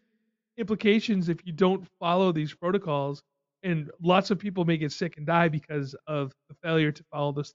implications 0.57 1.28
if 1.28 1.38
you 1.47 1.53
don't 1.53 1.86
follow 1.99 2.32
these 2.32 2.55
protocols 2.55 3.22
and 3.63 3.91
lots 4.03 4.31
of 4.31 4.39
people 4.39 4.65
may 4.65 4.77
get 4.77 4.93
sick 4.93 5.17
and 5.17 5.27
die 5.27 5.49
because 5.49 5.95
of 6.07 6.33
the 6.49 6.55
failure 6.63 6.93
to 6.93 7.03
follow 7.13 7.33
this 7.33 7.55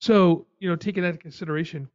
so 0.00 0.46
you 0.58 0.68
know 0.68 0.76
taking 0.76 1.02
that 1.02 1.10
into 1.10 1.18
consideration 1.20 1.88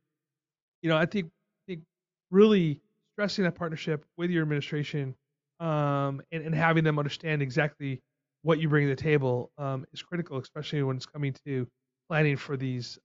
you 0.81 0.89
know 0.89 0.97
i 0.97 1.05
think 1.05 1.27
I 1.27 1.73
think 1.73 1.83
really 2.31 2.81
stressing 3.13 3.43
that 3.43 3.55
partnership 3.55 4.05
with 4.17 4.29
your 4.29 4.43
administration 4.43 5.15
um, 5.59 6.21
and, 6.31 6.43
and 6.43 6.53
having 6.53 6.83
them 6.83 6.99
understand 6.99 7.41
exactly 7.41 7.99
what 8.43 8.59
you 8.59 8.69
bring 8.69 8.87
to 8.87 8.95
the 8.95 9.01
table 9.01 9.51
um, 9.57 9.85
is 9.93 10.01
critical 10.01 10.37
especially 10.39 10.83
when 10.83 10.95
it's 10.95 11.05
coming 11.05 11.35
to 11.45 11.67
planning 12.09 12.37
for 12.37 12.57
these 12.57 12.99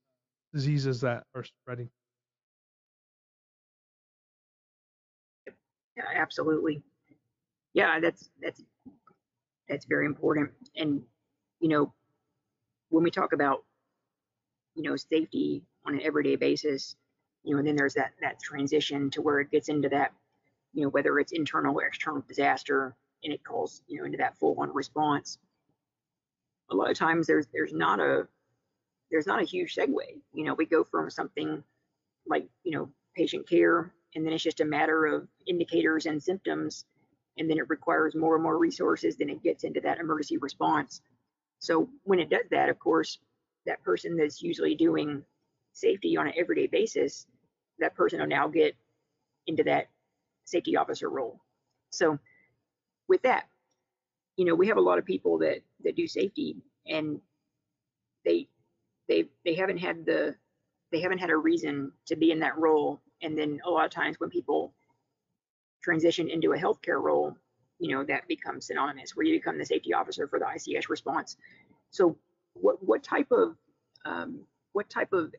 diseases 0.53 1.01
that 1.01 1.23
are 1.35 1.43
spreading 1.43 1.89
Yeah, 5.95 6.05
absolutely. 6.15 6.83
Yeah, 7.73 7.99
that's 7.99 8.29
that's 8.41 8.61
that's 9.73 9.85
very 9.85 10.05
important. 10.05 10.51
And 10.75 11.01
you 11.59 11.69
know, 11.69 11.93
when 12.89 13.03
we 13.03 13.11
talk 13.11 13.33
about 13.33 13.63
you 14.75 14.83
know 14.83 14.95
safety 14.95 15.63
on 15.85 15.95
an 15.95 16.01
everyday 16.03 16.35
basis, 16.35 16.95
you 17.43 17.53
know, 17.53 17.59
and 17.59 17.67
then 17.67 17.75
there's 17.75 17.95
that 17.95 18.11
that 18.21 18.41
transition 18.41 19.09
to 19.11 19.21
where 19.21 19.39
it 19.39 19.51
gets 19.51 19.69
into 19.69 19.89
that, 19.89 20.13
you 20.73 20.83
know, 20.83 20.89
whether 20.89 21.19
it's 21.19 21.31
internal 21.31 21.79
or 21.79 21.85
external 21.85 22.23
disaster, 22.27 22.95
and 23.23 23.33
it 23.33 23.43
calls 23.43 23.81
you 23.87 23.99
know 23.99 24.05
into 24.05 24.17
that 24.17 24.37
full-on 24.37 24.73
response. 24.73 25.37
A 26.69 26.75
lot 26.75 26.91
of 26.91 26.97
times 26.97 27.27
there's 27.27 27.47
there's 27.51 27.73
not 27.73 27.99
a 27.99 28.27
there's 29.11 29.27
not 29.27 29.41
a 29.41 29.45
huge 29.45 29.75
segue. 29.75 30.21
You 30.33 30.45
know, 30.45 30.53
we 30.53 30.65
go 30.65 30.83
from 30.83 31.09
something 31.09 31.63
like 32.27 32.47
you 32.63 32.71
know 32.77 32.89
patient 33.15 33.47
care 33.49 33.91
and 34.15 34.25
then 34.25 34.33
it's 34.33 34.43
just 34.43 34.59
a 34.59 34.65
matter 34.65 35.05
of 35.05 35.27
indicators 35.47 36.05
and 36.05 36.21
symptoms 36.21 36.85
and 37.37 37.49
then 37.49 37.57
it 37.57 37.69
requires 37.69 38.15
more 38.15 38.35
and 38.35 38.43
more 38.43 38.57
resources 38.57 39.15
then 39.17 39.29
it 39.29 39.43
gets 39.43 39.63
into 39.63 39.81
that 39.81 39.99
emergency 39.99 40.37
response 40.37 41.01
so 41.59 41.89
when 42.03 42.19
it 42.19 42.29
does 42.29 42.45
that 42.51 42.69
of 42.69 42.79
course 42.79 43.19
that 43.65 43.81
person 43.83 44.15
that's 44.17 44.41
usually 44.41 44.75
doing 44.75 45.23
safety 45.73 46.17
on 46.17 46.27
an 46.27 46.33
everyday 46.37 46.67
basis 46.67 47.25
that 47.79 47.95
person 47.95 48.19
will 48.19 48.27
now 48.27 48.47
get 48.47 48.75
into 49.47 49.63
that 49.63 49.87
safety 50.45 50.75
officer 50.77 51.09
role. 51.09 51.39
So 51.89 52.17
with 53.07 53.21
that, 53.23 53.45
you 54.37 54.45
know, 54.45 54.55
we 54.55 54.67
have 54.67 54.77
a 54.77 54.81
lot 54.81 54.97
of 54.97 55.05
people 55.05 55.37
that 55.39 55.59
that 55.83 55.95
do 55.95 56.07
safety 56.07 56.57
and 56.87 57.19
they 58.25 58.47
they 59.07 59.25
they 59.45 59.55
haven't 59.55 59.77
had 59.77 60.05
the 60.05 60.35
they 60.91 61.01
haven't 61.01 61.19
had 61.19 61.29
a 61.29 61.37
reason 61.37 61.91
to 62.07 62.15
be 62.15 62.31
in 62.31 62.39
that 62.39 62.57
role. 62.57 63.01
And 63.21 63.37
then 63.37 63.59
a 63.65 63.69
lot 63.69 63.85
of 63.85 63.91
times 63.91 64.19
when 64.19 64.29
people 64.29 64.73
transition 65.83 66.29
into 66.29 66.53
a 66.53 66.57
healthcare 66.57 67.01
role, 67.01 67.35
you 67.79 67.95
know, 67.95 68.03
that 68.03 68.27
becomes 68.27 68.67
synonymous 68.67 69.15
where 69.15 69.25
you 69.25 69.37
become 69.37 69.57
the 69.57 69.65
safety 69.65 69.93
officer 69.93 70.27
for 70.27 70.39
the 70.39 70.45
ICS 70.45 70.89
response. 70.89 71.37
So 71.91 72.17
what 72.53 72.83
what 72.83 73.03
type 73.03 73.31
of 73.31 73.55
um, 74.05 74.41
what 74.71 74.89
type 74.89 75.13
of 75.13 75.33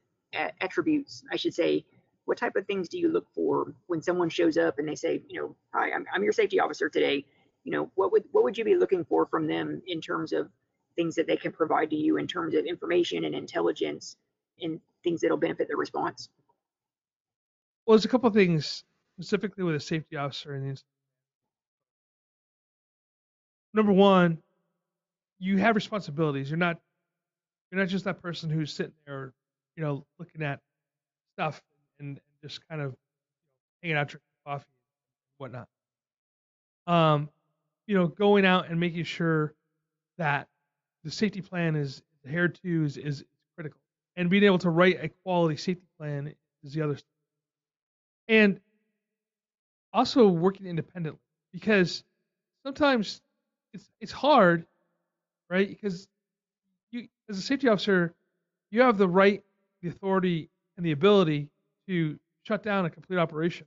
attributes, 0.60 1.22
I 1.32 1.36
should 1.36 1.54
say, 1.54 1.84
what 2.24 2.38
type 2.38 2.56
of 2.56 2.66
things 2.66 2.88
do 2.88 2.98
you 2.98 3.08
look 3.08 3.26
for 3.34 3.74
when 3.86 4.02
someone 4.02 4.28
shows 4.28 4.56
up 4.56 4.78
and 4.78 4.88
they 4.88 4.94
say, 4.94 5.22
you 5.28 5.40
know, 5.40 5.56
hi, 5.72 5.90
I'm, 5.92 6.06
I'm 6.12 6.22
your 6.22 6.32
safety 6.32 6.60
officer 6.60 6.88
today. 6.88 7.24
You 7.64 7.72
know, 7.72 7.90
what 7.94 8.12
would 8.12 8.24
what 8.32 8.44
would 8.44 8.58
you 8.58 8.64
be 8.64 8.76
looking 8.76 9.04
for 9.04 9.26
from 9.26 9.46
them 9.46 9.82
in 9.86 10.00
terms 10.00 10.32
of 10.32 10.50
things 10.96 11.14
that 11.16 11.26
they 11.26 11.36
can 11.36 11.52
provide 11.52 11.90
to 11.90 11.96
you 11.96 12.18
in 12.18 12.26
terms 12.26 12.54
of 12.54 12.64
information 12.66 13.24
and 13.24 13.34
intelligence 13.34 14.16
and 14.60 14.80
things 15.02 15.20
that'll 15.20 15.36
benefit 15.36 15.68
the 15.68 15.76
response? 15.76 16.28
Well, 17.86 17.96
there's 17.96 18.04
a 18.04 18.08
couple 18.08 18.28
of 18.28 18.34
things 18.34 18.84
specifically 19.16 19.64
with 19.64 19.76
a 19.76 19.80
safety 19.80 20.16
officer 20.16 20.54
and 20.54 20.82
number 23.72 23.92
one, 23.92 24.38
you 25.38 25.58
have 25.58 25.74
responsibilities. 25.74 26.48
You're 26.48 26.56
not 26.56 26.78
you're 27.70 27.80
not 27.80 27.88
just 27.88 28.04
that 28.04 28.22
person 28.22 28.48
who's 28.48 28.72
sitting 28.72 28.92
there, 29.06 29.32
you 29.76 29.82
know, 29.82 30.06
looking 30.18 30.42
at 30.42 30.60
stuff 31.34 31.60
and, 31.98 32.08
and 32.10 32.20
just 32.42 32.66
kind 32.68 32.80
of 32.80 32.94
hanging 33.82 33.96
out, 33.96 34.08
drinking 34.08 34.26
coffee, 34.46 34.64
and 34.68 35.38
whatnot. 35.38 35.68
Um, 36.86 37.28
you 37.86 37.96
know, 37.96 38.06
going 38.06 38.46
out 38.46 38.70
and 38.70 38.78
making 38.78 39.04
sure 39.04 39.54
that 40.18 40.46
the 41.02 41.10
safety 41.10 41.40
plan 41.40 41.74
is 41.74 42.02
adhered 42.24 42.58
to 42.62 42.84
is, 42.84 42.96
is 42.96 43.24
critical, 43.56 43.80
and 44.16 44.30
being 44.30 44.44
able 44.44 44.58
to 44.58 44.70
write 44.70 45.02
a 45.02 45.08
quality 45.24 45.56
safety 45.56 45.86
plan 45.98 46.32
is 46.62 46.72
the 46.72 46.82
other. 46.82 46.96
Stuff. 46.96 47.08
And 48.28 48.60
also 49.94 50.28
working 50.28 50.66
independently 50.66 51.20
because 51.52 52.04
sometimes 52.66 53.22
it's 53.72 53.88
it's 54.00 54.12
hard, 54.12 54.66
right? 55.48 55.68
Because 55.68 56.08
you 56.90 57.08
as 57.30 57.38
a 57.38 57.42
safety 57.42 57.68
officer, 57.68 58.12
you 58.70 58.82
have 58.82 58.98
the 58.98 59.08
right, 59.08 59.42
the 59.82 59.88
authority, 59.88 60.50
and 60.76 60.84
the 60.84 60.92
ability 60.92 61.48
to 61.88 62.18
shut 62.42 62.62
down 62.62 62.84
a 62.84 62.90
complete 62.90 63.18
operation 63.18 63.66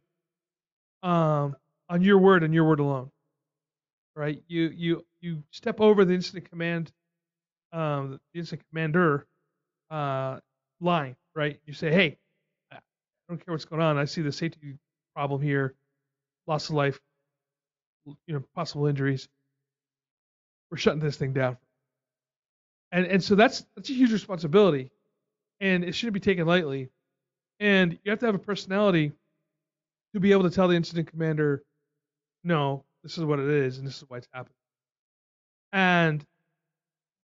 um, 1.04 1.56
on 1.90 2.02
your 2.02 2.20
word 2.20 2.44
and 2.44 2.54
your 2.54 2.66
word 2.66 2.80
alone. 2.80 3.10
Right? 4.16 4.44
You 4.48 4.70
you 4.76 5.06
you 5.22 5.44
step 5.52 5.80
over 5.80 6.04
the 6.06 6.14
incident 6.14 6.50
command, 6.50 6.92
um, 7.72 8.20
the 8.34 8.40
incident 8.40 8.68
commander 8.70 9.26
uh, 9.90 10.40
line. 10.82 11.16
Right? 11.36 11.60
You 11.66 11.74
say, 11.74 11.92
hey, 11.92 12.18
I 12.72 12.80
don't 13.30 13.44
care 13.44 13.54
what's 13.54 13.66
going 13.66 13.82
on. 13.82 13.98
I 13.98 14.06
see 14.06 14.22
the 14.22 14.32
safety 14.32 14.78
problem 15.16 15.42
here, 15.42 15.76
loss 16.48 16.70
of 16.70 16.76
life, 16.76 17.00
you 18.06 18.34
know, 18.34 18.44
possible 18.56 18.88
injuries. 18.88 19.28
We're 20.72 20.78
shutting 20.78 21.00
this 21.00 21.18
thing 21.18 21.34
down. 21.34 21.58
And 22.92 23.06
and 23.06 23.24
so 23.24 23.36
that's 23.36 23.66
that's 23.76 23.90
a 23.90 23.94
huge 23.94 24.14
responsibility, 24.14 24.92
and 25.60 25.84
it 25.84 25.94
shouldn't 25.94 26.14
be 26.14 26.20
taken 26.22 26.48
lightly. 26.48 26.90
And 27.60 27.98
you 28.04 28.12
have 28.12 28.20
to 28.20 28.26
have 28.28 28.36
a 28.36 28.40
personality 28.40 29.12
to 30.14 30.20
be 30.20 30.32
able 30.32 30.44
to 30.44 30.50
tell 30.50 30.68
the 30.68 30.76
incident 30.76 31.10
commander, 31.10 31.64
no, 32.44 32.86
this 33.04 33.18
is 33.18 33.26
what 33.26 33.40
it 33.40 33.50
is, 33.50 33.78
and 33.78 33.86
this 33.86 33.98
is 33.98 34.06
why 34.08 34.18
it's 34.18 34.28
happening. 34.32 34.56
And 35.74 36.26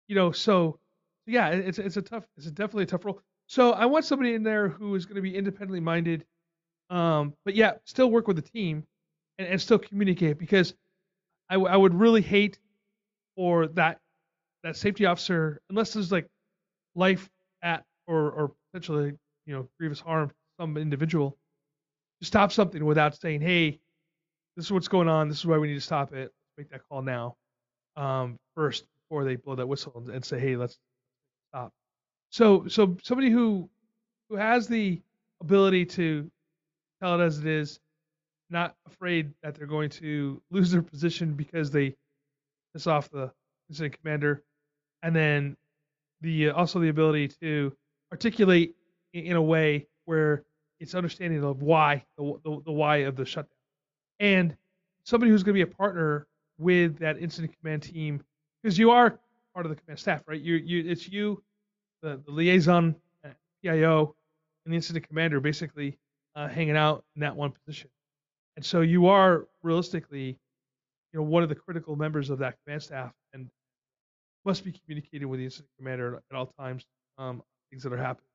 you 0.07 0.15
know, 0.15 0.31
so 0.31 0.79
yeah, 1.25 1.49
it's 1.49 1.79
it's 1.79 1.97
a 1.97 2.01
tough, 2.01 2.27
it's 2.37 2.47
a 2.47 2.51
definitely 2.51 2.83
a 2.83 2.87
tough 2.87 3.05
role. 3.05 3.21
So 3.47 3.71
I 3.71 3.85
want 3.85 4.05
somebody 4.05 4.33
in 4.33 4.43
there 4.43 4.67
who 4.67 4.95
is 4.95 5.05
going 5.05 5.15
to 5.15 5.21
be 5.21 5.35
independently 5.35 5.79
minded, 5.79 6.25
um, 6.89 7.33
but 7.45 7.55
yeah, 7.55 7.73
still 7.85 8.11
work 8.11 8.27
with 8.27 8.35
the 8.35 8.41
team 8.41 8.85
and, 9.37 9.47
and 9.47 9.61
still 9.61 9.79
communicate 9.79 10.37
because 10.37 10.73
I, 11.49 11.55
I 11.55 11.77
would 11.77 11.93
really 11.93 12.21
hate 12.21 12.59
for 13.35 13.67
that 13.69 13.99
that 14.63 14.77
safety 14.77 15.05
officer, 15.05 15.61
unless 15.69 15.93
there's 15.93 16.11
like 16.11 16.27
life 16.95 17.29
at 17.61 17.83
or 18.07 18.31
or 18.31 18.51
potentially 18.71 19.13
you 19.45 19.55
know 19.55 19.67
grievous 19.79 19.99
harm 19.99 20.29
to 20.29 20.35
some 20.59 20.77
individual, 20.77 21.37
to 22.21 22.27
stop 22.27 22.51
something 22.51 22.85
without 22.85 23.15
saying, 23.15 23.41
hey, 23.41 23.79
this 24.55 24.65
is 24.65 24.71
what's 24.71 24.87
going 24.87 25.07
on. 25.09 25.27
This 25.29 25.39
is 25.39 25.45
why 25.45 25.57
we 25.57 25.67
need 25.67 25.75
to 25.75 25.81
stop 25.81 26.13
it. 26.13 26.31
Make 26.57 26.69
that 26.69 26.81
call 26.89 27.01
now, 27.01 27.35
um, 27.95 28.37
first 28.55 28.85
before 29.09 29.25
they 29.25 29.35
blow 29.35 29.55
that 29.55 29.67
whistle 29.67 29.93
and, 29.95 30.09
and 30.09 30.25
say, 30.25 30.39
hey, 30.39 30.55
let's 30.55 30.77
stop. 31.51 31.71
So 32.29 32.67
so 32.67 32.97
somebody 33.03 33.29
who 33.29 33.69
who 34.29 34.35
has 34.37 34.67
the 34.67 35.01
ability 35.41 35.85
to 35.85 36.31
tell 37.01 37.19
it 37.19 37.23
as 37.23 37.39
it 37.39 37.45
is, 37.45 37.79
not 38.53 38.75
afraid 38.87 39.33
that 39.43 39.55
they're 39.55 39.67
going 39.67 39.89
to 39.89 40.41
lose 40.51 40.71
their 40.71 40.81
position 40.81 41.33
because 41.33 41.71
they 41.71 41.95
piss 42.73 42.87
off 42.87 43.09
the 43.09 43.31
incident 43.69 43.99
commander, 43.99 44.43
and 45.01 45.15
then 45.15 45.57
the 46.21 46.49
uh, 46.49 46.53
also 46.53 46.79
the 46.79 46.89
ability 46.89 47.27
to 47.27 47.75
articulate 48.11 48.75
in, 49.13 49.25
in, 49.25 49.35
a 49.35 49.41
way 49.41 49.87
where 50.05 50.43
it's 50.79 50.95
understanding 50.95 51.43
of 51.43 51.61
why 51.61 52.03
the, 52.17 52.39
the, 52.43 52.61
the 52.65 52.71
why 52.71 52.97
of 52.97 53.15
the 53.15 53.25
shutdown, 53.25 53.49
and 54.19 54.55
somebody 55.03 55.31
who's 55.31 55.43
going 55.43 55.53
to 55.53 55.65
be 55.65 55.69
a 55.69 55.75
partner 55.75 56.27
with 56.57 56.97
that 56.99 57.17
incident 57.17 57.53
command 57.59 57.83
team 57.83 58.23
because 58.61 58.77
you 58.77 58.91
are 58.91 59.19
part 59.53 59.65
of 59.65 59.69
the 59.69 59.75
command 59.75 59.99
staff, 59.99 60.23
right? 60.27 60.39
You 60.39 60.55
you 60.55 60.89
it's 60.89 61.07
you, 61.07 61.43
the, 62.01 62.21
the 62.25 62.31
liaison, 62.31 62.95
uh, 63.25 63.29
PIO, 63.63 64.15
and 64.65 64.73
the 64.73 64.75
incident 64.75 65.07
commander 65.07 65.39
basically 65.39 65.97
uh, 66.35 66.47
hanging 66.47 66.77
out 66.77 67.03
in 67.15 67.21
that 67.21 67.35
one 67.35 67.51
position, 67.51 67.89
and 68.55 68.65
so 68.65 68.81
you 68.81 69.07
are 69.07 69.47
realistically 69.63 70.37
you 71.13 71.19
know, 71.19 71.23
one 71.23 71.43
of 71.43 71.49
the 71.49 71.55
critical 71.55 71.95
members 71.95 72.29
of 72.29 72.39
that 72.39 72.55
command 72.63 72.81
staff 72.81 73.11
and 73.33 73.49
must 74.45 74.63
be 74.63 74.71
communicating 74.71 75.29
with 75.29 75.39
the 75.39 75.45
incident 75.45 75.69
commander 75.77 76.21
at 76.31 76.35
all 76.35 76.47
times, 76.59 76.85
um, 77.17 77.41
things 77.69 77.83
that 77.83 77.93
are 77.93 77.97
happening. 77.97 78.27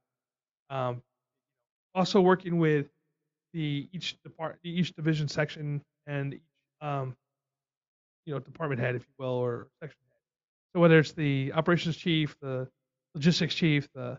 Um, 0.71 1.03
also 1.95 2.21
working 2.21 2.59
with 2.59 2.87
the 3.53 3.89
each 3.93 4.17
depart 4.23 4.59
each 4.63 4.95
division 4.95 5.27
section 5.27 5.83
and 6.07 6.35
each 6.35 6.41
um, 6.81 7.17
you 8.27 8.35
know 8.35 8.39
department 8.39 8.81
head, 8.81 8.95
if 8.95 9.03
you 9.03 9.15
will, 9.19 9.35
or 9.35 9.69
section 9.81 9.99
head. 10.09 10.19
So 10.75 10.81
whether 10.81 10.99
it's 10.99 11.13
the 11.13 11.53
operations 11.55 11.97
chief, 11.97 12.37
the 12.41 12.69
logistics 13.15 13.55
chief, 13.55 13.89
the 13.95 14.19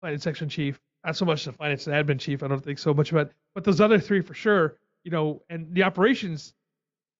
finance 0.00 0.22
section 0.22 0.48
chief, 0.48 0.78
not 1.04 1.16
so 1.16 1.24
much 1.24 1.44
the 1.44 1.52
finance 1.52 1.86
and 1.86 1.94
admin 1.94 2.20
chief, 2.20 2.42
I 2.42 2.48
don't 2.48 2.62
think 2.64 2.78
so 2.78 2.92
much 2.92 3.12
about, 3.12 3.30
but 3.54 3.64
those 3.64 3.80
other 3.80 3.98
three 3.98 4.20
for 4.20 4.34
sure, 4.34 4.78
you 5.04 5.10
know, 5.10 5.42
and 5.48 5.72
the 5.74 5.82
operations 5.82 6.54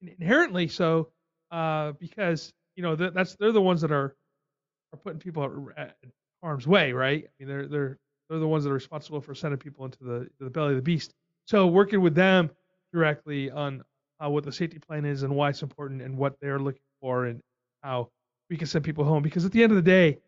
inherently 0.03 0.69
so 0.69 1.09
uh, 1.51 1.93
because 1.93 2.53
you 2.77 2.83
know 2.83 2.97
that's 2.97 3.37
they're 3.37 3.53
the 3.53 3.61
ones 3.61 3.81
that 3.81 3.93
are 3.93 4.15
are 4.93 4.99
putting 4.99 5.19
people 5.19 5.71
at, 5.77 5.97
harm's 6.43 6.67
way, 6.67 6.93
right? 6.93 7.25
I 7.25 7.31
mean, 7.39 7.49
they're 7.49 7.67
they're 7.67 7.99
they're 8.29 8.39
the 8.39 8.49
ones 8.49 8.65
that 8.65 8.71
are 8.71 8.75
responsible 8.75 9.21
for 9.21 9.35
sending 9.35 9.59
people 9.59 9.85
into 9.85 10.05
the 10.05 10.29
the 10.39 10.51
belly 10.51 10.71
of 10.71 10.77
the 10.77 10.83
beast. 10.83 11.13
So 11.47 11.67
working 11.67 12.01
with 12.01 12.15
them 12.15 12.51
directly 12.93 13.51
on 13.51 13.83
uh, 14.25 14.29
what 14.31 14.45
the 14.45 14.53
safety 14.53 14.79
plan 14.79 15.05
is 15.05 15.23
and 15.23 15.35
why 15.35 15.51
it's 15.51 15.63
important 15.63 16.03
and 16.03 16.17
what 16.17 16.39
they're 16.41 16.59
looking 16.59 16.83
for 17.01 17.27
and 17.27 17.41
how 17.83 18.11
we 18.49 18.57
can 18.57 18.67
send 18.67 18.85
people 18.85 19.05
home. 19.05 19.23
Because 19.23 19.45
at 19.45 19.53
the 19.53 19.63
end 19.63 19.73
of 19.73 19.77
the 19.77 19.83
day, 19.83 20.19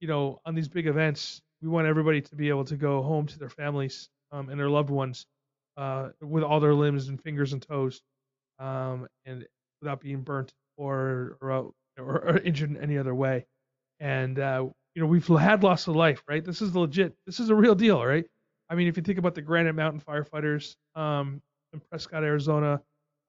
you 0.00 0.08
know, 0.08 0.40
on 0.44 0.54
these 0.54 0.68
big 0.68 0.86
events, 0.86 1.42
we 1.62 1.68
want 1.68 1.86
everybody 1.86 2.20
to 2.20 2.36
be 2.36 2.48
able 2.48 2.64
to 2.64 2.76
go 2.76 3.02
home 3.02 3.26
to 3.26 3.38
their 3.38 3.50
families 3.50 4.08
um, 4.32 4.48
and 4.48 4.58
their 4.58 4.70
loved 4.70 4.90
ones 4.90 5.26
uh, 5.76 6.08
with 6.20 6.42
all 6.42 6.60
their 6.60 6.74
limbs 6.74 7.08
and 7.08 7.22
fingers 7.22 7.52
and 7.52 7.62
toes 7.62 8.02
um, 8.58 9.06
and 9.26 9.46
without 9.80 10.00
being 10.00 10.22
burnt 10.22 10.52
or 10.76 11.36
or, 11.40 11.70
or, 11.98 12.28
or 12.28 12.38
injured 12.38 12.70
in 12.70 12.76
any 12.76 12.98
other 12.98 13.14
way. 13.14 13.46
And 14.00 14.38
uh, 14.38 14.66
you 14.94 15.02
know, 15.02 15.08
we've 15.08 15.26
had 15.26 15.62
loss 15.62 15.86
of 15.86 15.96
life, 15.96 16.22
right? 16.28 16.44
This 16.44 16.62
is 16.62 16.74
legit. 16.74 17.14
This 17.26 17.40
is 17.40 17.50
a 17.50 17.54
real 17.54 17.74
deal, 17.74 18.04
right? 18.04 18.24
I 18.68 18.74
mean, 18.74 18.88
if 18.88 18.96
you 18.96 19.02
think 19.02 19.18
about 19.18 19.34
the 19.34 19.42
Granite 19.42 19.74
Mountain 19.74 20.00
firefighters 20.00 20.74
um, 20.94 21.40
in 21.72 21.80
Prescott, 21.90 22.22
Arizona, 22.22 22.80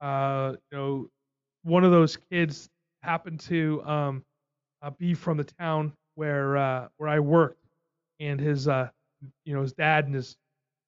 uh, 0.02 0.54
you 0.72 0.78
know, 0.78 1.10
one 1.64 1.84
of 1.84 1.92
those 1.92 2.18
kids 2.32 2.70
happened 3.04 3.40
to 3.42 3.84
um, 3.86 4.24
uh, 4.82 4.92
be 4.92 5.14
from 5.14 5.38
the 5.38 5.44
town 5.44 5.94
where 6.16 6.58
uh, 6.58 6.88
where 6.98 7.10
I 7.10 7.20
worked, 7.20 7.61
and 8.22 8.40
his 8.42 8.70
uh, 8.70 8.90
you 9.46 9.56
know 9.56 9.64
his 9.64 9.74
dad 9.74 10.06
and 10.08 10.16
his 10.16 10.38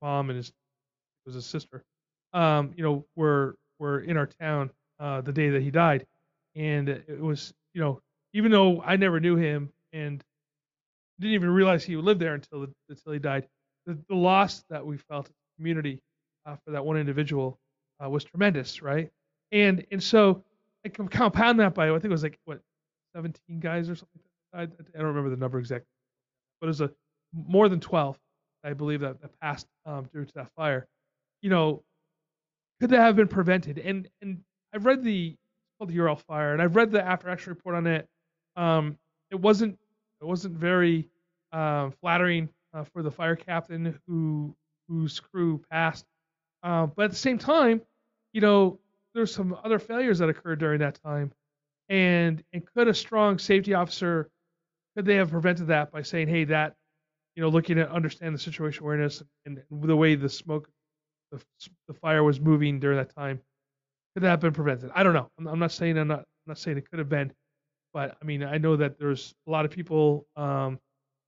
mom 0.01 0.31
and 0.31 0.37
his 0.37 0.53
was 1.25 1.35
his 1.35 1.45
sister, 1.47 1.83
um, 2.33 2.73
you 2.77 2.83
know, 2.83 3.05
were 3.15 3.57
were 3.79 4.01
in 4.01 4.17
our 4.17 4.27
town 4.27 4.71
uh, 4.99 5.21
the 5.21 5.33
day 5.33 5.49
that 5.51 5.63
he 5.63 5.71
died, 5.71 6.05
and 6.55 6.89
it 6.89 7.19
was 7.21 7.53
you 7.75 7.81
know 7.81 8.01
even 8.33 8.51
though 8.51 8.81
I 8.81 8.97
never 8.97 9.19
knew 9.19 9.35
him 9.37 9.71
and 9.93 10.23
didn't 11.19 11.35
even 11.35 11.49
realize 11.51 11.83
he 11.83 11.95
lived 11.95 12.21
there 12.21 12.35
until 12.35 12.67
until 12.89 13.13
he 13.13 13.19
died, 13.19 13.47
the, 13.85 13.97
the 14.09 14.15
loss 14.15 14.63
that 14.69 14.85
we 14.85 14.97
felt 14.97 15.27
in 15.27 15.33
the 15.33 15.61
community 15.61 16.01
uh, 16.45 16.55
for 16.65 16.71
that 16.71 16.85
one 16.85 16.97
individual 16.97 17.59
uh, 18.03 18.09
was 18.09 18.23
tremendous, 18.23 18.81
right? 18.81 19.11
And 19.51 19.85
and 19.91 20.03
so 20.03 20.43
I 20.85 20.89
can 20.89 21.07
compound 21.07 21.59
that 21.59 21.73
by 21.75 21.89
I 21.89 21.93
think 21.93 22.05
it 22.05 22.09
was 22.09 22.23
like 22.23 22.39
what 22.45 22.61
17 23.15 23.59
guys 23.59 23.89
or 23.89 23.95
something. 23.95 24.21
I, 24.53 24.63
I 24.63 24.67
don't 24.97 25.07
remember 25.07 25.29
the 25.31 25.37
number 25.37 25.59
exactly, 25.59 25.87
but 26.61 26.67
it 26.67 26.69
was 26.69 26.81
a 26.81 26.91
more 27.33 27.69
than 27.69 27.79
12, 27.79 28.17
I 28.63 28.73
believe 28.73 29.01
that, 29.01 29.21
that 29.21 29.39
passed 29.39 29.67
um, 29.85 30.07
due 30.13 30.25
to 30.25 30.33
that 30.35 30.51
fire. 30.55 30.87
You 31.41 31.49
know, 31.49 31.83
could 32.79 32.89
that 32.91 32.99
have 32.99 33.15
been 33.15 33.27
prevented? 33.27 33.77
And 33.79 34.07
and 34.21 34.41
I've 34.73 34.85
read 34.85 35.03
the 35.03 35.35
called 35.77 35.89
the 35.89 35.95
Yarnell 35.95 36.15
fire, 36.15 36.53
and 36.53 36.61
I've 36.61 36.75
read 36.75 36.91
the 36.91 37.03
after 37.03 37.29
action 37.29 37.51
report 37.51 37.75
on 37.75 37.87
it. 37.87 38.07
Um, 38.55 38.97
it 39.31 39.39
wasn't 39.39 39.77
it 40.21 40.25
wasn't 40.25 40.55
very 40.55 41.09
uh, 41.51 41.89
flattering 42.01 42.49
uh, 42.73 42.83
for 42.83 43.03
the 43.03 43.11
fire 43.11 43.35
captain 43.35 43.99
who 44.07 44.55
whose 44.87 45.19
crew 45.19 45.61
passed. 45.69 46.05
Uh, 46.61 46.85
but 46.85 47.05
at 47.05 47.11
the 47.11 47.17
same 47.17 47.37
time, 47.37 47.81
you 48.31 48.41
know, 48.41 48.79
there's 49.13 49.33
some 49.33 49.57
other 49.63 49.79
failures 49.79 50.19
that 50.19 50.29
occurred 50.29 50.59
during 50.59 50.79
that 50.79 50.99
time, 51.03 51.31
and 51.89 52.43
and 52.53 52.65
could 52.73 52.87
a 52.87 52.93
strong 52.93 53.37
safety 53.37 53.73
officer 53.73 54.29
could 54.95 55.05
they 55.05 55.15
have 55.15 55.31
prevented 55.31 55.67
that 55.67 55.91
by 55.91 56.01
saying, 56.01 56.27
hey, 56.27 56.43
that 56.45 56.75
you 57.35 57.41
know, 57.41 57.49
looking 57.49 57.79
at 57.79 57.89
understand 57.89 58.35
the 58.35 58.39
situation 58.39 58.83
awareness 58.83 59.23
and, 59.45 59.61
and 59.71 59.89
the 59.89 59.95
way 59.95 60.15
the 60.15 60.29
smoke, 60.29 60.69
the, 61.31 61.41
the 61.87 61.93
fire 61.93 62.23
was 62.23 62.39
moving 62.39 62.79
during 62.79 62.97
that 62.97 63.13
time, 63.15 63.41
could 64.13 64.23
that 64.23 64.29
have 64.29 64.39
been 64.39 64.53
prevented? 64.53 64.91
I 64.93 65.03
don't 65.03 65.13
know. 65.13 65.29
I'm, 65.39 65.47
I'm 65.47 65.59
not 65.59 65.71
saying 65.71 65.97
I'm 65.97 66.07
not 66.07 66.19
I'm 66.19 66.47
not 66.47 66.57
saying 66.57 66.77
it 66.77 66.89
could 66.89 66.99
have 66.99 67.09
been, 67.09 67.31
but 67.93 68.17
I 68.21 68.25
mean 68.25 68.43
I 68.43 68.57
know 68.57 68.75
that 68.75 68.99
there's 68.99 69.33
a 69.47 69.51
lot 69.51 69.65
of 69.65 69.71
people 69.71 70.27
um, 70.35 70.79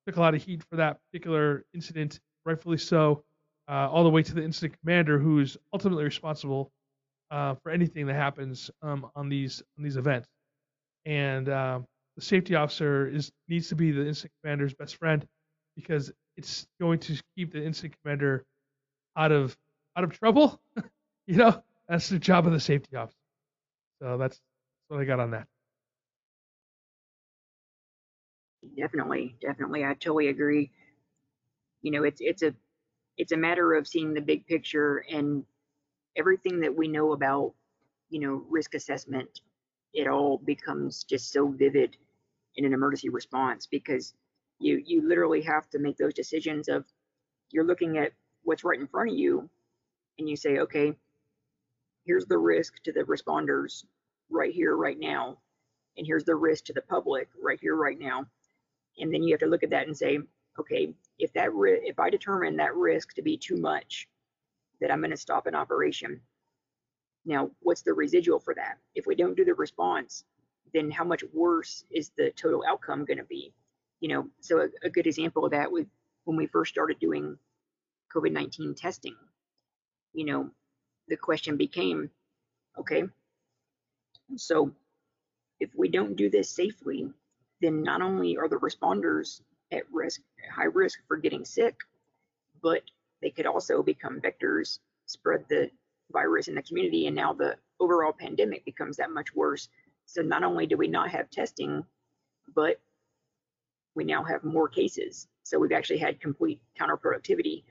took 0.05 0.17
a 0.17 0.19
lot 0.19 0.35
of 0.35 0.43
heat 0.43 0.63
for 0.69 0.75
that 0.75 0.99
particular 1.09 1.65
incident, 1.73 2.19
rightfully 2.45 2.77
so, 2.77 3.23
uh, 3.67 3.89
all 3.89 4.03
the 4.03 4.09
way 4.09 4.21
to 4.21 4.35
the 4.35 4.43
incident 4.43 4.79
commander 4.81 5.17
who's 5.17 5.57
ultimately 5.73 6.03
responsible 6.03 6.71
uh, 7.31 7.55
for 7.55 7.71
anything 7.71 8.05
that 8.05 8.13
happens 8.13 8.69
um, 8.83 9.09
on 9.15 9.29
these 9.29 9.63
on 9.77 9.83
these 9.83 9.97
events. 9.97 10.27
And 11.05 11.49
um, 11.49 11.85
the 12.15 12.21
safety 12.21 12.53
officer 12.53 13.07
is 13.07 13.31
needs 13.47 13.69
to 13.69 13.75
be 13.75 13.91
the 13.91 14.05
incident 14.07 14.33
commander's 14.43 14.75
best 14.75 14.97
friend 14.97 15.25
because 15.75 16.11
it's 16.37 16.67
going 16.79 16.99
to 16.99 17.21
keep 17.35 17.51
the 17.53 17.63
incident 17.63 17.95
commander 18.03 18.45
out 19.17 19.31
of 19.31 19.57
out 19.97 20.03
of 20.03 20.11
trouble. 20.11 20.61
you 21.27 21.37
know, 21.37 21.63
that's 21.87 22.09
the 22.09 22.19
job 22.19 22.45
of 22.47 22.53
the 22.53 22.59
safety 22.59 22.95
officer. 22.95 23.17
So 24.01 24.17
that's 24.17 24.39
what 24.87 24.99
I 24.99 25.05
got 25.05 25.19
on 25.19 25.31
that. 25.31 25.47
Definitely, 28.77 29.35
definitely, 29.41 29.85
I 29.85 29.93
totally 29.93 30.27
agree. 30.27 30.71
You 31.81 31.91
know, 31.91 32.03
it's 32.03 32.19
it's 32.21 32.43
a 32.43 32.53
it's 33.17 33.31
a 33.31 33.37
matter 33.37 33.73
of 33.73 33.87
seeing 33.87 34.13
the 34.13 34.21
big 34.21 34.45
picture 34.47 35.05
and 35.09 35.45
everything 36.15 36.61
that 36.61 36.75
we 36.75 36.87
know 36.87 37.13
about, 37.13 37.53
you 38.09 38.19
know, 38.19 38.43
risk 38.49 38.73
assessment. 38.75 39.41
It 39.93 40.07
all 40.07 40.37
becomes 40.39 41.03
just 41.03 41.31
so 41.31 41.47
vivid 41.47 41.95
in 42.55 42.65
an 42.65 42.73
emergency 42.73 43.09
response 43.09 43.67
because 43.67 44.13
you 44.59 44.81
you 44.85 45.07
literally 45.07 45.41
have 45.41 45.69
to 45.69 45.79
make 45.79 45.97
those 45.97 46.13
decisions 46.13 46.67
of 46.67 46.85
you're 47.51 47.65
looking 47.65 47.97
at 47.97 48.11
what's 48.43 48.63
right 48.63 48.79
in 48.79 48.87
front 48.87 49.11
of 49.11 49.17
you 49.17 49.49
and 50.19 50.29
you 50.29 50.35
say 50.35 50.59
okay 50.59 50.93
here's 52.05 52.25
the 52.25 52.37
risk 52.37 52.75
to 52.83 52.91
the 52.91 53.01
responders 53.01 53.85
right 54.29 54.53
here 54.53 54.75
right 54.75 54.99
now 54.99 55.37
and 55.97 56.05
here's 56.05 56.25
the 56.25 56.35
risk 56.35 56.65
to 56.65 56.73
the 56.73 56.81
public 56.81 57.29
right 57.41 57.59
here 57.59 57.75
right 57.75 57.99
now. 57.99 58.25
And 58.99 59.13
then 59.13 59.23
you 59.23 59.33
have 59.33 59.39
to 59.41 59.47
look 59.47 59.63
at 59.63 59.69
that 59.71 59.87
and 59.87 59.97
say 59.97 60.19
okay 60.59 60.93
if 61.19 61.33
that 61.33 61.53
ri- 61.53 61.81
if 61.83 61.99
i 61.99 62.09
determine 62.09 62.57
that 62.57 62.75
risk 62.75 63.13
to 63.13 63.21
be 63.21 63.37
too 63.37 63.57
much 63.57 64.07
that 64.79 64.91
i'm 64.91 64.99
going 65.01 65.11
to 65.11 65.17
stop 65.17 65.47
an 65.47 65.55
operation. 65.55 66.21
Now 67.25 67.51
what's 67.61 67.81
the 67.81 67.93
residual 67.93 68.39
for 68.39 68.53
that? 68.55 68.77
If 68.95 69.05
we 69.05 69.15
don't 69.15 69.37
do 69.37 69.45
the 69.45 69.53
response 69.55 70.23
then 70.73 70.91
how 70.91 71.05
much 71.05 71.23
worse 71.33 71.85
is 71.91 72.11
the 72.17 72.31
total 72.31 72.63
outcome 72.67 73.05
going 73.05 73.17
to 73.17 73.23
be 73.25 73.53
you 74.05 74.13
know, 74.13 74.27
so 74.39 74.59
a, 74.59 74.67
a 74.83 74.89
good 74.91 75.07
example 75.07 75.45
of 75.45 75.51
that 75.51 75.71
was 75.71 75.83
when 76.25 76.37
we 76.37 76.45
first 76.45 76.71
started 76.71 76.99
doing 76.99 77.39
COVID 78.15 78.31
19 78.31 78.75
testing. 78.75 79.15
You 80.13 80.25
know, 80.25 80.51
the 81.07 81.17
question 81.17 81.57
became 81.57 82.11
okay, 82.77 83.05
so 84.35 84.71
if 85.59 85.71
we 85.75 85.87
don't 85.89 86.15
do 86.15 86.29
this 86.29 86.51
safely, 86.51 87.09
then 87.61 87.81
not 87.81 88.03
only 88.03 88.37
are 88.37 88.47
the 88.47 88.57
responders 88.57 89.41
at 89.71 89.91
risk, 89.91 90.21
at 90.45 90.53
high 90.53 90.65
risk 90.71 90.99
for 91.07 91.17
getting 91.17 91.43
sick, 91.43 91.75
but 92.61 92.83
they 93.23 93.31
could 93.31 93.47
also 93.47 93.81
become 93.81 94.21
vectors, 94.21 94.77
spread 95.07 95.45
the 95.49 95.71
virus 96.11 96.47
in 96.47 96.53
the 96.53 96.61
community, 96.61 97.07
and 97.07 97.15
now 97.15 97.33
the 97.33 97.57
overall 97.79 98.13
pandemic 98.13 98.65
becomes 98.65 98.97
that 98.97 99.09
much 99.09 99.33
worse. 99.33 99.67
So 100.05 100.21
not 100.21 100.43
only 100.43 100.67
do 100.67 100.77
we 100.77 100.87
not 100.87 101.09
have 101.09 101.31
testing, 101.31 101.83
but 102.53 102.79
we 103.95 104.03
now 104.03 104.23
have 104.23 104.43
more 104.43 104.67
cases. 104.67 105.27
So 105.43 105.57
we've 105.57 105.71
actually 105.71 105.99
had 105.99 106.19
complete 106.19 106.59
counterproductivity. 106.79 107.63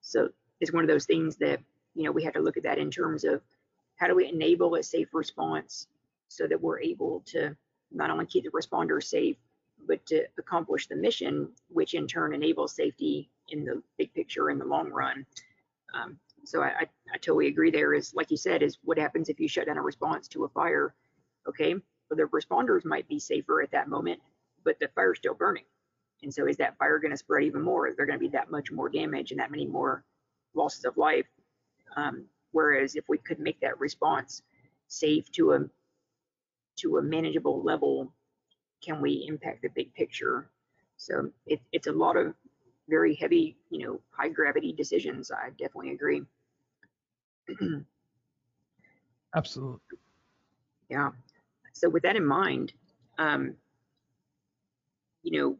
So 0.00 0.28
it's 0.60 0.72
one 0.72 0.84
of 0.84 0.88
those 0.88 1.06
things 1.06 1.36
that, 1.36 1.60
you 1.94 2.04
know, 2.04 2.12
we 2.12 2.22
had 2.22 2.34
to 2.34 2.40
look 2.40 2.56
at 2.56 2.62
that 2.62 2.78
in 2.78 2.90
terms 2.90 3.24
of 3.24 3.42
how 3.96 4.06
do 4.06 4.14
we 4.14 4.28
enable 4.28 4.74
a 4.74 4.82
safe 4.82 5.08
response 5.12 5.86
so 6.28 6.46
that 6.46 6.60
we're 6.60 6.80
able 6.80 7.22
to 7.26 7.56
not 7.92 8.10
only 8.10 8.26
keep 8.26 8.44
the 8.44 8.50
responders 8.50 9.04
safe, 9.04 9.36
but 9.86 10.04
to 10.06 10.24
accomplish 10.38 10.86
the 10.86 10.96
mission, 10.96 11.48
which 11.68 11.94
in 11.94 12.06
turn 12.06 12.34
enables 12.34 12.74
safety 12.74 13.30
in 13.48 13.64
the 13.64 13.82
big 13.98 14.12
picture 14.14 14.50
in 14.50 14.58
the 14.58 14.64
long 14.64 14.90
run. 14.90 15.26
Um, 15.94 16.18
so 16.44 16.62
I, 16.62 16.66
I, 16.66 16.86
I, 17.12 17.18
totally 17.18 17.46
agree 17.46 17.70
there 17.70 17.94
is, 17.94 18.14
like 18.14 18.30
you 18.30 18.36
said, 18.36 18.62
is 18.62 18.78
what 18.82 18.98
happens 18.98 19.28
if 19.28 19.38
you 19.38 19.48
shut 19.48 19.66
down 19.66 19.78
a 19.78 19.82
response 19.82 20.28
to 20.28 20.44
a 20.44 20.48
fire, 20.48 20.94
okay? 21.48 21.74
Well, 21.74 22.16
the 22.16 22.24
responders 22.24 22.84
might 22.84 23.08
be 23.08 23.18
safer 23.18 23.62
at 23.62 23.70
that 23.70 23.88
moment, 23.88 24.20
but 24.64 24.78
the 24.80 24.88
fire's 24.94 25.18
still 25.18 25.34
burning. 25.34 25.64
And 26.22 26.32
so 26.32 26.46
is 26.46 26.56
that 26.56 26.78
fire 26.78 26.98
going 26.98 27.10
to 27.10 27.16
spread 27.16 27.44
even 27.44 27.62
more? 27.62 27.86
Is 27.86 27.96
there 27.96 28.06
going 28.06 28.18
to 28.18 28.24
be 28.24 28.28
that 28.28 28.50
much 28.50 28.70
more 28.72 28.88
damage 28.88 29.30
and 29.30 29.40
that 29.40 29.50
many 29.50 29.66
more 29.66 30.04
losses 30.54 30.84
of 30.84 30.96
life? 30.96 31.26
Um, 31.96 32.24
whereas 32.52 32.96
if 32.96 33.04
we 33.08 33.18
could 33.18 33.38
make 33.38 33.60
that 33.60 33.78
response 33.78 34.42
safe 34.88 35.30
to 35.32 35.52
a 35.52 35.60
to 36.76 36.98
a 36.98 37.02
manageable 37.02 37.62
level, 37.62 38.12
can 38.82 39.00
we 39.00 39.26
impact 39.28 39.62
the 39.62 39.68
big 39.68 39.92
picture? 39.94 40.50
So 40.96 41.30
it, 41.46 41.60
it's 41.72 41.86
a 41.86 41.92
lot 41.92 42.16
of 42.16 42.34
very 42.88 43.14
heavy, 43.14 43.56
you 43.70 43.86
know, 43.86 44.00
high 44.10 44.28
gravity 44.28 44.72
decisions. 44.72 45.30
I 45.30 45.50
definitely 45.50 45.92
agree. 45.92 46.22
Absolutely. 49.34 49.98
Yeah. 50.88 51.10
So 51.72 51.88
with 51.88 52.02
that 52.02 52.16
in 52.16 52.24
mind, 52.24 52.72
um, 53.18 53.54
you 55.24 55.40
know, 55.40 55.56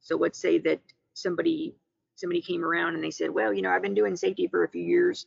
so 0.00 0.16
let's 0.16 0.40
say 0.40 0.58
that 0.58 0.80
somebody 1.12 1.76
somebody 2.16 2.40
came 2.40 2.64
around 2.64 2.94
and 2.94 3.04
they 3.04 3.10
said, 3.10 3.30
well, 3.30 3.52
you 3.52 3.62
know, 3.62 3.70
I've 3.70 3.82
been 3.82 3.94
doing 3.94 4.16
safety 4.16 4.46
for 4.46 4.64
a 4.64 4.68
few 4.68 4.82
years. 4.82 5.26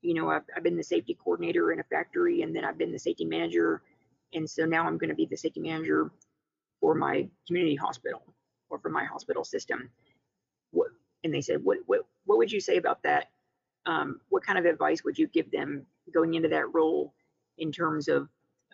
You 0.00 0.14
know, 0.14 0.30
I've, 0.30 0.42
I've 0.56 0.62
been 0.62 0.76
the 0.76 0.82
safety 0.82 1.16
coordinator 1.22 1.70
in 1.72 1.80
a 1.80 1.84
factory 1.84 2.42
and 2.42 2.54
then 2.56 2.64
I've 2.64 2.78
been 2.78 2.92
the 2.92 2.98
safety 2.98 3.24
manager. 3.24 3.82
And 4.32 4.48
so 4.48 4.64
now 4.64 4.86
I'm 4.86 4.96
going 4.96 5.10
to 5.10 5.16
be 5.16 5.26
the 5.26 5.36
safety 5.36 5.60
manager 5.60 6.10
for 6.80 6.94
my 6.94 7.28
community 7.46 7.74
hospital 7.74 8.22
or 8.70 8.78
for 8.78 8.88
my 8.88 9.04
hospital 9.04 9.44
system. 9.44 9.90
What, 10.70 10.88
and 11.24 11.34
they 11.34 11.42
said, 11.42 11.62
what, 11.62 11.78
what, 11.86 12.06
what 12.24 12.38
would 12.38 12.52
you 12.52 12.60
say 12.60 12.78
about 12.78 13.02
that? 13.02 13.26
Um, 13.84 14.20
what 14.30 14.46
kind 14.46 14.58
of 14.58 14.64
advice 14.64 15.04
would 15.04 15.18
you 15.18 15.26
give 15.26 15.50
them 15.50 15.84
going 16.12 16.34
into 16.34 16.48
that 16.48 16.72
role 16.72 17.12
in 17.58 17.70
terms 17.70 18.08
of 18.08 18.28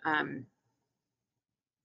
um, 0.05 0.45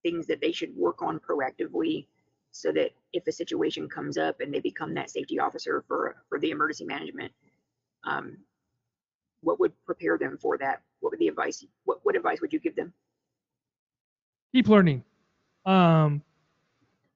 things 0.02 0.26
that 0.26 0.40
they 0.40 0.52
should 0.52 0.74
work 0.76 1.02
on 1.02 1.18
proactively 1.18 2.06
so 2.52 2.72
that 2.72 2.90
if 3.12 3.26
a 3.26 3.32
situation 3.32 3.88
comes 3.88 4.18
up 4.18 4.40
and 4.40 4.52
they 4.52 4.60
become 4.60 4.94
that 4.94 5.10
safety 5.10 5.38
officer 5.38 5.84
for 5.86 6.16
for 6.28 6.38
the 6.40 6.50
emergency 6.50 6.84
management 6.84 7.32
um, 8.04 8.38
what 9.42 9.60
would 9.60 9.72
prepare 9.84 10.18
them 10.18 10.38
for 10.40 10.58
that? 10.58 10.82
What 11.00 11.12
would 11.12 11.18
the 11.18 11.28
advice 11.28 11.64
what, 11.84 12.00
what 12.02 12.16
advice 12.16 12.40
would 12.40 12.52
you 12.52 12.60
give 12.60 12.76
them? 12.76 12.92
Keep 14.52 14.68
learning. 14.68 15.04
Um 15.64 16.22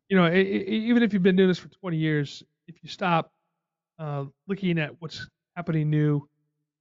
you 0.09 0.17
know 0.17 0.27
it, 0.27 0.39
it, 0.39 0.69
even 0.69 1.03
if 1.03 1.13
you've 1.13 1.23
been 1.23 1.37
doing 1.37 1.49
this 1.49 1.59
for 1.59 1.69
20 1.69 1.97
years 1.97 2.43
if 2.69 2.77
you 2.83 2.91
stop 2.91 3.33
uh, 3.99 4.25
looking 4.47 4.79
at 4.79 4.95
what's 5.01 5.29
happening 5.57 5.89
new 5.89 6.29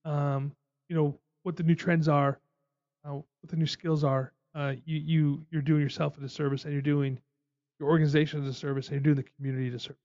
um 0.03 0.51
you 0.89 0.95
know 0.95 1.17
what 1.43 1.55
the 1.55 1.63
new 1.63 1.73
trends 1.73 2.09
are 2.09 2.39
uh, 3.05 3.13
what 3.13 3.47
the 3.47 3.55
new 3.55 3.65
skills 3.65 4.03
are 4.03 4.32
uh, 4.55 4.73
you 4.85 4.97
you 4.97 5.45
you're 5.51 5.61
doing 5.61 5.81
yourself 5.81 6.17
a 6.17 6.21
disservice 6.21 6.65
and 6.65 6.73
you're 6.73 6.81
doing 6.81 7.19
your 7.79 7.89
organization 7.89 8.41
a 8.43 8.45
disservice, 8.45 8.87
and 8.87 8.95
you're 8.95 9.13
doing 9.13 9.15
the 9.15 9.29
community 9.37 9.73
a 9.75 9.79
service. 9.79 9.97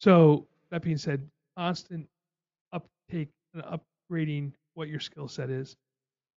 So 0.00 0.46
that 0.70 0.82
being 0.82 0.98
said, 0.98 1.28
constant 1.56 2.06
uptake 2.72 3.30
and 3.54 3.62
upgrading 3.64 4.52
what 4.74 4.88
your 4.88 5.00
skill 5.00 5.28
set 5.28 5.50
is. 5.50 5.76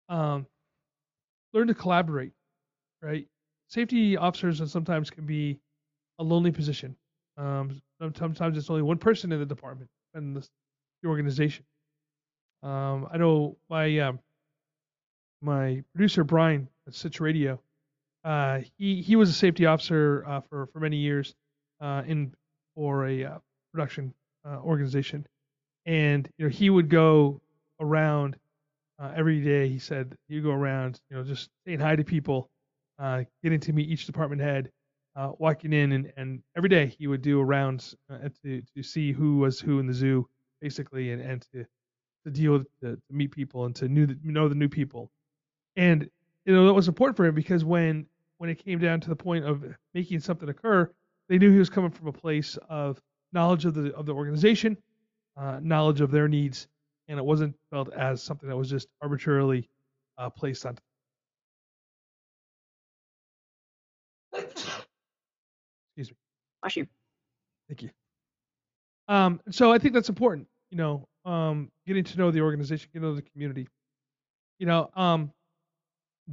Um, 0.10 0.46
learn 1.54 1.68
to 1.68 1.74
collaborate, 1.74 2.32
right? 3.02 3.28
Safety 3.68 4.18
officers 4.18 4.72
sometimes 4.72 5.10
can 5.10 5.26
be 5.26 5.60
a 6.20 6.24
lonely 6.24 6.52
position. 6.52 6.96
Um, 7.38 7.82
sometimes 8.00 8.58
it's 8.58 8.70
only 8.70 8.82
one 8.82 8.98
person 8.98 9.32
in 9.32 9.40
the 9.40 9.46
department 9.46 9.90
and 10.14 10.36
the, 10.36 10.48
the 11.02 11.10
organization. 11.10 11.66
Um, 12.64 13.08
I 13.12 13.18
know 13.18 13.58
my 13.70 14.00
um, 14.00 14.20
my 15.42 15.84
producer 15.94 16.24
Brian 16.24 16.68
at 16.88 16.94
Stitch 16.94 17.20
Radio. 17.20 17.60
Uh, 18.24 18.60
he 18.78 19.02
he 19.02 19.16
was 19.16 19.30
a 19.30 19.34
safety 19.34 19.66
officer 19.66 20.24
uh, 20.28 20.42
for 20.42 20.68
for 20.68 20.80
many 20.80 20.98
years 20.98 21.34
uh, 21.80 22.04
in 22.06 22.34
for 22.76 23.08
a 23.08 23.26
uh, 23.26 23.38
production 23.74 24.14
uh, 24.46 24.60
organization, 24.60 25.26
and 25.86 26.30
you 26.38 26.46
know 26.46 26.50
he 26.50 26.70
would 26.70 26.90
go 26.90 27.42
around 27.80 28.38
uh, 29.00 29.12
every 29.16 29.42
day. 29.42 29.68
He 29.68 29.80
said 29.80 30.16
you 30.28 30.42
go 30.42 30.52
around, 30.52 31.02
you 31.10 31.18
know, 31.18 31.24
just 31.24 31.50
saying 31.66 31.80
hi 31.80 31.96
to 31.96 32.04
people, 32.04 32.50
getting 33.44 33.60
to 33.60 33.74
meet 33.74 33.90
each 33.90 34.06
department 34.06 34.42
head, 34.42 34.70
walking 35.40 35.74
in, 35.74 35.92
and, 35.92 36.14
and 36.16 36.44
every 36.56 36.70
day 36.70 36.94
he 37.00 37.08
would 37.08 37.24
do 37.24 37.42
rounds 37.42 37.96
to 38.44 38.62
to 38.76 38.84
see 38.84 39.12
who 39.12 39.38
was 39.38 39.60
who 39.60 39.80
in 39.80 39.88
the 39.88 39.94
zoo, 39.94 40.28
basically, 40.62 41.12
and, 41.12 41.22
and 41.24 41.42
to 41.54 41.66
to 42.26 42.32
deal 42.32 42.52
with 42.54 42.68
to, 42.82 42.98
to 42.98 43.14
meet 43.14 43.32
people 43.32 43.66
and 43.66 43.76
to 43.78 43.90
know 43.90 44.48
the 44.48 44.54
new 44.54 44.70
people 44.70 45.10
and 45.76 46.10
you 46.46 46.54
know 46.54 46.66
that 46.66 46.74
was 46.74 46.88
important 46.88 47.18
for 47.18 47.26
him 47.26 47.36
because 47.36 47.64
when 47.64 48.06
when 48.38 48.50
it 48.50 48.64
came 48.64 48.80
down 48.80 49.00
to 49.02 49.10
the 49.10 49.16
point 49.16 49.46
of 49.46 49.64
making 49.94 50.20
something 50.20 50.50
occur, 50.50 50.90
they 51.30 51.38
knew 51.38 51.52
he 51.52 51.60
was 51.60 51.70
coming 51.70 51.92
from 51.92 52.08
a 52.08 52.14
place 52.14 52.58
of 52.70 53.00
knowledge 53.34 53.66
of 53.66 53.74
the 53.74 53.94
of 53.96 54.06
the 54.06 54.14
organization, 54.14 54.78
uh, 55.38 55.60
knowledge 55.62 56.02
of 56.02 56.12
their 56.12 56.28
needs, 56.28 56.68
and 57.08 57.20
it 57.20 57.24
wasn't 57.24 57.56
felt 57.70 57.94
as 57.94 58.22
something 58.22 58.50
that 58.50 58.58
was 58.58 58.70
just 58.70 58.88
arbitrarily 59.02 59.70
uh, 60.18 60.30
placed 60.30 60.66
on. 60.66 60.78
Excuse 64.34 66.10
me. 66.10 66.18
Bless 66.62 66.76
you. 66.78 66.88
Thank 67.68 67.84
you. 67.84 67.90
Um, 69.08 69.42
so 69.50 69.72
I 69.72 69.78
think 69.78 69.94
that's 69.94 70.10
important. 70.10 70.48
You 70.70 70.78
know, 70.78 71.08
um, 71.26 71.70
getting 71.86 72.04
to 72.04 72.18
know 72.18 72.32
the 72.32 72.42
organization, 72.42 72.90
getting 72.94 73.04
to 73.04 73.10
know 73.10 73.16
the 73.16 73.22
community. 73.22 73.68
You 74.60 74.68
know, 74.68 74.90
um, 74.96 75.32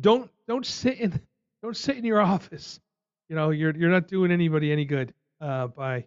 don't 0.00 0.30
don't 0.46 0.66
sit 0.66 0.98
in 0.98 1.20
don't 1.62 1.76
sit 1.76 1.96
in 1.96 2.04
your 2.04 2.20
office. 2.20 2.80
You 3.28 3.36
know, 3.36 3.50
you're 3.50 3.76
you're 3.76 3.90
not 3.90 4.08
doing 4.08 4.30
anybody 4.30 4.72
any 4.72 4.84
good 4.84 5.12
uh, 5.40 5.68
by 5.68 6.06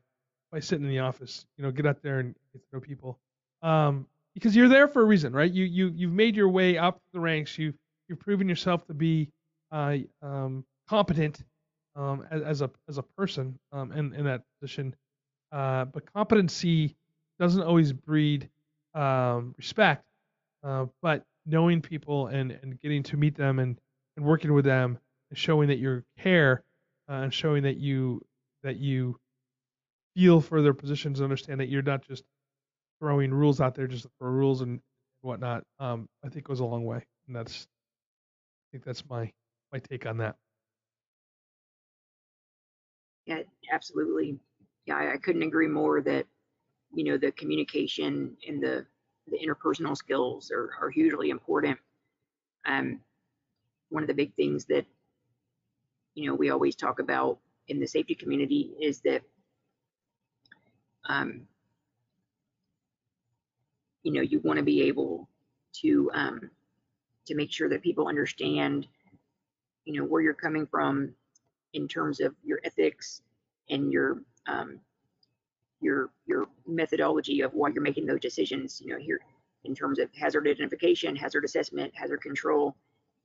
by 0.51 0.59
sitting 0.59 0.85
in 0.85 0.89
the 0.89 0.99
office. 0.99 1.45
You 1.57 1.63
know, 1.63 1.71
get 1.71 1.85
out 1.85 2.01
there 2.01 2.19
and 2.19 2.35
get 2.53 2.61
to 2.61 2.75
know 2.75 2.79
people. 2.79 3.19
Um, 3.61 4.07
because 4.33 4.55
you're 4.55 4.69
there 4.69 4.87
for 4.87 5.01
a 5.01 5.05
reason, 5.05 5.33
right? 5.33 5.51
You 5.51 5.65
you 5.65 5.91
you've 5.95 6.13
made 6.13 6.35
your 6.35 6.49
way 6.49 6.77
up 6.77 7.01
the 7.13 7.19
ranks. 7.19 7.57
You 7.57 7.73
you've 8.07 8.19
proven 8.19 8.47
yourself 8.47 8.85
to 8.87 8.93
be 8.93 9.29
uh, 9.71 9.97
um, 10.21 10.65
competent 10.87 11.43
um, 11.95 12.25
as, 12.31 12.41
as, 12.41 12.61
a 12.61 12.71
as 12.87 12.97
a 12.97 13.03
person 13.03 13.57
um, 13.71 13.91
in 13.91 14.13
in 14.13 14.25
that 14.25 14.43
position. 14.59 14.95
Uh, 15.51 15.85
but 15.85 16.11
competency 16.13 16.95
doesn't 17.39 17.63
always 17.63 17.91
breed 17.91 18.49
um, 18.93 19.53
respect. 19.57 20.05
Uh, 20.63 20.85
but 21.01 21.25
knowing 21.45 21.81
people 21.81 22.27
and, 22.27 22.51
and 22.51 22.79
getting 22.79 23.03
to 23.03 23.17
meet 23.17 23.35
them 23.35 23.59
and, 23.59 23.79
and 24.17 24.25
working 24.25 24.53
with 24.53 24.65
them 24.65 24.97
and 25.29 25.37
showing 25.37 25.67
that 25.69 25.77
you 25.79 26.03
care 26.17 26.63
uh, 27.09 27.15
and 27.15 27.33
showing 27.33 27.63
that 27.63 27.77
you 27.77 28.21
that 28.63 28.77
you 28.77 29.19
feel 30.15 30.41
for 30.41 30.61
their 30.61 30.73
positions 30.73 31.19
and 31.19 31.25
understand 31.25 31.59
that 31.59 31.69
you're 31.69 31.81
not 31.81 32.01
just 32.01 32.23
throwing 32.99 33.33
rules 33.33 33.61
out 33.61 33.75
there 33.75 33.87
just 33.87 34.05
for 34.19 34.31
rules 34.31 34.61
and 34.61 34.79
whatnot. 35.21 35.63
Um, 35.79 36.07
i 36.25 36.29
think 36.29 36.45
goes 36.45 36.59
a 36.59 36.65
long 36.65 36.85
way 36.85 37.05
and 37.27 37.35
that's 37.35 37.67
i 38.47 38.65
think 38.71 38.83
that's 38.83 39.07
my 39.09 39.31
my 39.71 39.79
take 39.79 40.05
on 40.05 40.17
that. 40.17 40.35
Yeah 43.25 43.43
absolutely. 43.71 44.39
Yeah 44.85 44.97
i, 44.97 45.13
I 45.13 45.17
couldn't 45.17 45.43
agree 45.43 45.67
more 45.67 46.01
that 46.01 46.25
you 46.93 47.03
know 47.05 47.17
the 47.17 47.31
communication 47.31 48.37
and 48.47 48.61
the 48.61 48.85
the 49.27 49.37
interpersonal 49.37 49.95
skills 49.95 50.51
are, 50.51 50.71
are 50.81 50.89
hugely 50.89 51.29
important. 51.29 51.77
Um, 52.65 52.99
one 53.89 54.03
of 54.03 54.07
the 54.07 54.13
big 54.13 54.33
things 54.35 54.65
that 54.65 54.85
you 56.15 56.27
know 56.27 56.35
we 56.35 56.49
always 56.49 56.75
talk 56.75 56.99
about 56.99 57.39
in 57.67 57.79
the 57.79 57.87
safety 57.87 58.15
community 58.15 58.71
is 58.81 59.01
that 59.01 59.21
um, 61.07 61.41
you 64.03 64.13
know 64.13 64.21
you 64.21 64.39
want 64.39 64.57
to 64.57 64.63
be 64.63 64.83
able 64.83 65.27
to 65.81 66.09
um, 66.13 66.49
to 67.25 67.35
make 67.35 67.51
sure 67.51 67.69
that 67.69 67.81
people 67.81 68.07
understand 68.07 68.87
you 69.85 69.99
know 69.99 70.05
where 70.05 70.21
you're 70.21 70.33
coming 70.33 70.65
from 70.67 71.13
in 71.73 71.87
terms 71.87 72.19
of 72.19 72.35
your 72.43 72.59
ethics 72.63 73.21
and 73.69 73.91
your 73.91 74.21
um, 74.47 74.79
your 75.81 76.09
your 76.25 76.47
methodology 76.67 77.41
of 77.41 77.53
why 77.53 77.69
you're 77.69 77.81
making 77.81 78.05
those 78.05 78.19
decisions. 78.19 78.81
You 78.83 78.93
know, 78.93 78.99
here 78.99 79.19
in 79.63 79.75
terms 79.75 79.99
of 79.99 80.09
hazard 80.13 80.47
identification, 80.47 81.15
hazard 81.15 81.45
assessment, 81.45 81.91
hazard 81.95 82.21
control, 82.21 82.75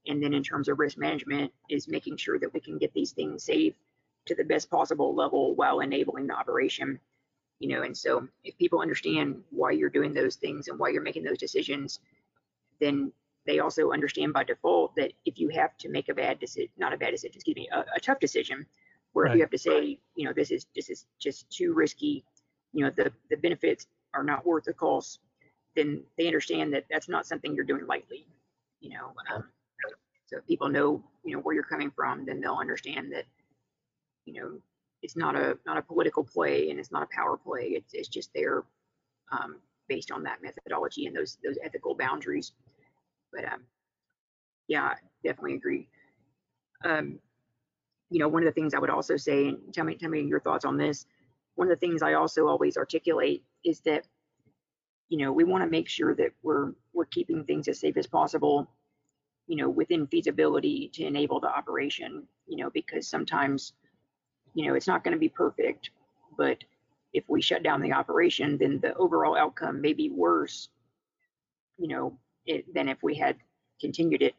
and 0.06 0.22
then 0.22 0.34
in 0.34 0.42
terms 0.42 0.68
of 0.68 0.78
risk 0.78 0.98
management 0.98 1.52
is 1.70 1.88
making 1.88 2.16
sure 2.16 2.38
that 2.38 2.52
we 2.52 2.60
can 2.60 2.78
get 2.78 2.92
these 2.92 3.12
things 3.12 3.44
safe 3.44 3.74
to 4.26 4.34
the 4.34 4.44
best 4.44 4.70
possible 4.70 5.14
level 5.14 5.54
while 5.54 5.80
enabling 5.80 6.26
the 6.26 6.34
operation. 6.34 6.98
You 7.58 7.68
know, 7.68 7.82
and 7.82 7.96
so 7.96 8.28
if 8.44 8.56
people 8.58 8.80
understand 8.80 9.42
why 9.50 9.70
you're 9.70 9.88
doing 9.88 10.12
those 10.12 10.36
things 10.36 10.68
and 10.68 10.78
why 10.78 10.90
you're 10.90 11.02
making 11.02 11.24
those 11.24 11.38
decisions, 11.38 12.00
then 12.80 13.12
they 13.46 13.60
also 13.60 13.92
understand 13.92 14.32
by 14.32 14.44
default 14.44 14.94
that 14.96 15.12
if 15.24 15.38
you 15.38 15.48
have 15.48 15.76
to 15.78 15.88
make 15.88 16.08
a 16.08 16.14
bad 16.14 16.38
decision, 16.38 16.68
not 16.76 16.92
a 16.92 16.98
bad 16.98 17.12
decision, 17.12 17.34
excuse 17.34 17.56
me, 17.56 17.68
a, 17.72 17.84
a 17.96 18.00
tough 18.00 18.18
decision, 18.18 18.66
where 19.12 19.24
right. 19.24 19.30
if 19.30 19.36
you 19.36 19.42
have 19.42 19.50
to 19.50 19.58
say, 19.58 19.98
you 20.16 20.26
know, 20.26 20.32
this 20.34 20.50
is 20.50 20.66
this 20.74 20.90
is 20.90 21.06
just 21.18 21.48
too 21.48 21.72
risky 21.72 22.24
you 22.76 22.84
know 22.84 22.90
the 22.94 23.10
the 23.30 23.36
benefits 23.38 23.86
are 24.12 24.22
not 24.22 24.44
worth 24.44 24.64
the 24.64 24.74
cost, 24.74 25.20
then 25.74 26.02
they 26.18 26.26
understand 26.26 26.74
that 26.74 26.84
that's 26.90 27.08
not 27.08 27.26
something 27.26 27.54
you're 27.54 27.64
doing 27.64 27.86
lightly. 27.86 28.26
You 28.80 28.90
know, 28.90 29.14
um, 29.34 29.44
so 30.26 30.36
if 30.36 30.46
people 30.46 30.68
know 30.68 31.02
you 31.24 31.34
know 31.34 31.40
where 31.40 31.54
you're 31.54 31.64
coming 31.64 31.90
from, 31.90 32.26
then 32.26 32.38
they'll 32.38 32.58
understand 32.60 33.10
that 33.12 33.24
you 34.26 34.34
know 34.34 34.58
it's 35.02 35.16
not 35.16 35.36
a 35.36 35.58
not 35.64 35.78
a 35.78 35.82
political 35.82 36.22
play 36.22 36.68
and 36.68 36.78
it's 36.78 36.92
not 36.92 37.02
a 37.02 37.08
power 37.16 37.38
play. 37.38 37.68
It's 37.68 37.94
it's 37.94 38.08
just 38.08 38.28
there 38.34 38.64
um, 39.32 39.56
based 39.88 40.10
on 40.10 40.22
that 40.24 40.42
methodology 40.42 41.06
and 41.06 41.16
those 41.16 41.38
those 41.42 41.56
ethical 41.64 41.94
boundaries. 41.94 42.52
But 43.32 43.50
um, 43.50 43.62
yeah, 44.68 44.96
definitely 45.24 45.54
agree. 45.54 45.88
Um, 46.84 47.20
you 48.10 48.18
know, 48.18 48.28
one 48.28 48.42
of 48.42 48.46
the 48.46 48.52
things 48.52 48.74
I 48.74 48.78
would 48.78 48.90
also 48.90 49.16
say, 49.16 49.48
and 49.48 49.72
tell 49.72 49.86
me 49.86 49.94
tell 49.94 50.10
me 50.10 50.20
your 50.20 50.40
thoughts 50.40 50.66
on 50.66 50.76
this 50.76 51.06
one 51.56 51.70
of 51.70 51.78
the 51.78 51.86
things 51.86 52.02
I 52.02 52.14
also 52.14 52.46
always 52.46 52.76
articulate 52.76 53.42
is 53.64 53.80
that, 53.80 54.06
you 55.08 55.18
know, 55.18 55.32
we 55.32 55.44
want 55.44 55.64
to 55.64 55.70
make 55.70 55.88
sure 55.88 56.14
that 56.14 56.30
we're 56.42 56.72
we're 56.92 57.06
keeping 57.06 57.44
things 57.44 57.68
as 57.68 57.80
safe 57.80 57.96
as 57.96 58.06
possible, 58.06 58.70
you 59.46 59.56
know, 59.56 59.68
within 59.68 60.06
feasibility 60.06 60.90
to 60.94 61.04
enable 61.04 61.40
the 61.40 61.48
operation, 61.48 62.26
you 62.46 62.56
know, 62.56 62.70
because 62.70 63.08
sometimes, 63.08 63.72
you 64.54 64.66
know, 64.66 64.74
it's 64.74 64.86
not 64.86 65.04
going 65.04 65.12
to 65.12 65.20
be 65.20 65.28
perfect, 65.28 65.90
but 66.38 66.58
if 67.12 67.24
we 67.28 67.40
shut 67.40 67.62
down 67.62 67.80
the 67.80 67.92
operation, 67.92 68.58
then 68.58 68.78
the 68.80 68.94
overall 68.94 69.36
outcome 69.36 69.80
may 69.80 69.92
be 69.92 70.10
worse, 70.10 70.68
you 71.78 71.88
know, 71.88 72.18
it, 72.46 72.72
than 72.74 72.88
if 72.88 73.02
we 73.02 73.14
had 73.14 73.36
continued 73.80 74.22
it. 74.22 74.34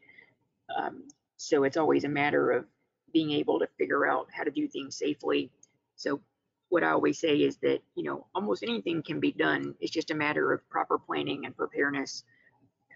Um, 0.76 1.04
so 1.36 1.64
it's 1.64 1.76
always 1.76 2.04
a 2.04 2.08
matter 2.08 2.50
of 2.50 2.66
being 3.12 3.32
able 3.32 3.58
to 3.58 3.68
figure 3.78 4.06
out 4.06 4.28
how 4.32 4.44
to 4.44 4.50
do 4.50 4.68
things 4.68 4.96
safely. 4.96 5.50
So 5.96 6.20
what 6.68 6.84
I 6.84 6.90
always 6.90 7.18
say 7.18 7.36
is 7.36 7.56
that, 7.58 7.80
you 7.94 8.04
know, 8.04 8.26
almost 8.34 8.62
anything 8.62 9.02
can 9.02 9.20
be 9.20 9.32
done. 9.32 9.74
It's 9.80 9.90
just 9.90 10.10
a 10.10 10.14
matter 10.14 10.52
of 10.52 10.68
proper 10.68 10.98
planning 10.98 11.46
and 11.46 11.56
preparedness. 11.56 12.24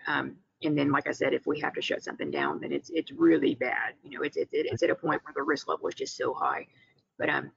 Um, 0.07 0.37
and 0.63 0.77
then, 0.77 0.93
like 0.93 1.09
I 1.09 1.13
said, 1.13 1.35
if 1.35 1.47
we 1.47 1.59
have 1.61 1.73
to 1.75 1.83
shut 1.83 2.05
something 2.05 2.31
down, 2.31 2.61
then 2.61 2.73
it's 2.73 2.91
it's 2.91 3.11
really 3.11 3.55
bad. 3.55 3.95
You 4.05 4.11
know, 4.11 4.23
it's 4.23 4.37
it's, 4.37 4.51
it's 4.53 4.83
at 4.83 4.91
a 4.91 4.95
point 4.95 5.23
where 5.25 5.35
the 5.35 5.43
risk 5.43 5.69
level 5.69 5.89
is 5.89 5.95
just 5.95 6.17
so 6.17 6.35
high. 6.35 6.67
But 7.19 7.31
um, 7.31 7.51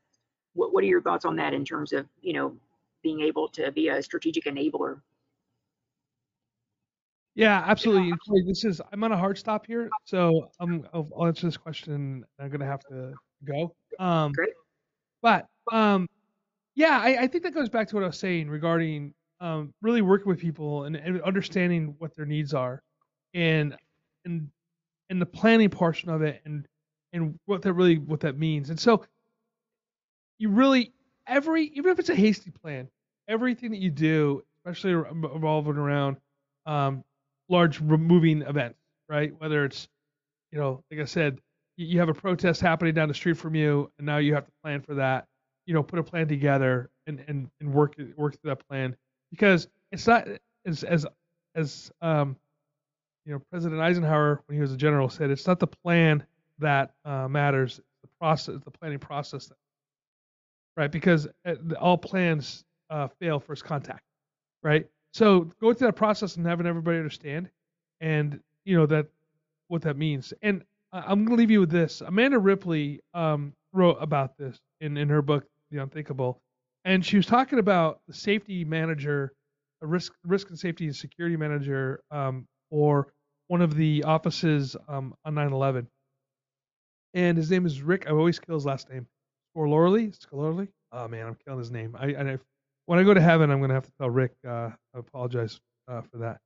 what 0.54 0.74
what 0.74 0.84
are 0.84 0.88
your 0.88 1.02
thoughts 1.02 1.26
on 1.26 1.36
that 1.36 1.54
in 1.54 1.66
terms 1.66 1.94
of 1.94 2.08
you 2.22 2.34
know 2.34 2.56
being 3.04 3.22
able 3.22 3.48
to 3.50 3.72
be 3.72 3.90
a 3.90 4.02
strategic 4.02 4.46
enabler? 4.46 5.02
Yeah, 7.36 7.64
absolutely. 7.68 8.14
This 8.48 8.64
is 8.64 8.82
I'm 8.92 9.04
on 9.04 9.12
a 9.12 9.18
hard 9.18 9.38
stop 9.38 9.68
here, 9.68 9.90
so 10.06 10.50
I'm 10.60 10.88
I'll, 10.94 11.08
I'll 11.16 11.28
answer 11.28 11.46
this 11.46 11.58
question. 11.58 12.26
I'm 12.40 12.50
gonna 12.50 12.66
have 12.66 12.82
to 12.90 13.14
go. 13.44 13.76
Um, 14.00 14.32
Great. 14.32 14.54
But 15.22 15.48
um, 15.72 16.08
yeah, 16.76 17.00
I, 17.02 17.24
I 17.24 17.28
think 17.28 17.44
that 17.44 17.54
goes 17.54 17.70
back 17.70 17.88
to 17.90 17.96
what 17.96 18.04
I 18.04 18.08
was 18.08 18.20
saying 18.20 18.50
regarding 18.50 19.14
um, 19.40 19.74
really 19.82 20.02
working 20.02 20.28
with 20.28 20.40
people 20.40 20.86
and, 20.86 20.96
and 20.96 21.22
understanding 21.22 21.96
what 22.00 22.16
their 22.16 22.26
needs 22.26 22.54
are, 22.54 22.82
and 23.34 23.76
and 24.26 24.50
and 25.10 25.22
the 25.22 25.26
planning 25.26 25.70
portion 25.70 26.10
of 26.10 26.22
it, 26.22 26.42
and 26.46 26.68
and 27.14 27.40
what 27.46 27.62
that 27.64 27.74
really 27.74 27.98
what 27.98 28.20
that 28.22 28.38
means. 28.38 28.70
And 28.70 28.80
so 28.80 29.06
you 30.38 30.50
really 30.50 30.94
every 31.28 31.66
even 31.68 31.92
if 31.92 32.00
it's 32.00 32.10
a 32.10 32.16
hasty 32.16 32.52
plan, 32.52 32.90
everything 33.28 33.72
that 33.72 33.80
you 33.80 33.90
do, 33.90 34.44
especially 34.58 34.94
revolving 34.94 35.78
around 35.78 36.18
um, 36.66 37.04
large 37.50 37.82
moving 37.82 38.42
events, 38.42 38.80
right? 39.10 39.34
Whether 39.40 39.66
it's 39.66 39.88
you 40.52 40.60
know, 40.60 40.84
like 40.92 41.00
I 41.00 41.06
said, 41.06 41.40
you 41.78 42.00
have 42.00 42.10
a 42.10 42.14
protest 42.14 42.62
happening 42.62 42.94
down 42.94 43.08
the 43.08 43.14
street 43.14 43.38
from 43.38 43.56
you, 43.56 43.92
and 43.98 44.06
now 44.06 44.18
you 44.18 44.34
have 44.34 44.46
to 44.46 44.52
plan 44.64 44.82
for 44.82 44.96
that. 44.96 45.28
You 45.66 45.74
know 45.74 45.84
put 45.84 46.00
a 46.00 46.04
plan 46.04 46.28
together 46.28 46.90
and 47.08 47.24
and, 47.28 47.50
and 47.60 47.74
work 47.74 47.96
work 48.16 48.40
through 48.40 48.50
that 48.50 48.68
plan. 48.68 48.96
Because 49.32 49.68
it's 49.92 50.08
not 50.08 50.28
as 50.66 50.84
as 50.84 51.06
as 51.56 51.92
um 52.02 52.36
you 53.26 53.34
know 53.34 53.40
President 53.52 53.82
Eisenhower 53.82 54.42
when 54.46 54.56
he 54.56 54.62
was 54.62 54.72
a 54.72 54.78
general 54.78 55.10
said 55.10 55.30
it's 55.30 55.48
not 55.48 55.60
the 55.60 55.68
plan 55.68 56.24
that 56.60 56.94
uh, 57.04 57.28
matters 57.28 57.80
the 58.02 58.10
process 58.20 58.60
the 58.64 58.72
planning 58.72 59.00
process 59.00 59.48
that, 59.48 59.58
right? 60.78 60.92
Because 60.92 61.28
uh, 61.46 61.56
all 61.80 61.98
plans 61.98 62.64
uh, 62.90 63.08
fail 63.20 63.40
first 63.40 63.64
contact. 63.64 64.04
Right? 64.64 64.88
So 65.14 65.42
go 65.62 65.74
through 65.74 65.88
that 65.88 65.94
process 65.94 66.38
and 66.38 66.46
having 66.46 66.66
everybody 66.66 66.98
understand 66.98 67.50
and 68.02 68.40
you 68.66 68.76
know 68.78 68.86
that 68.88 69.08
what 69.68 69.82
that 69.84 69.98
means. 69.98 70.34
And 70.42 70.64
I'm 70.92 71.26
going 71.26 71.30
to 71.30 71.36
leave 71.36 71.52
you 71.52 71.60
with 71.60 71.72
this. 71.72 72.02
Amanda 72.02 72.40
Ripley 72.40 73.02
um, 73.14 73.54
wrote 73.74 73.98
about 74.00 74.38
this 74.38 74.60
in, 74.80 74.98
in 74.98 75.10
her 75.10 75.22
book, 75.22 75.46
The 75.76 75.84
Unthinkable, 75.84 76.42
and 76.86 77.06
she 77.06 77.18
was 77.18 77.26
talking 77.26 77.60
about 77.60 78.00
the 78.08 78.14
safety 78.14 78.64
manager, 78.64 79.34
a 79.82 79.88
risk 79.88 80.14
risk 80.24 80.50
and 80.50 80.58
safety 80.58 80.86
and 80.86 80.96
security 80.96 81.36
manager 81.36 82.02
um, 82.12 82.48
for 82.70 83.14
one 83.48 83.62
of 83.62 83.76
the 83.76 84.04
offices 84.04 84.78
um, 84.88 85.14
on 85.26 85.36
9/11, 85.36 85.88
and 87.14 87.38
his 87.38 87.52
name 87.52 87.66
is 87.66 87.82
Rick. 87.82 88.06
I 88.08 88.12
always 88.12 88.40
kill 88.40 88.56
his 88.56 88.66
last 88.66 88.90
name. 88.90 89.06
Scolorly. 89.56 90.18
Scolorly. 90.18 90.70
Oh 90.94 91.08
man, 91.10 91.28
I'm 91.28 91.36
killing 91.46 91.60
his 91.60 91.72
name. 91.72 91.96
I, 92.00 92.08
I 92.16 92.38
when 92.86 93.00
I 93.00 93.04
go 93.04 93.14
to 93.14 93.22
heaven, 93.22 93.52
I'm 93.52 93.60
to 93.68 93.74
have 93.74 93.86
to 93.86 93.92
tell 94.00 94.10
Rick. 94.10 94.32
Uh, 94.48 94.70
I 94.96 95.00
apologize 95.00 95.60
uh, 95.90 96.02
for 96.02 96.20
that. 96.20 96.40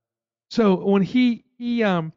So 0.49 0.75
when 0.75 1.03
he 1.03 1.43
he 1.59 1.83
um 1.83 2.13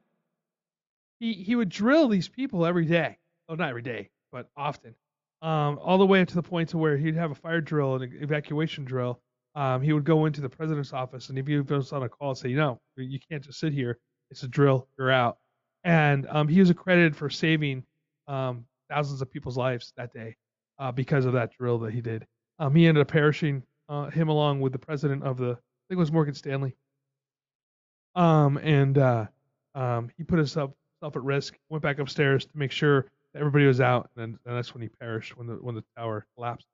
he 1.20 1.34
he 1.34 1.56
would 1.56 1.68
drill 1.68 2.08
these 2.08 2.28
people 2.28 2.64
every 2.64 2.86
day. 2.86 3.18
Oh, 3.48 3.54
not 3.54 3.68
every 3.68 3.82
day, 3.82 4.08
but 4.30 4.48
often. 4.56 4.94
Um, 5.42 5.78
all 5.82 5.98
the 5.98 6.06
way 6.06 6.20
up 6.22 6.28
to 6.28 6.34
the 6.36 6.42
point 6.42 6.68
to 6.68 6.78
where 6.78 6.96
he'd 6.96 7.16
have 7.16 7.32
a 7.32 7.34
fire 7.34 7.60
drill 7.60 7.96
and 7.96 8.04
an 8.04 8.18
evacuation 8.22 8.84
drill. 8.84 9.20
Um, 9.56 9.82
he 9.82 9.92
would 9.92 10.04
go 10.04 10.24
into 10.24 10.40
the 10.40 10.48
president's 10.48 10.92
office, 10.92 11.28
and 11.28 11.38
if 11.38 11.46
he 11.46 11.58
was 11.58 11.92
on 11.92 12.04
a 12.04 12.08
call, 12.08 12.34
say, 12.34 12.52
"No, 12.54 12.80
you 12.96 13.18
can't 13.28 13.42
just 13.44 13.58
sit 13.58 13.72
here. 13.72 13.98
It's 14.30 14.44
a 14.44 14.48
drill. 14.48 14.88
You're 14.96 15.10
out." 15.10 15.38
And 15.84 16.26
um, 16.30 16.48
he 16.48 16.60
was 16.60 16.70
accredited 16.70 17.16
for 17.16 17.28
saving 17.28 17.84
um, 18.28 18.64
thousands 18.88 19.20
of 19.20 19.30
people's 19.30 19.58
lives 19.58 19.92
that 19.96 20.12
day 20.12 20.36
uh, 20.78 20.92
because 20.92 21.24
of 21.24 21.32
that 21.32 21.52
drill 21.58 21.78
that 21.80 21.92
he 21.92 22.00
did. 22.00 22.24
Um, 22.58 22.74
he 22.74 22.86
ended 22.86 23.02
up 23.02 23.08
perishing. 23.08 23.62
Uh, 23.88 24.08
him 24.08 24.28
along 24.28 24.60
with 24.60 24.72
the 24.72 24.78
president 24.78 25.22
of 25.22 25.36
the, 25.36 25.50
I 25.50 25.84
think 25.88 25.90
it 25.90 25.96
was 25.96 26.12
Morgan 26.12 26.34
Stanley. 26.34 26.74
Um, 28.14 28.56
and 28.58 28.96
uh, 28.96 29.26
he 30.16 30.24
put 30.24 30.38
himself 30.38 30.72
at 31.02 31.22
risk, 31.22 31.58
went 31.68 31.82
back 31.82 31.98
upstairs 31.98 32.46
to 32.46 32.56
make 32.56 32.72
sure 32.72 33.10
everybody 33.34 33.66
was 33.66 33.80
out, 33.80 34.10
and, 34.16 34.38
and 34.44 34.56
that's 34.56 34.74
when 34.74 34.82
he 34.82 34.88
perished 34.88 35.36
when 35.36 35.46
the 35.46 35.54
when 35.54 35.74
the 35.74 35.84
tower 35.96 36.26
collapsed. 36.36 36.66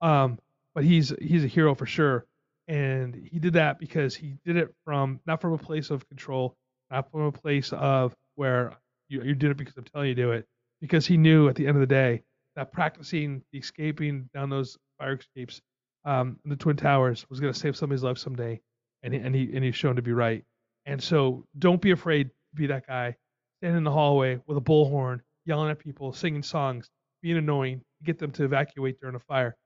Um, 0.00 0.38
but 0.74 0.84
he's 0.84 1.12
he's 1.20 1.44
a 1.44 1.48
hero 1.48 1.74
for 1.74 1.86
sure, 1.86 2.26
and 2.68 3.14
he 3.14 3.38
did 3.38 3.54
that 3.54 3.78
because 3.78 4.14
he 4.14 4.36
did 4.44 4.56
it 4.56 4.74
from 4.84 5.20
not 5.26 5.40
from 5.40 5.52
a 5.52 5.58
place 5.58 5.90
of 5.90 6.08
control, 6.08 6.56
not 6.90 7.10
from 7.10 7.22
a 7.22 7.32
place 7.32 7.72
of 7.72 8.14
where 8.36 8.72
you 9.08 9.22
you 9.22 9.34
did 9.34 9.50
it 9.50 9.56
because 9.56 9.76
I'm 9.76 9.84
telling 9.84 10.08
you 10.08 10.14
to 10.14 10.22
do 10.22 10.32
it, 10.32 10.46
because 10.80 11.06
he 11.06 11.16
knew 11.16 11.48
at 11.48 11.54
the 11.54 11.66
end 11.66 11.76
of 11.76 11.80
the 11.80 11.86
day 11.86 12.22
that 12.56 12.72
practicing 12.72 13.42
the 13.52 13.58
escaping 13.58 14.28
down 14.34 14.50
those 14.50 14.76
fire 14.98 15.14
escapes 15.14 15.60
um, 16.04 16.38
in 16.44 16.50
the 16.50 16.56
twin 16.56 16.76
towers 16.76 17.26
was 17.30 17.40
going 17.40 17.52
to 17.52 17.58
save 17.58 17.76
somebody's 17.76 18.02
life 18.02 18.18
someday, 18.18 18.60
and 19.02 19.14
he, 19.14 19.20
and 19.20 19.34
he 19.34 19.50
and 19.54 19.64
he's 19.64 19.76
shown 19.76 19.96
to 19.96 20.02
be 20.02 20.12
right. 20.12 20.44
And 20.86 21.02
so 21.02 21.44
don't 21.58 21.80
be 21.80 21.90
afraid 21.90 22.28
to 22.28 22.56
be 22.56 22.66
that 22.68 22.86
guy 22.86 23.16
standing 23.58 23.78
in 23.78 23.84
the 23.84 23.90
hallway 23.90 24.40
with 24.46 24.56
a 24.56 24.60
bullhorn, 24.60 25.20
yelling 25.50 25.68
at 25.68 25.80
people, 25.80 26.12
singing 26.12 26.44
songs, 26.44 26.88
being 27.22 27.36
annoying, 27.36 27.82
get 28.04 28.18
them 28.20 28.30
to 28.30 28.44
evacuate 28.44 29.00
during 29.00 29.16
a 29.16 29.18
fire. 29.18 29.56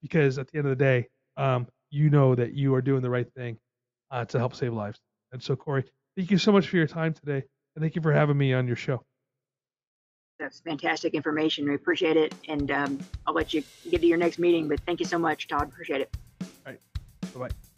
Because 0.00 0.38
at 0.38 0.50
the 0.50 0.56
end 0.56 0.66
of 0.66 0.70
the 0.70 0.82
day, 0.82 1.06
um, 1.36 1.66
you 1.90 2.08
know 2.08 2.34
that 2.34 2.54
you 2.54 2.74
are 2.74 2.80
doing 2.80 3.02
the 3.02 3.10
right 3.10 3.30
thing 3.34 3.58
uh, 4.10 4.24
to 4.24 4.38
help 4.38 4.54
save 4.54 4.72
lives. 4.72 4.98
And 5.32 5.42
so, 5.42 5.54
Corey, 5.54 5.84
thank 6.16 6.30
you 6.30 6.38
so 6.38 6.50
much 6.50 6.66
for 6.68 6.78
your 6.78 6.86
time 6.86 7.12
today, 7.12 7.42
and 7.76 7.82
thank 7.82 7.94
you 7.94 8.00
for 8.00 8.12
having 8.12 8.38
me 8.38 8.54
on 8.54 8.66
your 8.66 8.76
show. 8.76 9.04
That's 10.38 10.60
fantastic 10.60 11.12
information. 11.12 11.68
We 11.68 11.74
appreciate 11.74 12.16
it, 12.16 12.34
and 12.48 12.70
um, 12.70 12.98
I'll 13.26 13.34
let 13.34 13.52
you 13.52 13.62
get 13.90 14.00
to 14.00 14.06
your 14.06 14.18
next 14.18 14.38
meeting. 14.38 14.66
But 14.66 14.80
thank 14.80 14.98
you 14.98 15.06
so 15.06 15.18
much, 15.18 15.46
Todd. 15.46 15.68
Appreciate 15.68 16.00
it. 16.00 16.16
All 16.40 16.48
right. 16.72 16.80
Bye 17.34 17.48
bye. 17.48 17.73